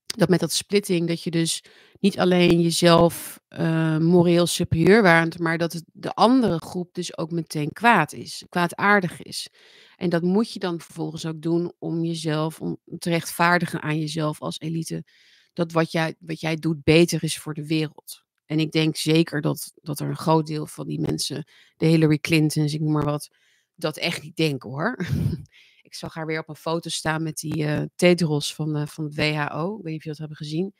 dat 0.07 0.29
met 0.29 0.41
dat 0.41 0.53
splitting, 0.53 1.09
dat 1.09 1.23
je 1.23 1.31
dus 1.31 1.65
niet 2.01 2.19
alleen 2.19 2.61
jezelf 2.61 3.41
uh, 3.49 3.99
moreel 3.99 4.47
superieur 4.47 5.03
waant, 5.03 5.39
maar 5.39 5.59
dat 5.59 5.83
de 5.93 6.15
andere 6.15 6.59
groep 6.59 6.95
dus 6.95 7.19
ook 7.19 7.31
meteen 7.31 7.73
kwaad 7.73 8.13
is, 8.13 8.45
kwaadaardig 8.49 9.23
is. 9.23 9.49
En 9.97 10.09
dat 10.09 10.23
moet 10.23 10.53
je 10.53 10.59
dan 10.59 10.81
vervolgens 10.81 11.27
ook 11.27 11.43
doen 11.43 11.73
om 11.79 12.05
jezelf, 12.05 12.61
om 12.61 12.79
te 12.99 13.11
rechtvaardigen 13.11 13.83
aan 13.83 13.99
jezelf 13.99 14.41
als 14.41 14.59
elite, 14.61 15.05
dat 15.53 15.73
wat 15.73 15.93
jij, 15.93 16.15
wat 16.19 16.41
jij 16.41 16.57
doet 16.57 16.85
beter 16.85 17.23
is 17.23 17.39
voor 17.39 17.55
de 17.55 17.67
wereld. 17.67 18.25
En 18.47 18.59
ik 18.59 18.73
denk 18.73 18.97
zeker 18.97 19.41
dat, 19.41 19.73
dat 19.83 20.01
er 20.01 20.09
een 20.09 20.17
groot 20.17 20.47
deel 20.47 20.67
van 20.67 20.87
die 20.87 21.01
mensen, 21.01 21.45
de 21.77 21.87
Hillary 21.87 22.19
Clintons, 22.19 22.75
ik 22.75 22.81
noem 22.81 22.93
maar 22.93 23.05
wat, 23.05 23.29
dat 23.75 23.97
echt 23.97 24.23
niet 24.23 24.37
denken 24.37 24.71
hoor. 24.71 25.07
ik 25.83 25.95
zag 25.95 26.15
haar 26.15 26.27
weer 26.27 26.41
op 26.41 26.49
een 26.49 26.57
foto 26.57 26.91
staan 26.91 27.23
met 27.23 27.37
die 27.37 27.57
uh, 27.57 27.83
Tedros 27.95 28.55
van, 28.55 28.77
uh, 28.77 28.87
van 28.87 29.05
het 29.05 29.15
WHO. 29.15 29.77
Ik 29.79 29.83
weet 29.83 29.93
niet 29.93 29.97
of 29.97 30.05
jullie 30.05 30.09
dat 30.09 30.19
hebben 30.19 30.37
gezien. 30.37 30.75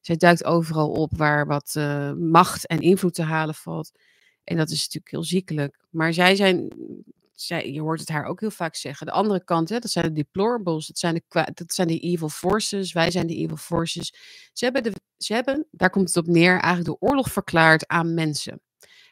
Zij 0.00 0.16
duikt 0.16 0.44
overal 0.44 0.90
op 0.90 1.16
waar 1.16 1.46
wat 1.46 1.74
uh, 1.78 2.12
macht 2.12 2.66
en 2.66 2.80
invloed 2.80 3.14
te 3.14 3.22
halen 3.22 3.54
valt. 3.54 3.92
En 4.44 4.56
dat 4.56 4.70
is 4.70 4.78
natuurlijk 4.78 5.10
heel 5.10 5.24
ziekelijk. 5.24 5.84
Maar 5.90 6.12
zij 6.12 6.36
zijn, 6.36 6.72
je 7.34 7.80
hoort 7.80 8.00
het 8.00 8.08
haar 8.08 8.24
ook 8.24 8.40
heel 8.40 8.50
vaak 8.50 8.74
zeggen. 8.74 9.06
De 9.06 9.12
andere 9.12 9.44
kant, 9.44 9.68
hè, 9.68 9.78
dat 9.78 9.90
zijn 9.90 10.06
de 10.06 10.12
deplorables. 10.12 10.86
Dat 10.86 10.98
zijn 10.98 11.14
de, 11.14 11.50
dat 11.54 11.74
zijn 11.74 11.88
de 11.88 11.98
evil 11.98 12.28
forces. 12.28 12.92
Wij 12.92 13.10
zijn 13.10 13.26
de 13.26 13.36
evil 13.36 13.56
forces. 13.56 14.14
Ze 14.52 14.64
hebben, 14.64 14.82
de, 14.82 14.92
ze 15.16 15.34
hebben, 15.34 15.66
daar 15.70 15.90
komt 15.90 16.06
het 16.08 16.16
op 16.16 16.26
neer, 16.26 16.60
eigenlijk 16.60 16.84
de 16.84 17.06
oorlog 17.06 17.32
verklaard 17.32 17.88
aan 17.88 18.14
mensen. 18.14 18.60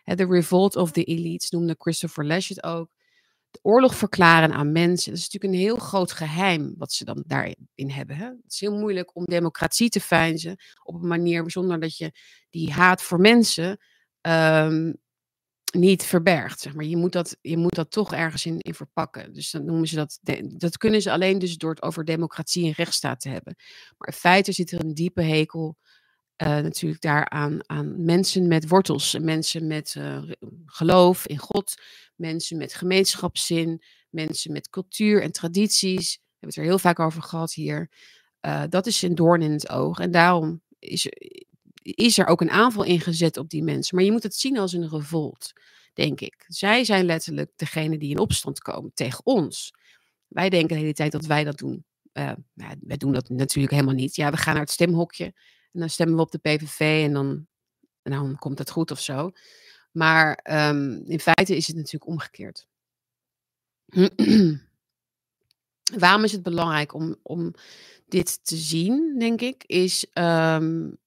De 0.04 0.26
revolt 0.26 0.76
of 0.76 0.90
the 0.90 1.04
elites 1.04 1.50
noemde 1.50 1.74
Christopher 1.78 2.26
Lash 2.26 2.48
het 2.48 2.62
ook 2.62 2.90
de 3.52 3.58
oorlog 3.62 3.94
verklaren 3.94 4.52
aan 4.52 4.72
mensen. 4.72 5.10
Dat 5.10 5.20
is 5.20 5.28
natuurlijk 5.30 5.52
een 5.52 5.66
heel 5.68 5.76
groot 5.76 6.12
geheim 6.12 6.74
wat 6.78 6.92
ze 6.92 7.04
dan 7.04 7.24
daarin 7.26 7.90
hebben. 7.90 8.16
Hè? 8.16 8.24
Het 8.24 8.52
is 8.52 8.60
heel 8.60 8.78
moeilijk 8.78 9.16
om 9.16 9.24
democratie 9.24 9.88
te 9.88 10.00
feinzen 10.00 10.56
op 10.82 10.94
een 10.94 11.08
manier 11.08 11.50
zonder 11.50 11.80
dat 11.80 11.96
je 11.96 12.12
die 12.50 12.72
haat 12.72 13.02
voor 13.02 13.20
mensen 13.20 13.78
um, 14.20 14.96
niet 15.72 16.02
verbergt. 16.02 16.60
Zeg 16.60 16.74
maar. 16.74 16.84
je, 16.84 16.96
moet 16.96 17.12
dat, 17.12 17.36
je 17.40 17.56
moet 17.56 17.74
dat 17.74 17.90
toch 17.90 18.12
ergens 18.12 18.46
in, 18.46 18.58
in 18.58 18.74
verpakken. 18.74 19.32
Dus 19.32 19.50
dan 19.50 19.64
noemen 19.64 19.88
ze 19.88 19.94
dat. 19.94 20.18
Dat 20.46 20.76
kunnen 20.76 21.02
ze 21.02 21.12
alleen 21.12 21.38
dus 21.38 21.56
door 21.56 21.70
het 21.70 21.82
over 21.82 22.04
democratie 22.04 22.66
en 22.66 22.72
rechtsstaat 22.72 23.20
te 23.20 23.28
hebben. 23.28 23.54
Maar 23.98 24.08
in 24.08 24.14
feite 24.14 24.52
zit 24.52 24.72
er 24.72 24.84
een 24.84 24.94
diepe 24.94 25.22
hekel 25.22 25.76
uh, 26.42 26.48
natuurlijk 26.48 27.02
daaraan 27.02 27.68
aan 27.68 28.04
mensen 28.04 28.48
met 28.48 28.68
wortels, 28.68 29.18
mensen 29.18 29.66
met 29.66 29.94
uh, 29.98 30.22
geloof 30.66 31.26
in 31.26 31.38
God, 31.38 31.74
mensen 32.16 32.56
met 32.56 32.74
gemeenschapszin, 32.74 33.82
mensen 34.10 34.52
met 34.52 34.68
cultuur 34.68 35.22
en 35.22 35.32
tradities. 35.32 36.14
We 36.16 36.22
hebben 36.38 36.48
het 36.48 36.56
er 36.56 36.64
heel 36.64 36.78
vaak 36.78 36.98
over 36.98 37.22
gehad 37.22 37.52
hier. 37.52 37.90
Uh, 38.46 38.62
dat 38.68 38.86
is 38.86 39.02
een 39.02 39.14
doorn 39.14 39.42
in 39.42 39.52
het 39.52 39.68
oog. 39.68 39.98
En 39.98 40.10
daarom 40.10 40.62
is, 40.78 41.08
is 41.82 42.18
er 42.18 42.26
ook 42.26 42.40
een 42.40 42.50
aanval 42.50 42.84
ingezet 42.84 43.36
op 43.36 43.50
die 43.50 43.62
mensen. 43.62 43.96
Maar 43.96 44.04
je 44.04 44.12
moet 44.12 44.22
het 44.22 44.34
zien 44.34 44.58
als 44.58 44.72
een 44.72 44.88
revolt, 44.88 45.52
denk 45.94 46.20
ik. 46.20 46.44
Zij 46.46 46.84
zijn 46.84 47.04
letterlijk 47.04 47.50
degene 47.56 47.98
die 47.98 48.10
in 48.10 48.18
opstand 48.18 48.58
komen 48.60 48.90
tegen 48.94 49.26
ons. 49.26 49.74
Wij 50.28 50.50
denken 50.50 50.76
de 50.76 50.82
hele 50.82 50.92
tijd 50.92 51.12
dat 51.12 51.26
wij 51.26 51.44
dat 51.44 51.58
doen. 51.58 51.84
Uh, 52.12 52.32
nou, 52.54 52.76
wij 52.80 52.96
doen 52.96 53.12
dat 53.12 53.28
natuurlijk 53.28 53.74
helemaal 53.74 53.94
niet. 53.94 54.16
Ja, 54.16 54.30
we 54.30 54.36
gaan 54.36 54.52
naar 54.52 54.62
het 54.62 54.72
stemhokje 54.72 55.24
en 55.72 55.80
dan 55.80 55.90
stemmen 55.90 56.16
we 56.16 56.22
op 56.22 56.30
de 56.30 56.38
PVV 56.38 57.04
en 57.04 57.12
dan, 57.12 57.46
en 58.02 58.12
dan 58.12 58.36
komt 58.38 58.58
het 58.58 58.70
goed 58.70 58.90
of 58.90 59.00
zo. 59.00 59.30
Maar 59.92 60.46
um, 60.68 61.02
in 61.06 61.20
feite 61.20 61.56
is 61.56 61.66
het 61.66 61.76
natuurlijk 61.76 62.06
omgekeerd. 62.06 62.66
Waarom 65.98 66.24
is 66.24 66.32
het 66.32 66.42
belangrijk 66.42 66.94
om, 66.94 67.16
om 67.22 67.54
dit 68.08 68.44
te 68.44 68.56
zien, 68.56 69.18
denk 69.18 69.40
ik? 69.40 69.64
Is 69.66 70.06
um, 70.14 70.98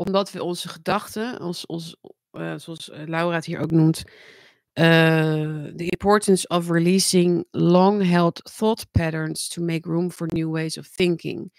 omdat 0.00 0.30
we 0.30 0.42
onze 0.42 0.68
gedachten, 0.68 1.40
ons, 1.40 1.66
ons, 1.66 1.96
uh, 2.32 2.54
zoals 2.56 2.90
Laura 2.92 3.34
het 3.34 3.44
hier 3.44 3.60
ook 3.60 3.70
noemt, 3.70 4.02
the 4.72 5.74
uh, 5.76 5.86
importance 5.90 6.48
of 6.48 6.70
releasing 6.70 7.46
long-held 7.50 8.50
thought 8.56 8.90
patterns 8.90 9.48
to 9.48 9.62
make 9.62 9.88
room 9.88 10.10
for 10.10 10.26
new 10.32 10.50
ways 10.50 10.78
of 10.78 10.88
thinking. 10.88 11.50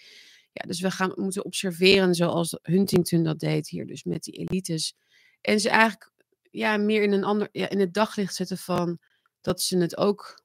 Ja, 0.52 0.66
dus 0.66 0.80
we 0.80 0.90
gaan 0.90 1.12
moeten 1.14 1.44
observeren 1.44 2.14
zoals 2.14 2.58
Huntington 2.62 3.22
dat 3.22 3.38
deed 3.38 3.68
hier, 3.68 3.86
dus 3.86 4.04
met 4.04 4.22
die 4.22 4.34
elites. 4.34 4.94
En 5.40 5.60
ze 5.60 5.68
eigenlijk 5.68 6.12
ja, 6.50 6.76
meer 6.76 7.02
in 7.02 7.12
een 7.12 7.24
ander, 7.24 7.48
ja, 7.52 7.68
in 7.68 7.80
het 7.80 7.94
daglicht 7.94 8.34
zetten 8.34 8.58
van 8.58 8.98
dat 9.40 9.60
ze 9.60 9.78
het 9.78 9.96
ook, 9.96 10.42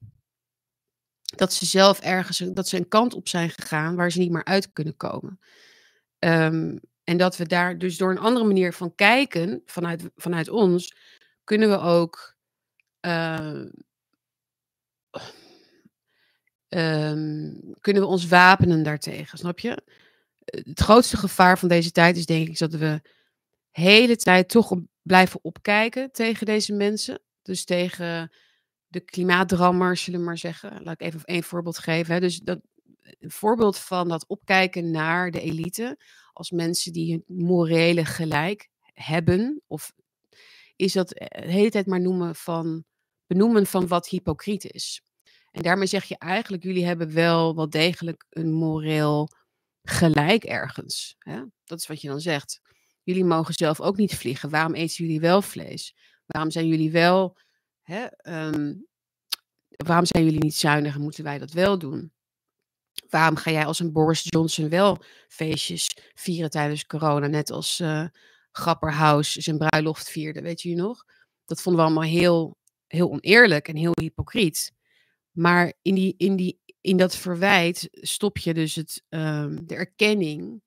dat 1.36 1.52
ze 1.52 1.66
zelf 1.66 2.00
ergens, 2.00 2.38
dat 2.38 2.68
ze 2.68 2.76
een 2.76 2.88
kant 2.88 3.14
op 3.14 3.28
zijn 3.28 3.50
gegaan 3.50 3.96
waar 3.96 4.12
ze 4.12 4.18
niet 4.18 4.30
meer 4.30 4.44
uit 4.44 4.72
kunnen 4.72 4.96
komen. 4.96 5.38
Um, 6.18 6.80
en 7.08 7.16
dat 7.16 7.36
we 7.36 7.46
daar 7.46 7.78
dus 7.78 7.96
door 7.96 8.10
een 8.10 8.18
andere 8.18 8.46
manier 8.46 8.72
van 8.72 8.94
kijken, 8.94 9.62
vanuit, 9.64 10.10
vanuit 10.16 10.48
ons, 10.48 10.96
kunnen 11.44 11.68
we 11.70 11.78
ook 11.78 12.36
uh, 13.06 13.64
um, 16.68 17.74
kunnen 17.80 18.02
we 18.02 18.08
ons 18.08 18.26
wapenen 18.26 18.82
daartegen, 18.82 19.38
snap 19.38 19.58
je? 19.58 19.82
Het 20.44 20.80
grootste 20.80 21.16
gevaar 21.16 21.58
van 21.58 21.68
deze 21.68 21.90
tijd 21.90 22.16
is 22.16 22.26
denk 22.26 22.48
ik 22.48 22.58
dat 22.58 22.72
we 22.72 22.78
de 22.78 23.00
hele 23.70 24.16
tijd 24.16 24.48
toch 24.48 24.76
blijven 25.02 25.40
opkijken 25.42 26.12
tegen 26.12 26.46
deze 26.46 26.72
mensen. 26.72 27.20
Dus 27.42 27.64
tegen 27.64 28.30
de 28.86 29.00
klimaatdrammers, 29.00 30.02
zullen 30.02 30.20
we 30.20 30.26
maar 30.26 30.38
zeggen. 30.38 30.82
Laat 30.82 31.00
ik 31.00 31.06
even 31.06 31.24
één 31.24 31.42
voorbeeld 31.42 31.78
geven. 31.78 32.14
Hè. 32.14 32.20
Dus 32.20 32.38
dat, 32.38 32.60
een 33.18 33.30
voorbeeld 33.30 33.78
van 33.78 34.08
dat 34.08 34.24
opkijken 34.26 34.90
naar 34.90 35.30
de 35.30 35.40
elite 35.40 35.98
als 36.38 36.50
mensen 36.50 36.92
die 36.92 37.12
hun 37.12 37.24
morele 37.46 38.04
gelijk 38.04 38.68
hebben, 38.92 39.62
of 39.66 39.92
is 40.76 40.92
dat 40.92 41.12
eh, 41.12 41.42
de 41.42 41.52
hele 41.52 41.70
tijd 41.70 41.86
maar 41.86 42.00
noemen 42.00 42.34
van, 42.34 42.84
benoemen 43.26 43.66
van 43.66 43.86
wat 43.86 44.08
hypocriet 44.08 44.72
is. 44.72 45.02
En 45.50 45.62
daarmee 45.62 45.86
zeg 45.86 46.04
je 46.04 46.18
eigenlijk, 46.18 46.62
jullie 46.62 46.84
hebben 46.84 47.14
wel 47.14 47.54
wel 47.54 47.70
degelijk 47.70 48.26
een 48.30 48.52
moreel 48.52 49.28
gelijk 49.82 50.44
ergens. 50.44 51.14
Hè? 51.18 51.42
Dat 51.64 51.78
is 51.78 51.86
wat 51.86 52.00
je 52.00 52.08
dan 52.08 52.20
zegt. 52.20 52.60
Jullie 53.02 53.24
mogen 53.24 53.54
zelf 53.54 53.80
ook 53.80 53.96
niet 53.96 54.14
vliegen. 54.14 54.50
Waarom 54.50 54.74
eten 54.74 55.04
jullie 55.04 55.20
wel 55.20 55.42
vlees? 55.42 55.96
Waarom 56.26 56.50
zijn 56.50 56.66
jullie 56.66 56.90
wel. 56.90 57.36
Hè, 57.82 58.06
um, 58.22 58.86
waarom 59.68 60.06
zijn 60.06 60.24
jullie 60.24 60.42
niet 60.42 60.54
zuinig 60.54 60.94
en 60.94 61.00
moeten 61.00 61.24
wij 61.24 61.38
dat 61.38 61.52
wel 61.52 61.78
doen? 61.78 62.12
Waarom 63.08 63.36
ga 63.36 63.50
jij 63.50 63.66
als 63.66 63.78
een 63.78 63.92
Boris 63.92 64.22
Johnson 64.24 64.68
wel 64.68 65.02
feestjes 65.28 65.96
vieren 66.14 66.50
tijdens 66.50 66.86
corona, 66.86 67.26
net 67.26 67.50
als 67.50 67.80
uh, 67.80 68.04
Grapperhaus 68.52 69.32
zijn 69.32 69.58
bruiloft 69.58 70.08
vierde, 70.10 70.40
weet 70.40 70.62
je 70.62 70.74
nog? 70.74 71.04
Dat 71.44 71.62
vonden 71.62 71.82
we 71.82 71.86
allemaal 71.86 72.10
heel, 72.10 72.56
heel 72.86 73.10
oneerlijk 73.10 73.68
en 73.68 73.76
heel 73.76 73.92
hypocriet. 74.00 74.72
Maar 75.30 75.72
in, 75.82 75.94
die, 75.94 76.14
in, 76.16 76.36
die, 76.36 76.60
in 76.80 76.96
dat 76.96 77.16
verwijt 77.16 77.88
stop 77.92 78.38
je 78.38 78.54
dus 78.54 78.74
het, 78.74 79.02
um, 79.08 79.66
de 79.66 79.74
erkenning 79.74 80.62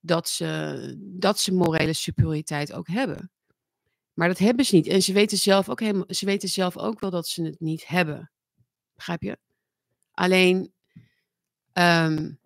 dat 0.00 0.28
ze, 0.28 0.96
dat 0.98 1.40
ze 1.40 1.54
morele 1.54 1.92
superioriteit 1.92 2.72
ook 2.72 2.88
hebben. 2.88 3.30
Maar 4.12 4.28
dat 4.28 4.38
hebben 4.38 4.64
ze 4.64 4.74
niet. 4.74 4.86
En 4.86 5.02
ze 5.02 5.12
weten 5.12 5.38
zelf 5.38 5.68
ook, 5.68 5.80
helemaal, 5.80 6.04
ze 6.08 6.24
weten 6.24 6.48
zelf 6.48 6.78
ook 6.78 7.00
wel 7.00 7.10
dat 7.10 7.28
ze 7.28 7.42
het 7.42 7.60
niet 7.60 7.86
hebben. 7.86 8.30
Begrijp 8.94 9.22
je? 9.22 9.38
Alleen, 10.12 10.72
um, 11.74 12.38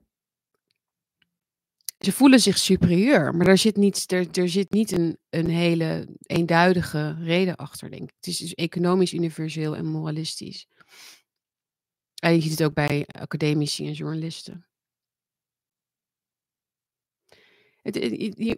ze 1.99 2.12
voelen 2.12 2.41
zich 2.41 2.59
superieur, 2.59 3.35
maar 3.35 3.47
er 3.47 3.59
zit 3.59 3.77
niet, 3.77 4.12
er, 4.12 4.49
zit 4.49 4.70
niet 4.70 4.93
een, 4.93 5.18
een 5.31 5.49
hele 5.49 6.09
eenduidige 6.20 7.16
reden 7.20 7.57
achter, 7.57 7.91
denk 7.91 8.03
ik. 8.03 8.14
Het 8.16 8.27
is 8.27 8.39
dus 8.39 8.55
economisch, 8.55 9.12
universeel 9.12 9.77
en 9.77 9.87
moralistisch. 9.87 10.68
En 12.16 12.35
je 12.35 12.41
ziet 12.41 12.51
het 12.51 12.62
ook 12.62 12.74
bij 12.74 13.07
academici 13.07 13.87
en 13.87 13.93
journalisten. 13.93 14.66
Het, 17.83 17.97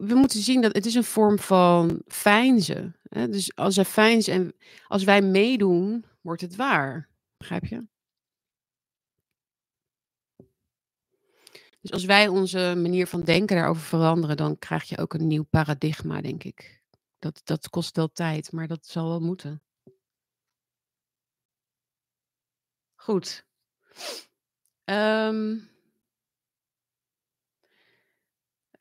we 0.01 0.15
moeten 0.15 0.41
zien 0.41 0.61
dat 0.61 0.75
het 0.75 0.87
is 0.87 0.95
een 0.95 1.05
vorm 1.05 1.39
van 1.39 2.03
feinzen. 2.07 2.97
Hè, 3.03 3.29
dus 3.29 3.57
als 3.57 3.77
er 3.77 4.29
en 4.29 4.55
als 4.87 5.05
wij 5.05 5.23
meedoen, 5.23 6.05
wordt 6.21 6.41
het 6.41 6.57
waar. 6.57 7.09
Begrijp 7.37 7.65
je? 7.65 7.87
Dus 11.89 11.97
als 11.97 12.07
wij 12.07 12.29
onze 12.29 12.75
manier 12.77 13.07
van 13.07 13.23
denken 13.23 13.57
daarover 13.57 13.83
veranderen, 13.83 14.37
dan 14.37 14.59
krijg 14.59 14.85
je 14.85 14.99
ook 14.99 15.15
een 15.15 15.27
nieuw 15.27 15.43
paradigma, 15.43 16.21
denk 16.21 16.45
ik. 16.45 16.83
Dat, 17.19 17.41
dat 17.45 17.71
kost 17.71 17.97
wel 17.97 18.13
tijd, 18.13 18.53
maar 18.53 18.67
dat 18.67 18.87
zal 18.87 19.09
wel 19.09 19.21
moeten. 19.21 19.63
Goed. 22.95 23.45
Ehm 24.85 25.57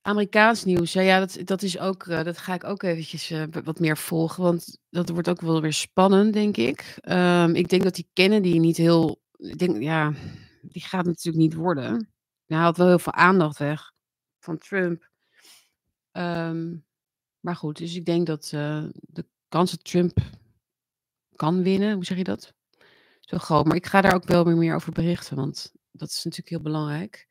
Amerikaans 0.01 0.63
nieuws, 0.63 0.93
ja, 0.93 1.19
dat, 1.19 1.39
dat 1.43 1.61
is 1.61 1.79
ook, 1.79 2.05
uh, 2.05 2.23
dat 2.23 2.37
ga 2.37 2.53
ik 2.53 2.63
ook 2.63 2.83
eventjes 2.83 3.31
uh, 3.31 3.43
wat 3.63 3.79
meer 3.79 3.97
volgen, 3.97 4.43
want 4.43 4.79
dat 4.89 5.09
wordt 5.09 5.29
ook 5.29 5.41
wel 5.41 5.61
weer 5.61 5.73
spannend, 5.73 6.33
denk 6.33 6.57
ik. 6.57 6.97
Um, 7.09 7.55
ik 7.55 7.69
denk 7.69 7.83
dat 7.83 7.95
die 7.95 8.09
Kennedy 8.13 8.57
niet 8.57 8.77
heel, 8.77 9.21
ik 9.37 9.57
denk, 9.57 9.81
ja, 9.81 10.13
die 10.61 10.81
gaat 10.81 11.05
natuurlijk 11.05 11.37
niet 11.37 11.53
worden. 11.53 12.16
Hij 12.47 12.57
haalt 12.57 12.77
wel 12.77 12.87
heel 12.87 12.99
veel 12.99 13.13
aandacht 13.13 13.57
weg 13.57 13.93
van 14.39 14.57
Trump. 14.57 15.09
Um, 16.11 16.85
maar 17.39 17.55
goed, 17.55 17.77
dus 17.77 17.95
ik 17.95 18.05
denk 18.05 18.27
dat 18.27 18.51
uh, 18.55 18.85
de 18.93 19.25
kans 19.47 19.71
dat 19.71 19.83
Trump 19.83 20.17
kan 21.35 21.63
winnen, 21.63 21.93
hoe 21.93 22.05
zeg 22.05 22.17
je 22.17 22.23
dat? 22.23 22.53
Zo 23.19 23.37
groot. 23.37 23.65
Maar 23.65 23.75
ik 23.75 23.85
ga 23.85 24.01
daar 24.01 24.13
ook 24.13 24.23
wel 24.23 24.45
weer 24.45 24.57
meer 24.57 24.75
over 24.75 24.91
berichten, 24.91 25.35
want 25.35 25.73
dat 25.91 26.09
is 26.09 26.23
natuurlijk 26.23 26.49
heel 26.49 26.61
belangrijk. 26.61 27.27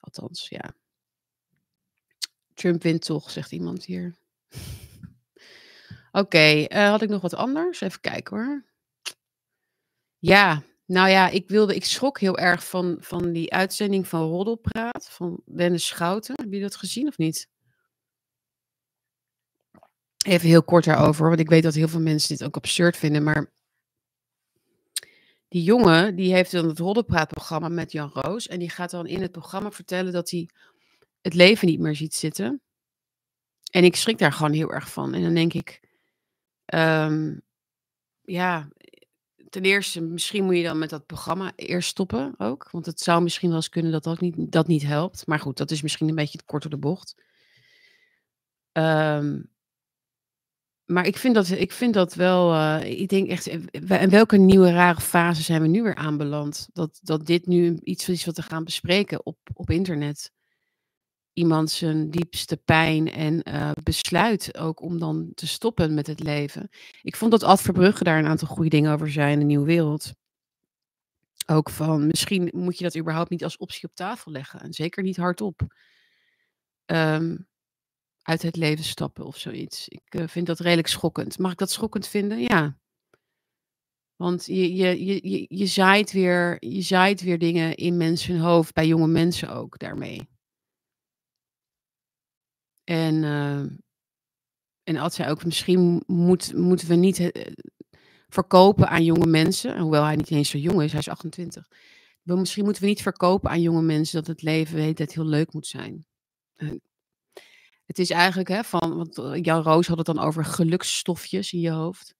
Althans, 0.00 0.48
ja. 0.48 0.74
Trump 2.54 2.82
wint 2.82 3.04
toch, 3.04 3.30
zegt 3.30 3.52
iemand 3.52 3.84
hier. 3.84 4.18
Oké, 6.12 6.66
uh, 6.68 6.88
had 6.88 7.02
ik 7.02 7.08
nog 7.08 7.22
wat 7.22 7.34
anders? 7.34 7.80
Even 7.80 8.00
kijken 8.00 8.36
hoor. 8.36 8.64
Ja, 10.18 10.62
nou 10.88 11.08
ja, 11.08 11.28
ik 11.28 11.48
wilde, 11.48 11.74
ik 11.74 11.84
schrok 11.84 12.18
heel 12.18 12.38
erg 12.38 12.68
van, 12.68 12.96
van 13.00 13.32
die 13.32 13.52
uitzending 13.52 14.08
van 14.08 14.28
Roddelpraat 14.28 15.08
van 15.10 15.42
Dennis 15.44 15.86
Schouten. 15.86 16.34
Heb 16.36 16.52
je 16.52 16.60
dat 16.60 16.76
gezien 16.76 17.06
of 17.06 17.18
niet? 17.18 17.48
Even 20.26 20.48
heel 20.48 20.62
kort 20.62 20.84
daarover, 20.84 21.28
want 21.28 21.40
ik 21.40 21.48
weet 21.48 21.62
dat 21.62 21.74
heel 21.74 21.88
veel 21.88 22.00
mensen 22.00 22.36
dit 22.36 22.46
ook 22.46 22.56
absurd 22.56 22.96
vinden, 22.96 23.22
maar 23.22 23.52
die 25.48 25.62
jongen, 25.62 26.16
die 26.16 26.32
heeft 26.32 26.50
dan 26.50 26.68
het 26.68 26.78
Roddelpraatprogramma 26.78 27.68
met 27.68 27.92
Jan 27.92 28.10
Roos 28.12 28.46
en 28.46 28.58
die 28.58 28.70
gaat 28.70 28.90
dan 28.90 29.06
in 29.06 29.22
het 29.22 29.32
programma 29.32 29.70
vertellen 29.70 30.12
dat 30.12 30.30
hij 30.30 30.48
het 31.20 31.34
leven 31.34 31.68
niet 31.68 31.80
meer 31.80 31.96
ziet 31.96 32.14
zitten. 32.14 32.62
En 33.70 33.84
ik 33.84 33.96
schrik 33.96 34.18
daar 34.18 34.32
gewoon 34.32 34.52
heel 34.52 34.72
erg 34.72 34.90
van. 34.90 35.14
En 35.14 35.22
dan 35.22 35.34
denk 35.34 35.52
ik, 35.52 35.80
um, 36.74 37.42
ja, 38.22 38.68
ten 39.50 39.62
eerste, 39.62 40.00
misschien 40.00 40.44
moet 40.44 40.56
je 40.56 40.62
dan 40.62 40.78
met 40.78 40.90
dat 40.90 41.06
programma 41.06 41.52
eerst 41.56 41.88
stoppen 41.88 42.34
ook. 42.38 42.70
Want 42.70 42.86
het 42.86 43.00
zou 43.00 43.22
misschien 43.22 43.48
wel 43.48 43.56
eens 43.56 43.68
kunnen 43.68 43.92
dat 43.92 44.04
dat 44.04 44.20
niet, 44.20 44.34
dat 44.36 44.66
niet 44.66 44.82
helpt. 44.82 45.26
Maar 45.26 45.40
goed, 45.40 45.56
dat 45.56 45.70
is 45.70 45.82
misschien 45.82 46.08
een 46.08 46.14
beetje 46.14 46.42
kort 46.44 46.62
door 46.62 46.70
de 46.70 46.78
bocht. 46.78 47.14
Um, 48.72 49.50
maar 50.84 51.06
ik 51.06 51.16
vind 51.16 51.34
dat, 51.34 51.50
ik 51.50 51.72
vind 51.72 51.94
dat 51.94 52.14
wel. 52.14 52.54
Uh, 52.54 53.00
ik 53.00 53.08
denk 53.08 53.28
echt. 53.28 53.46
In 53.46 54.10
welke 54.10 54.36
nieuwe 54.36 54.70
rare 54.70 55.00
fase 55.00 55.42
zijn 55.42 55.62
we 55.62 55.68
nu 55.68 55.82
weer 55.82 55.94
aanbeland? 55.94 56.68
Dat, 56.72 56.98
dat 57.02 57.26
dit 57.26 57.46
nu 57.46 57.78
iets 57.82 58.08
is 58.08 58.24
wat 58.24 58.36
we 58.36 58.42
gaan 58.42 58.64
bespreken 58.64 59.26
op, 59.26 59.38
op 59.54 59.70
internet 59.70 60.32
iemand 61.38 61.70
zijn 61.70 62.10
diepste 62.10 62.56
pijn 62.56 63.12
en 63.12 63.48
uh, 63.48 63.70
besluit 63.82 64.58
ook 64.58 64.82
om 64.82 64.98
dan 64.98 65.32
te 65.34 65.46
stoppen 65.46 65.94
met 65.94 66.06
het 66.06 66.20
leven. 66.20 66.68
Ik 67.02 67.16
vond 67.16 67.30
dat 67.30 67.42
Ad 67.42 67.62
Verbrugge 67.62 68.04
daar 68.04 68.18
een 68.18 68.26
aantal 68.26 68.48
goede 68.48 68.70
dingen 68.70 68.92
over 68.92 69.10
zei 69.10 69.32
in 69.32 69.38
de 69.38 69.44
Nieuwe 69.44 69.66
Wereld. 69.66 70.12
Ook 71.46 71.70
van, 71.70 72.06
misschien 72.06 72.48
moet 72.52 72.78
je 72.78 72.84
dat 72.84 72.96
überhaupt 72.96 73.30
niet 73.30 73.44
als 73.44 73.56
optie 73.56 73.88
op 73.88 73.94
tafel 73.94 74.32
leggen. 74.32 74.60
En 74.60 74.72
zeker 74.72 75.02
niet 75.02 75.16
hardop. 75.16 75.60
Um, 76.86 77.46
uit 78.22 78.42
het 78.42 78.56
leven 78.56 78.84
stappen 78.84 79.24
of 79.24 79.36
zoiets. 79.36 79.88
Ik 79.88 80.14
uh, 80.14 80.28
vind 80.28 80.46
dat 80.46 80.58
redelijk 80.58 80.88
schokkend. 80.88 81.38
Mag 81.38 81.52
ik 81.52 81.58
dat 81.58 81.70
schokkend 81.70 82.06
vinden? 82.06 82.38
Ja. 82.38 82.78
Want 84.16 84.46
je, 84.46 84.74
je, 84.74 85.04
je, 85.04 85.28
je, 85.30 85.46
je, 85.48 85.66
zaait 85.66 86.12
weer, 86.12 86.56
je 86.58 86.82
zaait 86.82 87.20
weer 87.20 87.38
dingen 87.38 87.74
in 87.74 87.96
mensen 87.96 88.38
hoofd, 88.38 88.74
bij 88.74 88.86
jonge 88.86 89.06
mensen 89.06 89.48
ook 89.48 89.78
daarmee. 89.78 90.28
En, 92.88 93.14
uh, 93.22 93.58
en 94.82 94.96
Ad 94.96 95.14
zei 95.14 95.30
ook, 95.30 95.44
misschien 95.44 96.02
moet, 96.06 96.54
moeten 96.54 96.88
we 96.88 96.94
niet 96.94 97.18
uh, 97.18 97.28
verkopen 98.28 98.88
aan 98.88 99.04
jonge 99.04 99.26
mensen, 99.26 99.78
hoewel 99.78 100.04
hij 100.04 100.16
niet 100.16 100.30
eens 100.30 100.50
zo 100.50 100.58
jong 100.58 100.82
is, 100.82 100.90
hij 100.90 101.00
is 101.00 101.08
28. 101.08 101.68
Misschien 102.22 102.64
moeten 102.64 102.82
we 102.82 102.88
niet 102.88 103.02
verkopen 103.02 103.50
aan 103.50 103.60
jonge 103.60 103.82
mensen 103.82 104.16
dat 104.16 104.26
het 104.26 104.42
leven 104.42 104.74
weet 104.74 104.96
dat 104.96 105.12
heel 105.12 105.24
leuk 105.24 105.52
moet 105.52 105.66
zijn. 105.66 106.06
het 107.84 107.98
is 107.98 108.10
eigenlijk, 108.10 108.48
hè, 108.48 108.64
van, 108.64 108.96
want 108.96 109.18
eh, 109.18 109.42
Jan 109.42 109.62
Roos 109.62 109.86
had 109.86 109.96
het 109.96 110.06
dan 110.06 110.18
over 110.18 110.44
geluksstofjes 110.44 111.52
in 111.52 111.60
je 111.60 111.70
hoofd. 111.70 112.14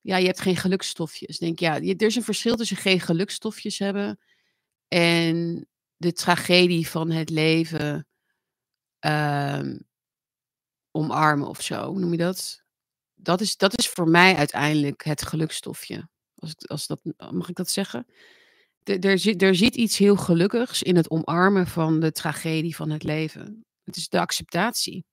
Ja, 0.00 0.16
je 0.16 0.26
hebt 0.26 0.40
geen 0.40 0.56
geluksstofjes. 0.56 1.38
Denk 1.38 1.58
ja, 1.58 1.74
er 1.74 2.02
is 2.02 2.16
een 2.16 2.22
verschil 2.22 2.56
tussen 2.56 2.76
geen 2.76 3.00
geluksstofjes 3.00 3.78
hebben 3.78 4.18
en 4.88 5.68
de 5.96 6.12
tragedie 6.12 6.88
van 6.88 7.10
het 7.10 7.30
leven 7.30 8.06
um, 9.06 9.86
omarmen 10.90 11.48
of 11.48 11.62
zo. 11.62 11.92
Noem 11.92 12.10
je 12.10 12.16
dat? 12.16 12.62
Dat 13.14 13.40
is, 13.40 13.56
dat 13.56 13.78
is 13.78 13.88
voor 13.88 14.08
mij 14.08 14.36
uiteindelijk 14.36 15.04
het 15.04 15.22
gelukstofje. 15.22 16.08
Als, 16.34 16.54
als 16.68 16.86
dat, 16.86 17.00
mag 17.30 17.48
ik 17.48 17.56
dat 17.56 17.70
zeggen? 17.70 18.06
Er, 18.82 19.18
zit, 19.18 19.42
er 19.42 19.54
zit 19.54 19.74
iets 19.74 19.98
heel 19.98 20.16
gelukkigs 20.16 20.82
in 20.82 20.96
het 20.96 21.10
omarmen 21.10 21.66
van 21.66 22.00
de 22.00 22.12
tragedie 22.12 22.76
van 22.76 22.90
het 22.90 23.02
leven. 23.02 23.64
Het 23.84 23.96
is 23.96 24.08
de 24.08 24.20
acceptatie. 24.20 25.04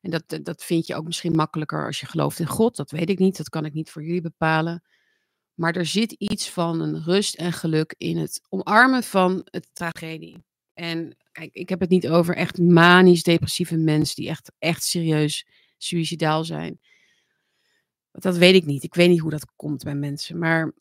En 0.00 0.10
dat, 0.10 0.44
dat 0.44 0.64
vind 0.64 0.86
je 0.86 0.94
ook 0.94 1.04
misschien 1.04 1.32
makkelijker 1.32 1.86
als 1.86 2.00
je 2.00 2.06
gelooft 2.06 2.38
in 2.38 2.46
God. 2.46 2.76
Dat 2.76 2.90
weet 2.90 3.10
ik 3.10 3.18
niet, 3.18 3.36
dat 3.36 3.48
kan 3.48 3.64
ik 3.64 3.72
niet 3.72 3.90
voor 3.90 4.04
jullie 4.04 4.20
bepalen. 4.20 4.82
Maar 5.54 5.76
er 5.76 5.86
zit 5.86 6.12
iets 6.12 6.50
van 6.50 6.80
een 6.80 7.04
rust 7.04 7.34
en 7.34 7.52
geluk 7.52 7.94
in 7.98 8.16
het 8.16 8.40
omarmen 8.48 9.02
van 9.02 9.46
het 9.50 9.68
tragedie. 9.72 10.44
En 10.76 11.16
kijk, 11.32 11.54
ik 11.54 11.68
heb 11.68 11.80
het 11.80 11.88
niet 11.90 12.08
over 12.08 12.36
echt 12.36 12.58
manisch 12.58 13.22
depressieve 13.22 13.76
mensen 13.76 14.16
die 14.16 14.28
echt, 14.28 14.52
echt 14.58 14.84
serieus 14.84 15.46
suicidaal 15.78 16.44
zijn. 16.44 16.80
Dat 18.10 18.36
weet 18.36 18.54
ik 18.54 18.64
niet. 18.64 18.82
Ik 18.82 18.94
weet 18.94 19.08
niet 19.08 19.20
hoe 19.20 19.30
dat 19.30 19.54
komt 19.56 19.82
bij 19.82 19.94
mensen. 19.94 20.38
Maar 20.38 20.72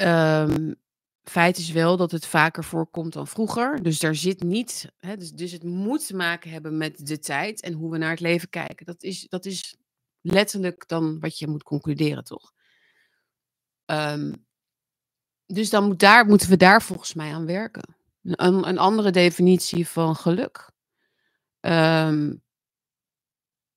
um, 0.00 0.74
feit 1.22 1.58
is 1.58 1.70
wel 1.70 1.96
dat 1.96 2.10
het 2.10 2.26
vaker 2.26 2.64
voorkomt 2.64 3.12
dan 3.12 3.26
vroeger. 3.26 3.82
Dus 3.82 3.98
daar 3.98 4.14
zit 4.14 4.42
niet. 4.42 4.92
Hè, 4.98 5.16
dus, 5.16 5.32
dus 5.32 5.52
het 5.52 5.64
moet 5.64 6.06
te 6.06 6.16
maken 6.16 6.50
hebben 6.50 6.76
met 6.76 7.06
de 7.06 7.18
tijd 7.18 7.60
en 7.60 7.72
hoe 7.72 7.90
we 7.90 7.98
naar 7.98 8.10
het 8.10 8.20
leven 8.20 8.48
kijken. 8.48 8.86
Dat 8.86 9.02
is, 9.02 9.26
dat 9.28 9.44
is 9.44 9.76
letterlijk 10.20 10.88
dan 10.88 11.20
wat 11.20 11.38
je 11.38 11.48
moet 11.48 11.62
concluderen, 11.62 12.24
toch? 12.24 12.52
Um, 13.86 14.46
dus 15.46 15.70
dan 15.70 15.84
moet 15.84 15.98
daar, 15.98 16.26
moeten 16.26 16.48
we 16.48 16.56
daar 16.56 16.82
volgens 16.82 17.14
mij 17.14 17.32
aan 17.32 17.46
werken 17.46 17.96
een, 18.26 18.68
een 18.68 18.78
andere 18.78 19.10
definitie 19.10 19.88
van 19.88 20.16
geluk. 20.16 20.70
Um, 21.60 22.44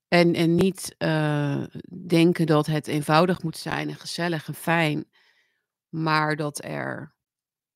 en, 0.08 0.34
en 0.34 0.56
niet 0.56 0.96
uh, 0.98 1.64
denken 2.08 2.46
dat 2.46 2.66
het 2.66 2.88
eenvoudig 2.88 3.44
moet 3.44 3.58
zijn 3.58 3.90
en 3.90 3.96
gezellig 3.96 4.48
en 4.48 4.54
fijn, 4.54 5.10
maar 5.90 6.36
dat 6.36 6.64
er 6.64 7.16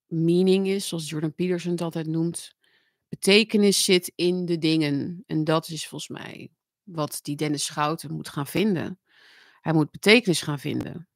meaning 0.07 0.67
is, 0.67 0.87
zoals 0.87 1.09
Jordan 1.09 1.33
Peterson 1.33 1.71
het 1.71 1.81
altijd 1.81 2.07
noemt. 2.07 2.55
Betekenis 3.09 3.83
zit 3.83 4.11
in 4.15 4.45
de 4.45 4.57
dingen. 4.57 5.23
En 5.27 5.43
dat 5.43 5.69
is 5.69 5.87
volgens 5.87 6.19
mij 6.19 6.51
wat 6.83 7.19
die 7.21 7.35
Dennis 7.35 7.65
Schouten 7.65 8.13
moet 8.13 8.29
gaan 8.29 8.47
vinden. 8.47 8.99
Hij 9.61 9.73
moet 9.73 9.91
betekenis 9.91 10.41
gaan 10.41 10.59
vinden. 10.59 11.07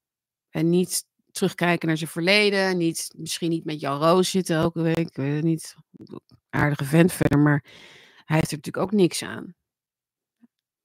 En 0.49 0.69
niet 0.69 1.05
terugkijken 1.37 1.87
naar 1.87 1.97
zijn 1.97 2.09
verleden. 2.09 2.77
Niet, 2.77 3.13
misschien 3.17 3.49
niet 3.49 3.65
met 3.65 3.79
Jan 3.79 3.99
Roos 3.99 4.29
zitten 4.29 4.55
elke 4.55 4.81
week. 4.81 4.97
Ik 4.97 5.15
weet 5.15 5.35
het 5.35 5.43
niet. 5.43 5.75
Aardige 6.49 6.85
vent 6.85 7.13
verder. 7.13 7.39
Maar 7.39 7.63
hij 8.25 8.35
heeft 8.35 8.51
er 8.51 8.57
natuurlijk 8.57 8.85
ook 8.85 8.91
niks 8.91 9.23
aan. 9.23 9.55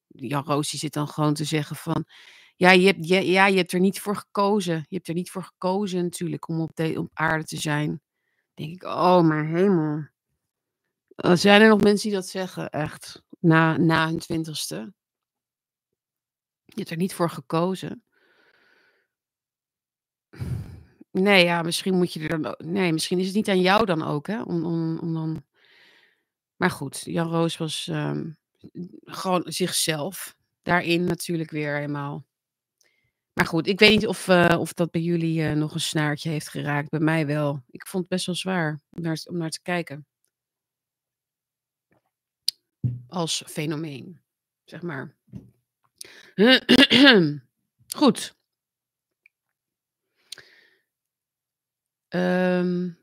Jan 0.07 0.45
Roos 0.45 0.69
zit 0.69 0.93
dan 0.93 1.09
gewoon 1.09 1.35
te 1.35 1.45
zeggen 1.45 1.77
van... 1.77 2.05
Ja 2.57 2.71
je, 2.71 2.87
hebt, 2.87 3.09
ja, 3.09 3.19
ja, 3.19 3.47
je 3.47 3.57
hebt 3.57 3.73
er 3.73 3.81
niet 3.81 4.01
voor 4.01 4.17
gekozen. 4.17 4.87
Je 4.89 4.97
hebt 4.97 5.09
er 5.09 5.15
niet 5.15 5.31
voor 5.31 5.45
gekozen 5.45 6.03
natuurlijk 6.03 6.49
om 6.49 6.61
op, 6.61 6.71
de, 6.75 6.99
op 6.99 7.11
aarde 7.13 7.45
te 7.45 7.57
zijn. 7.57 7.89
Dan 7.89 8.67
denk 8.67 8.71
ik, 8.71 8.83
oh 8.83 9.21
mijn 9.21 9.47
hemel. 9.47 10.07
Zijn 11.37 11.61
er 11.61 11.69
nog 11.69 11.83
mensen 11.83 12.09
die 12.09 12.19
dat 12.19 12.29
zeggen, 12.29 12.71
echt? 12.71 13.23
Na, 13.41 13.77
na 13.77 14.07
hun 14.07 14.19
twintigste. 14.19 14.93
Je 16.65 16.75
hebt 16.75 16.91
er 16.91 16.97
niet 16.97 17.15
voor 17.15 17.31
gekozen. 17.31 18.05
Nee, 21.13 21.45
ja, 21.45 21.63
misschien 21.63 21.95
moet 21.95 22.13
je 22.13 22.29
er 22.29 22.43
dan 22.43 22.55
nee, 22.59 22.93
misschien 22.93 23.19
is 23.19 23.27
het 23.27 23.35
niet 23.35 23.49
aan 23.49 23.61
jou 23.61 23.85
dan 23.85 24.03
ook, 24.03 24.27
hè, 24.27 24.43
om 24.43 24.65
om 24.65 24.99
om 24.99 25.15
dan 25.15 25.45
maar 26.57 26.71
goed, 26.71 27.01
Jan 27.05 27.29
Roos 27.29 27.57
was, 27.57 27.87
um, 27.87 28.37
gewoon 29.05 29.43
zichzelf. 29.47 30.37
daarin 30.63 31.05
natuurlijk 31.05 31.51
weer 31.51 31.75
helemaal. 31.75 32.27
Maar 33.33 33.47
goed, 33.47 33.67
ik 33.67 33.79
weet 33.79 33.91
niet 33.91 34.07
of, 34.07 34.29
uh, 34.29 34.57
of 34.59 34.73
dat 34.73 34.91
bij 34.91 35.01
jullie 35.01 35.41
uh, 35.41 35.53
nog 35.53 35.75
een 35.75 35.81
snaartje 35.81 36.31
heeft 36.31 36.49
geraakt. 36.49 36.89
Bij 36.91 37.01
mij 37.01 37.27
wel. 37.27 37.63
Ik 37.71 37.87
vond 37.87 38.03
het 38.03 38.13
best 38.13 38.27
wel 38.27 38.35
zwaar 38.35 38.81
om 38.91 39.03
naar, 39.03 39.23
om 39.25 39.37
naar 39.37 39.51
te 39.51 39.63
kijken. 39.63 40.07
Als 43.09 43.43
fenomeen, 43.47 44.21
zeg 44.65 44.83
maar. 44.83 45.17
Goed. 47.97 48.37
Um, 52.15 52.99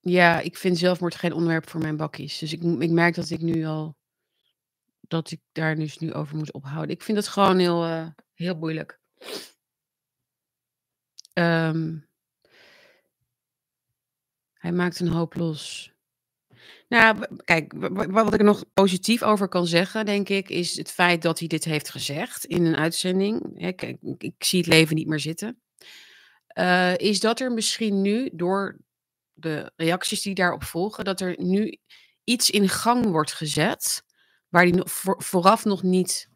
ja, 0.00 0.40
ik 0.40 0.56
vind 0.56 0.78
zelfmoord 0.78 1.14
geen 1.14 1.32
onderwerp 1.32 1.68
voor 1.68 1.80
mijn 1.80 1.96
bakkies. 1.96 2.38
Dus 2.38 2.52
ik, 2.52 2.62
ik 2.62 2.90
merk 2.90 3.14
dat 3.14 3.30
ik 3.30 3.40
nu 3.40 3.64
al 3.64 3.96
dat 5.00 5.30
ik 5.30 5.40
daar 5.52 5.76
dus 5.76 5.98
nu 5.98 6.12
over 6.12 6.36
moet 6.36 6.52
ophouden. 6.52 6.94
Ik 6.94 7.02
vind 7.02 7.18
het 7.18 7.28
gewoon 7.28 7.58
heel, 7.58 7.86
uh, 7.86 8.06
heel 8.34 8.54
moeilijk. 8.54 9.00
Um, 11.34 12.08
hij 14.52 14.72
maakt 14.72 15.00
een 15.00 15.08
hoop 15.08 15.34
los. 15.34 15.92
Nou, 16.88 17.36
kijk, 17.44 17.72
wat 18.10 18.34
ik 18.34 18.38
er 18.38 18.44
nog 18.44 18.64
positief 18.74 19.22
over 19.22 19.48
kan 19.48 19.66
zeggen, 19.66 20.06
denk 20.06 20.28
ik, 20.28 20.48
is 20.48 20.76
het 20.76 20.90
feit 20.90 21.22
dat 21.22 21.38
hij 21.38 21.48
dit 21.48 21.64
heeft 21.64 21.90
gezegd 21.90 22.44
in 22.44 22.64
een 22.64 22.76
uitzending. 22.76 23.58
Ik 24.18 24.44
zie 24.44 24.58
het 24.58 24.68
leven 24.68 24.96
niet 24.96 25.06
meer 25.06 25.20
zitten. 25.20 25.62
Uh, 26.58 26.96
is 26.96 27.20
dat 27.20 27.40
er 27.40 27.52
misschien 27.52 28.02
nu, 28.02 28.30
door 28.32 28.78
de 29.32 29.72
reacties 29.76 30.22
die 30.22 30.34
daarop 30.34 30.64
volgen, 30.64 31.04
dat 31.04 31.20
er 31.20 31.34
nu 31.38 31.78
iets 32.24 32.50
in 32.50 32.68
gang 32.68 33.04
wordt 33.04 33.32
gezet 33.32 34.02
waar 34.48 34.64
die 34.64 34.82
vooraf 35.16 35.64
nog 35.64 35.82
niet 35.82 36.28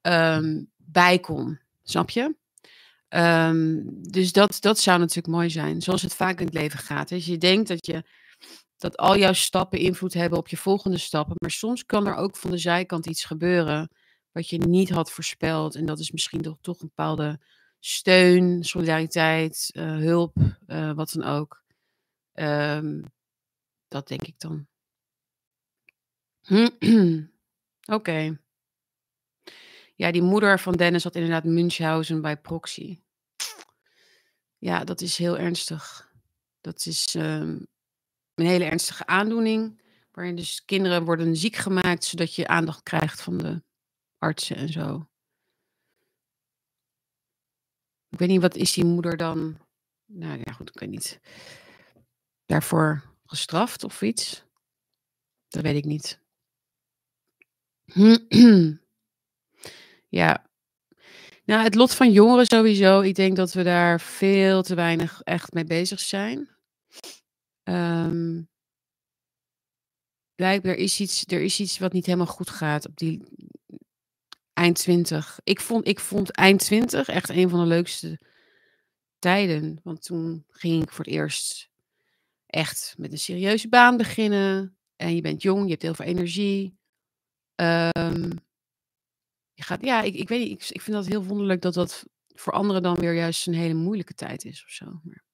um, 0.00 0.70
bij 0.76 1.18
kon. 1.18 1.60
Snap 1.82 2.10
je? 2.10 2.36
Um, 3.08 3.84
dus 4.02 4.32
dat, 4.32 4.56
dat 4.60 4.78
zou 4.78 4.98
natuurlijk 4.98 5.34
mooi 5.34 5.50
zijn. 5.50 5.82
Zoals 5.82 6.02
het 6.02 6.14
vaak 6.14 6.38
in 6.40 6.46
het 6.46 6.54
leven 6.54 6.78
gaat. 6.78 7.12
Als 7.12 7.24
je 7.24 7.38
denkt 7.38 7.68
dat, 7.68 7.86
je, 7.86 8.02
dat 8.76 8.96
al 8.96 9.16
jouw 9.18 9.32
stappen 9.32 9.78
invloed 9.78 10.14
hebben 10.14 10.38
op 10.38 10.48
je 10.48 10.56
volgende 10.56 10.98
stappen. 10.98 11.34
Maar 11.38 11.50
soms 11.50 11.84
kan 11.84 12.06
er 12.06 12.14
ook 12.14 12.36
van 12.36 12.50
de 12.50 12.58
zijkant 12.58 13.06
iets 13.06 13.24
gebeuren. 13.24 13.90
Wat 14.32 14.48
je 14.48 14.58
niet 14.58 14.90
had 14.90 15.12
voorspeld. 15.12 15.74
En 15.74 15.86
dat 15.86 15.98
is 15.98 16.10
misschien 16.10 16.40
toch, 16.42 16.56
toch 16.60 16.80
een 16.80 16.92
bepaalde 16.94 17.40
steun, 17.84 18.64
solidariteit, 18.64 19.70
uh, 19.72 19.96
hulp, 19.96 20.36
uh, 20.66 20.92
wat 20.92 21.12
dan 21.12 21.24
ook. 21.24 21.62
Um, 22.34 23.04
dat 23.88 24.08
denk 24.08 24.22
ik 24.22 24.34
dan. 24.38 24.66
Oké. 27.96 28.40
Ja, 29.94 30.12
die 30.12 30.22
moeder 30.22 30.60
van 30.60 30.72
Dennis 30.72 31.04
had 31.04 31.14
inderdaad 31.14 31.44
Munchausen 31.44 32.20
bij 32.20 32.36
proxy. 32.36 33.00
Ja, 34.58 34.84
dat 34.84 35.00
is 35.00 35.16
heel 35.16 35.38
ernstig. 35.38 36.12
Dat 36.60 36.86
is 36.86 37.14
um, 37.14 37.66
een 38.34 38.46
hele 38.46 38.64
ernstige 38.64 39.06
aandoening. 39.06 39.80
Waarin 40.10 40.36
dus 40.36 40.64
kinderen 40.64 41.04
worden 41.04 41.36
ziek 41.36 41.56
gemaakt 41.56 42.04
zodat 42.04 42.34
je 42.34 42.46
aandacht 42.46 42.82
krijgt 42.82 43.22
van 43.22 43.38
de 43.38 43.62
artsen 44.18 44.56
en 44.56 44.68
zo. 44.68 45.06
Ik 48.12 48.18
weet 48.18 48.28
niet, 48.28 48.40
wat 48.40 48.56
is 48.56 48.72
die 48.72 48.84
moeder 48.84 49.16
dan? 49.16 49.58
Nou 50.06 50.40
ja, 50.44 50.52
goed, 50.52 50.68
ik 50.68 50.78
weet 50.78 50.90
niet. 50.90 51.20
Daarvoor 52.46 53.02
gestraft 53.26 53.84
of 53.84 54.02
iets? 54.02 54.44
Dat 55.48 55.62
weet 55.62 55.76
ik 55.76 55.84
niet. 55.84 56.20
Ja. 60.08 60.46
Nou, 61.44 61.62
het 61.62 61.74
lot 61.74 61.94
van 61.94 62.12
jongeren 62.12 62.46
sowieso. 62.46 63.00
Ik 63.00 63.14
denk 63.14 63.36
dat 63.36 63.52
we 63.52 63.62
daar 63.62 64.00
veel 64.00 64.62
te 64.62 64.74
weinig 64.74 65.20
echt 65.22 65.52
mee 65.52 65.64
bezig 65.64 66.00
zijn. 66.00 66.48
Um, 67.64 68.48
blijkbaar 70.34 70.74
is 70.74 71.00
iets, 71.00 71.24
er 71.26 71.42
is 71.42 71.60
iets 71.60 71.78
wat 71.78 71.92
niet 71.92 72.06
helemaal 72.06 72.26
goed 72.26 72.50
gaat 72.50 72.86
op 72.86 72.96
die 72.96 73.22
eind 74.52 74.76
20. 74.76 75.38
Ik 75.44 75.60
vond, 75.60 75.88
ik 75.88 76.00
vond 76.00 76.30
eind 76.30 76.60
20 76.60 77.08
echt 77.08 77.28
een 77.28 77.48
van 77.48 77.60
de 77.60 77.66
leukste 77.66 78.20
tijden. 79.18 79.80
Want 79.82 80.02
toen 80.02 80.44
ging 80.48 80.82
ik 80.82 80.92
voor 80.92 81.04
het 81.04 81.14
eerst 81.14 81.70
echt 82.46 82.94
met 82.98 83.12
een 83.12 83.18
serieuze 83.18 83.68
baan 83.68 83.96
beginnen. 83.96 84.76
En 84.96 85.14
je 85.14 85.20
bent 85.20 85.42
jong, 85.42 85.64
je 85.64 85.70
hebt 85.70 85.82
heel 85.82 85.94
veel 85.94 86.04
energie. 86.04 86.78
Um, 87.54 88.30
je 89.52 89.62
gaat, 89.62 89.84
ja, 89.84 90.02
ik, 90.02 90.14
ik 90.14 90.28
weet 90.28 90.40
niet, 90.40 90.62
ik, 90.62 90.68
ik 90.68 90.80
vind 90.80 90.96
dat 90.96 91.06
heel 91.06 91.24
wonderlijk 91.24 91.60
dat 91.60 91.74
dat 91.74 92.06
voor 92.28 92.52
anderen 92.52 92.82
dan 92.82 92.94
weer 92.94 93.14
juist 93.14 93.46
een 93.46 93.54
hele 93.54 93.74
moeilijke 93.74 94.14
tijd 94.14 94.44
is 94.44 94.64
of 94.64 94.70
zo. 94.70 95.00
Maar, 95.02 95.24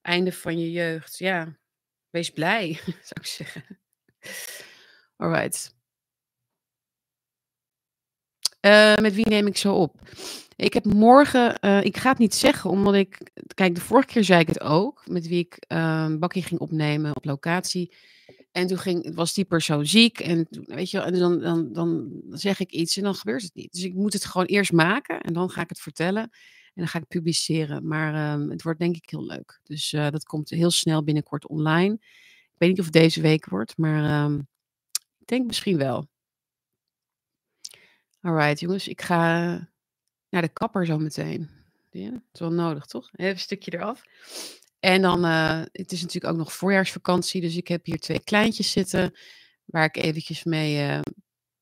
einde 0.00 0.32
van 0.32 0.58
je 0.58 0.70
jeugd, 0.70 1.18
ja, 1.18 1.58
wees 2.10 2.30
blij, 2.30 2.72
zou 3.08 3.20
ik 3.20 3.26
zeggen. 3.26 3.78
Alright. 5.16 5.74
Uh, 8.64 8.94
met 8.96 9.14
wie 9.14 9.28
neem 9.28 9.46
ik 9.46 9.56
zo 9.56 9.74
op? 9.74 10.00
Ik 10.56 10.72
heb 10.72 10.84
morgen, 10.84 11.58
uh, 11.60 11.84
ik 11.84 11.96
ga 11.96 12.08
het 12.08 12.18
niet 12.18 12.34
zeggen, 12.34 12.70
omdat 12.70 12.94
ik, 12.94 13.30
kijk, 13.54 13.74
de 13.74 13.80
vorige 13.80 14.06
keer 14.06 14.24
zei 14.24 14.40
ik 14.40 14.48
het 14.48 14.60
ook, 14.60 15.02
met 15.06 15.26
wie 15.26 15.38
ik 15.38 15.64
uh, 15.68 16.04
een 16.08 16.18
bakje 16.18 16.42
ging 16.42 16.60
opnemen 16.60 17.16
op 17.16 17.24
locatie. 17.24 17.94
En 18.52 18.66
toen 18.66 18.78
ging, 18.78 19.14
was 19.14 19.34
die 19.34 19.44
persoon 19.44 19.86
ziek. 19.86 20.20
En, 20.20 20.46
weet 20.50 20.90
je, 20.90 21.00
en 21.00 21.18
dan, 21.18 21.40
dan, 21.40 21.72
dan 21.72 22.22
zeg 22.30 22.60
ik 22.60 22.70
iets 22.70 22.96
en 22.96 23.02
dan 23.02 23.14
gebeurt 23.14 23.42
het 23.42 23.54
niet. 23.54 23.72
Dus 23.72 23.82
ik 23.82 23.94
moet 23.94 24.12
het 24.12 24.24
gewoon 24.24 24.46
eerst 24.46 24.72
maken 24.72 25.20
en 25.20 25.32
dan 25.32 25.50
ga 25.50 25.60
ik 25.60 25.68
het 25.68 25.80
vertellen. 25.80 26.22
En 26.22 26.30
dan 26.74 26.88
ga 26.88 26.98
ik 26.98 27.08
publiceren. 27.08 27.86
Maar 27.86 28.32
um, 28.32 28.50
het 28.50 28.62
wordt 28.62 28.78
denk 28.78 28.96
ik 28.96 29.10
heel 29.10 29.24
leuk. 29.24 29.60
Dus 29.62 29.92
uh, 29.92 30.10
dat 30.10 30.24
komt 30.24 30.50
heel 30.50 30.70
snel 30.70 31.04
binnenkort 31.04 31.48
online. 31.48 31.94
Ik 31.94 32.58
weet 32.58 32.68
niet 32.68 32.78
of 32.78 32.84
het 32.84 32.94
deze 32.94 33.20
week 33.20 33.48
wordt, 33.48 33.76
maar 33.78 34.24
um, 34.24 34.48
ik 35.18 35.26
denk 35.26 35.46
misschien 35.46 35.76
wel. 35.76 36.08
Alright, 38.24 38.60
jongens. 38.60 38.88
Ik 38.88 39.02
ga 39.02 39.18
naar 40.28 40.42
de 40.42 40.48
kapper 40.48 40.86
zo 40.86 40.98
meteen. 40.98 41.50
Dat 41.90 42.20
is 42.32 42.40
wel 42.40 42.52
nodig, 42.52 42.86
toch? 42.86 43.10
Even 43.12 43.32
een 43.32 43.38
stukje 43.38 43.74
eraf. 43.74 44.02
En 44.80 45.02
dan, 45.02 45.24
uh, 45.24 45.62
het 45.72 45.92
is 45.92 46.02
natuurlijk 46.02 46.32
ook 46.32 46.38
nog 46.38 46.52
voorjaarsvakantie, 46.52 47.40
dus 47.40 47.56
ik 47.56 47.68
heb 47.68 47.84
hier 47.84 47.98
twee 47.98 48.24
kleintjes 48.24 48.70
zitten, 48.70 49.18
waar 49.64 49.84
ik 49.84 49.96
eventjes 49.96 50.44
mee 50.44 50.88
uh, 50.88 51.00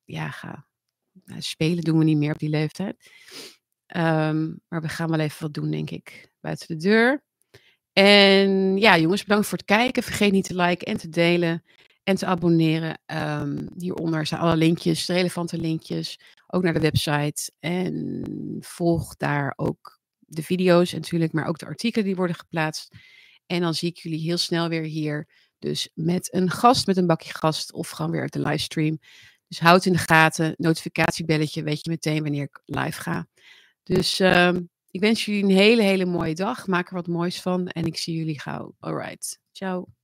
ja, 0.05 0.31
ga 0.31 0.67
nou, 1.25 1.41
spelen. 1.41 1.85
Doen 1.85 1.99
we 1.99 2.05
niet 2.05 2.17
meer 2.17 2.33
op 2.33 2.39
die 2.39 2.49
leeftijd. 2.49 2.97
Um, 3.97 4.61
maar 4.69 4.81
we 4.81 4.89
gaan 4.89 5.11
wel 5.11 5.21
even 5.21 5.43
wat 5.43 5.55
doen, 5.55 5.71
denk 5.71 5.91
ik, 5.91 6.33
buiten 6.41 6.67
de 6.67 6.77
deur. 6.77 7.25
En 7.93 8.77
ja, 8.77 8.99
jongens, 8.99 9.23
bedankt 9.23 9.47
voor 9.47 9.59
het 9.59 9.67
kijken. 9.67 10.03
Vergeet 10.03 10.33
niet 10.33 10.47
te 10.47 10.55
liken 10.55 10.87
en 10.87 10.97
te 10.97 11.09
delen 11.09 11.65
en 12.05 12.17
te 12.17 12.27
abonneren. 12.27 13.01
Um, 13.07 13.69
hieronder 13.79 14.27
zijn 14.27 14.41
alle 14.41 14.57
linkjes, 14.57 15.07
relevante 15.07 15.59
linkjes, 15.59 16.21
ook 16.47 16.63
naar 16.63 16.73
de 16.73 16.81
website. 16.81 17.53
En 17.59 18.27
volg 18.61 19.17
daar 19.17 19.53
ook 19.57 20.01
de 20.19 20.43
video's 20.43 20.93
natuurlijk, 20.93 21.33
maar 21.33 21.47
ook 21.47 21.59
de 21.59 21.67
artikelen 21.67 22.07
die 22.07 22.17
worden 22.17 22.37
geplaatst. 22.37 22.95
En 23.47 23.61
dan 23.61 23.75
zie 23.75 23.89
ik 23.89 23.97
jullie 23.97 24.21
heel 24.21 24.37
snel 24.37 24.69
weer 24.69 24.83
hier. 24.83 25.29
Dus 25.59 25.91
met 25.95 26.35
een 26.35 26.51
gast, 26.51 26.87
met 26.87 26.97
een 26.97 27.07
bakje 27.07 27.35
gast 27.35 27.73
of 27.73 27.89
gewoon 27.89 28.11
weer 28.11 28.21
uit 28.21 28.33
de 28.33 28.43
livestream. 28.43 28.99
Dus 29.49 29.61
houd 29.61 29.87
in 29.87 29.93
de 29.93 29.99
gaten, 29.99 30.55
notificatiebelletje, 30.57 31.63
weet 31.63 31.85
je 31.85 31.91
meteen 31.91 32.23
wanneer 32.23 32.43
ik 32.43 32.61
live 32.65 33.01
ga. 33.01 33.27
Dus 33.83 34.21
uh, 34.21 34.53
ik 34.91 35.01
wens 35.01 35.25
jullie 35.25 35.43
een 35.43 35.51
hele, 35.51 35.83
hele 35.83 36.05
mooie 36.05 36.35
dag. 36.35 36.67
Maak 36.67 36.89
er 36.89 36.95
wat 36.95 37.07
moois 37.07 37.41
van 37.41 37.69
en 37.69 37.87
ik 37.87 37.97
zie 37.97 38.17
jullie 38.17 38.41
gauw. 38.41 38.75
Alright, 38.81 39.39
ciao. 39.53 40.02